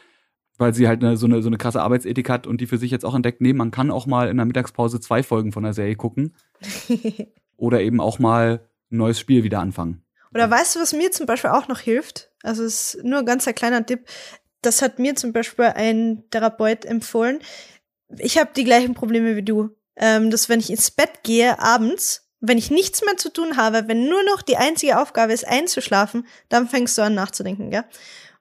[0.59, 2.91] weil sie halt eine, so, eine, so eine krasse Arbeitsethik hat und die für sich
[2.91, 5.75] jetzt auch entdeckt, nee, man kann auch mal in der Mittagspause zwei Folgen von der
[5.75, 6.35] Serie gucken.
[7.57, 10.03] Oder eben auch mal ein neues Spiel wieder anfangen.
[10.33, 12.31] Oder weißt du, was mir zum Beispiel auch noch hilft?
[12.43, 14.07] Also es ist nur ein ganz kleiner Tipp.
[14.63, 17.41] Das hat mir zum Beispiel ein Therapeut empfohlen.
[18.19, 19.71] Ich habe die gleichen Probleme wie du.
[19.97, 23.89] Ähm, dass wenn ich ins Bett gehe abends, wenn ich nichts mehr zu tun habe,
[23.89, 27.85] wenn nur noch die einzige Aufgabe ist, einzuschlafen, dann fängst du an nachzudenken, gell?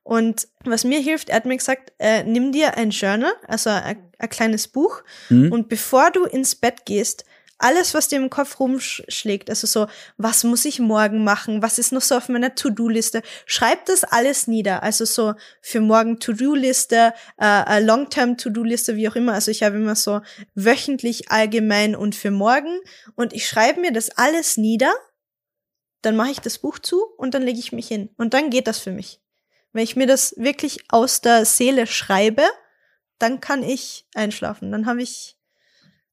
[0.03, 3.97] Und was mir hilft, er hat mir gesagt, äh, nimm dir ein Journal, also ein,
[4.19, 5.51] ein kleines Buch, mhm.
[5.51, 7.25] und bevor du ins Bett gehst,
[7.57, 9.87] alles, was dir im Kopf rumschlägt, also so,
[10.17, 14.47] was muss ich morgen machen, was ist noch so auf meiner To-Do-Liste, schreib das alles
[14.47, 14.83] nieder.
[14.83, 19.33] Also so für morgen To-Do-Liste, äh, Long-Term To-Do-Liste, wie auch immer.
[19.33, 20.21] Also ich habe immer so
[20.53, 22.79] wöchentlich allgemein und für morgen
[23.15, 24.93] und ich schreibe mir das alles nieder,
[26.01, 28.67] dann mache ich das Buch zu und dann lege ich mich hin und dann geht
[28.67, 29.21] das für mich.
[29.71, 32.43] Wenn ich mir das wirklich aus der Seele schreibe,
[33.17, 34.71] dann kann ich einschlafen.
[34.71, 35.34] Dann habe ich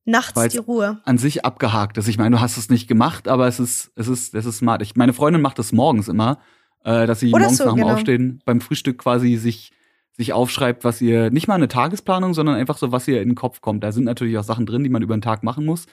[0.05, 1.01] nachts Weil's die Ruhe.
[1.05, 2.09] An sich abgehakt ist.
[2.09, 4.83] Ich meine, du hast es nicht gemacht, aber es ist, es ist, es ist smart.
[4.83, 6.39] Ich, meine Freundin macht das morgens immer,
[6.85, 7.95] äh, dass sie Oder morgens so, nach dem genau.
[7.95, 9.73] Aufstehen beim Frühstück quasi sich
[10.15, 13.35] sich aufschreibt, was ihr, nicht mal eine Tagesplanung, sondern einfach so, was ihr in den
[13.35, 13.83] Kopf kommt.
[13.83, 15.87] Da sind natürlich auch Sachen drin, die man über den Tag machen muss.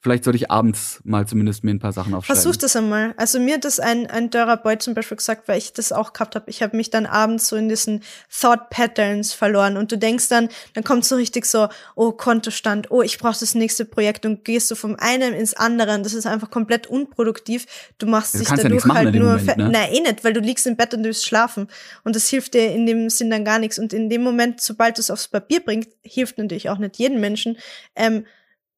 [0.00, 2.40] Vielleicht sollte ich abends mal zumindest mir ein paar Sachen aufschreiben.
[2.40, 3.14] Versuch das einmal.
[3.16, 6.36] Also mir hat das ein, ein Therapeut zum Beispiel gesagt, weil ich das auch gehabt
[6.36, 6.48] habe.
[6.48, 10.50] Ich habe mich dann abends so in diesen Thought Patterns verloren und du denkst dann,
[10.74, 14.70] dann kommt so richtig so, oh, Kontostand, oh, ich brauche das nächste Projekt und gehst
[14.70, 16.00] du vom einen ins andere.
[16.00, 17.66] Das ist einfach komplett unproduktiv.
[17.98, 19.68] Du machst ja, dich dadurch ja halt nur, Moment, ne?
[19.68, 21.66] nein, eh nicht, weil du liegst im Bett und du willst schlafen
[22.04, 23.80] und das hilft dir in dem Sinn dann gar nichts.
[23.80, 27.20] Und in dem Moment, sobald du es aufs Papier bringst, hilft natürlich auch nicht jedem
[27.20, 27.58] Menschen,
[27.96, 28.24] ähm,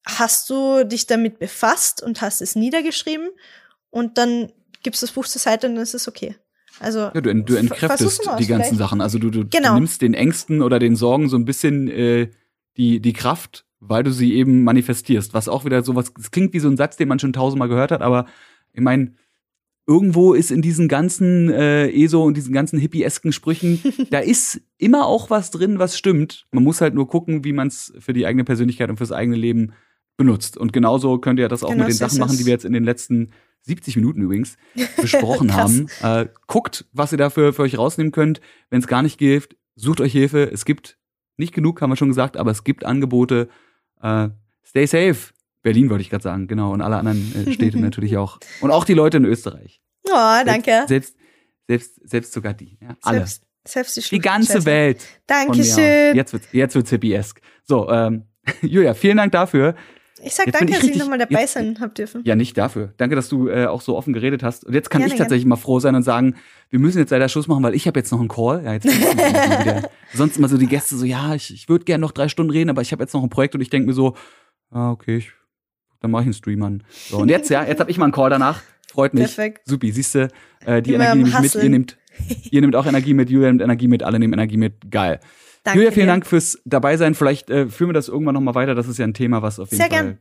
[0.07, 3.28] hast du dich damit befasst und hast es niedergeschrieben
[3.90, 6.36] und dann gibst du das Buch zur Seite und dann ist es okay.
[6.78, 8.78] Also ja, du, du entkräftest die ganzen vielleicht.
[8.78, 9.01] Sachen.
[9.01, 9.70] Also du, du, genau.
[9.70, 12.30] du, nimmst den Ängsten oder den Sorgen so ein bisschen äh,
[12.76, 15.34] die, die Kraft, weil du sie eben manifestierst.
[15.34, 17.92] Was auch wieder sowas, es klingt wie so ein Satz, den man schon tausendmal gehört
[17.92, 18.26] hat, aber
[18.72, 19.12] ich meine,
[19.86, 23.80] irgendwo ist in diesen ganzen äh, ESO und diesen ganzen hippiesken Sprüchen,
[24.11, 26.46] da ist immer auch was drin, was stimmt.
[26.53, 29.36] Man muss halt nur gucken, wie man es für die eigene Persönlichkeit und fürs eigene
[29.36, 29.72] Leben
[30.21, 30.59] benutzt.
[30.59, 32.75] Und genauso könnt ihr das auch genau, mit den Sachen machen, die wir jetzt in
[32.75, 33.31] den letzten
[33.62, 34.59] 70 Minuten übrigens
[35.01, 35.89] besprochen haben.
[36.03, 38.43] Äh, guckt, was ihr dafür für euch rausnehmen könnt.
[38.68, 40.43] Wenn es gar nicht hilft, sucht euch Hilfe.
[40.53, 40.99] Es gibt
[41.39, 43.49] nicht genug, haben wir schon gesagt, aber es gibt Angebote.
[44.03, 44.29] Äh,
[44.62, 45.33] stay safe.
[45.62, 46.71] Berlin wollte ich gerade sagen, genau.
[46.75, 48.41] Und alle anderen äh, Städte natürlich auch.
[48.61, 49.81] Und auch die Leute in Österreich.
[50.05, 50.85] Oh, danke.
[50.87, 51.16] Selbst,
[51.66, 52.77] selbst, selbst sogar die.
[52.83, 53.21] Ja, alle.
[53.21, 55.03] Selbst, selbst die, die ganze Welt.
[55.27, 56.14] Dankeschön.
[56.14, 57.41] Jetzt wird jetzt wird's hippiesk.
[57.64, 58.27] So, ähm,
[58.61, 59.75] Julia, vielen Dank dafür.
[60.23, 62.23] Ich sag jetzt danke, ich dass ich nochmal dabei jetzt, sein hab dürfen.
[62.25, 62.93] Ja, nicht dafür.
[62.97, 64.64] Danke, dass du äh, auch so offen geredet hast.
[64.64, 65.51] Und jetzt kann gerne, ich tatsächlich gerne.
[65.51, 66.37] mal froh sein und sagen,
[66.68, 68.62] wir müssen jetzt leider Schluss machen, weil ich habe jetzt noch einen Call.
[68.64, 69.91] Ja, jetzt wieder.
[70.14, 72.71] Sonst immer so die Gäste so, ja, ich, ich würde gerne noch drei Stunden reden,
[72.71, 74.14] aber ich habe jetzt noch ein Projekt und ich denke mir so,
[74.71, 75.33] ah, okay, ich,
[76.01, 76.83] dann mache ich einen Stream an.
[77.09, 78.62] So, und jetzt, ja, jetzt habe ich mal einen Call danach.
[78.91, 79.23] Freut mich.
[79.23, 79.62] Perfekt.
[79.66, 80.29] Supi, siehst du,
[80.66, 81.62] äh, die Immer Energie nehme ich mit.
[81.62, 81.99] Ihr nehmt,
[82.51, 84.91] ihr nehmt auch Energie mit, Julia nimmt Energie mit, alle nehmen Energie mit.
[84.91, 85.21] Geil.
[85.63, 86.13] Danke Julia, vielen dir.
[86.13, 87.15] Dank fürs Dabeisein.
[87.15, 88.75] Vielleicht äh, führen wir das irgendwann nochmal weiter.
[88.75, 90.19] Das ist ja ein Thema, was auf jeden Sehr Fall gern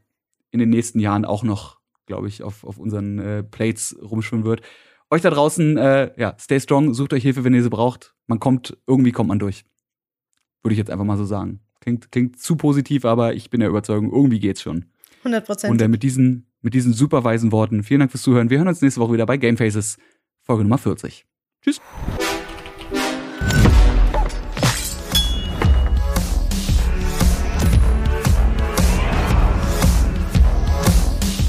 [0.51, 4.61] in den nächsten Jahren auch noch, glaube ich, auf, auf unseren äh, Plates rumschwimmen wird.
[5.11, 8.15] Euch da draußen, äh, ja, stay strong, sucht euch Hilfe, wenn ihr sie braucht.
[8.27, 9.65] Man kommt, irgendwie kommt man durch.
[10.61, 11.61] Würde ich jetzt einfach mal so sagen.
[11.81, 14.85] Klingt, klingt zu positiv, aber ich bin der Überzeugung, irgendwie geht's schon.
[15.19, 15.71] 100 Prozent.
[15.71, 18.49] Und äh, mit diesen, mit diesen super weisen Worten, vielen Dank fürs Zuhören.
[18.49, 19.97] Wir hören uns nächste Woche wieder bei Game Faces,
[20.41, 21.25] Folge Nummer 40.
[21.61, 21.81] Tschüss.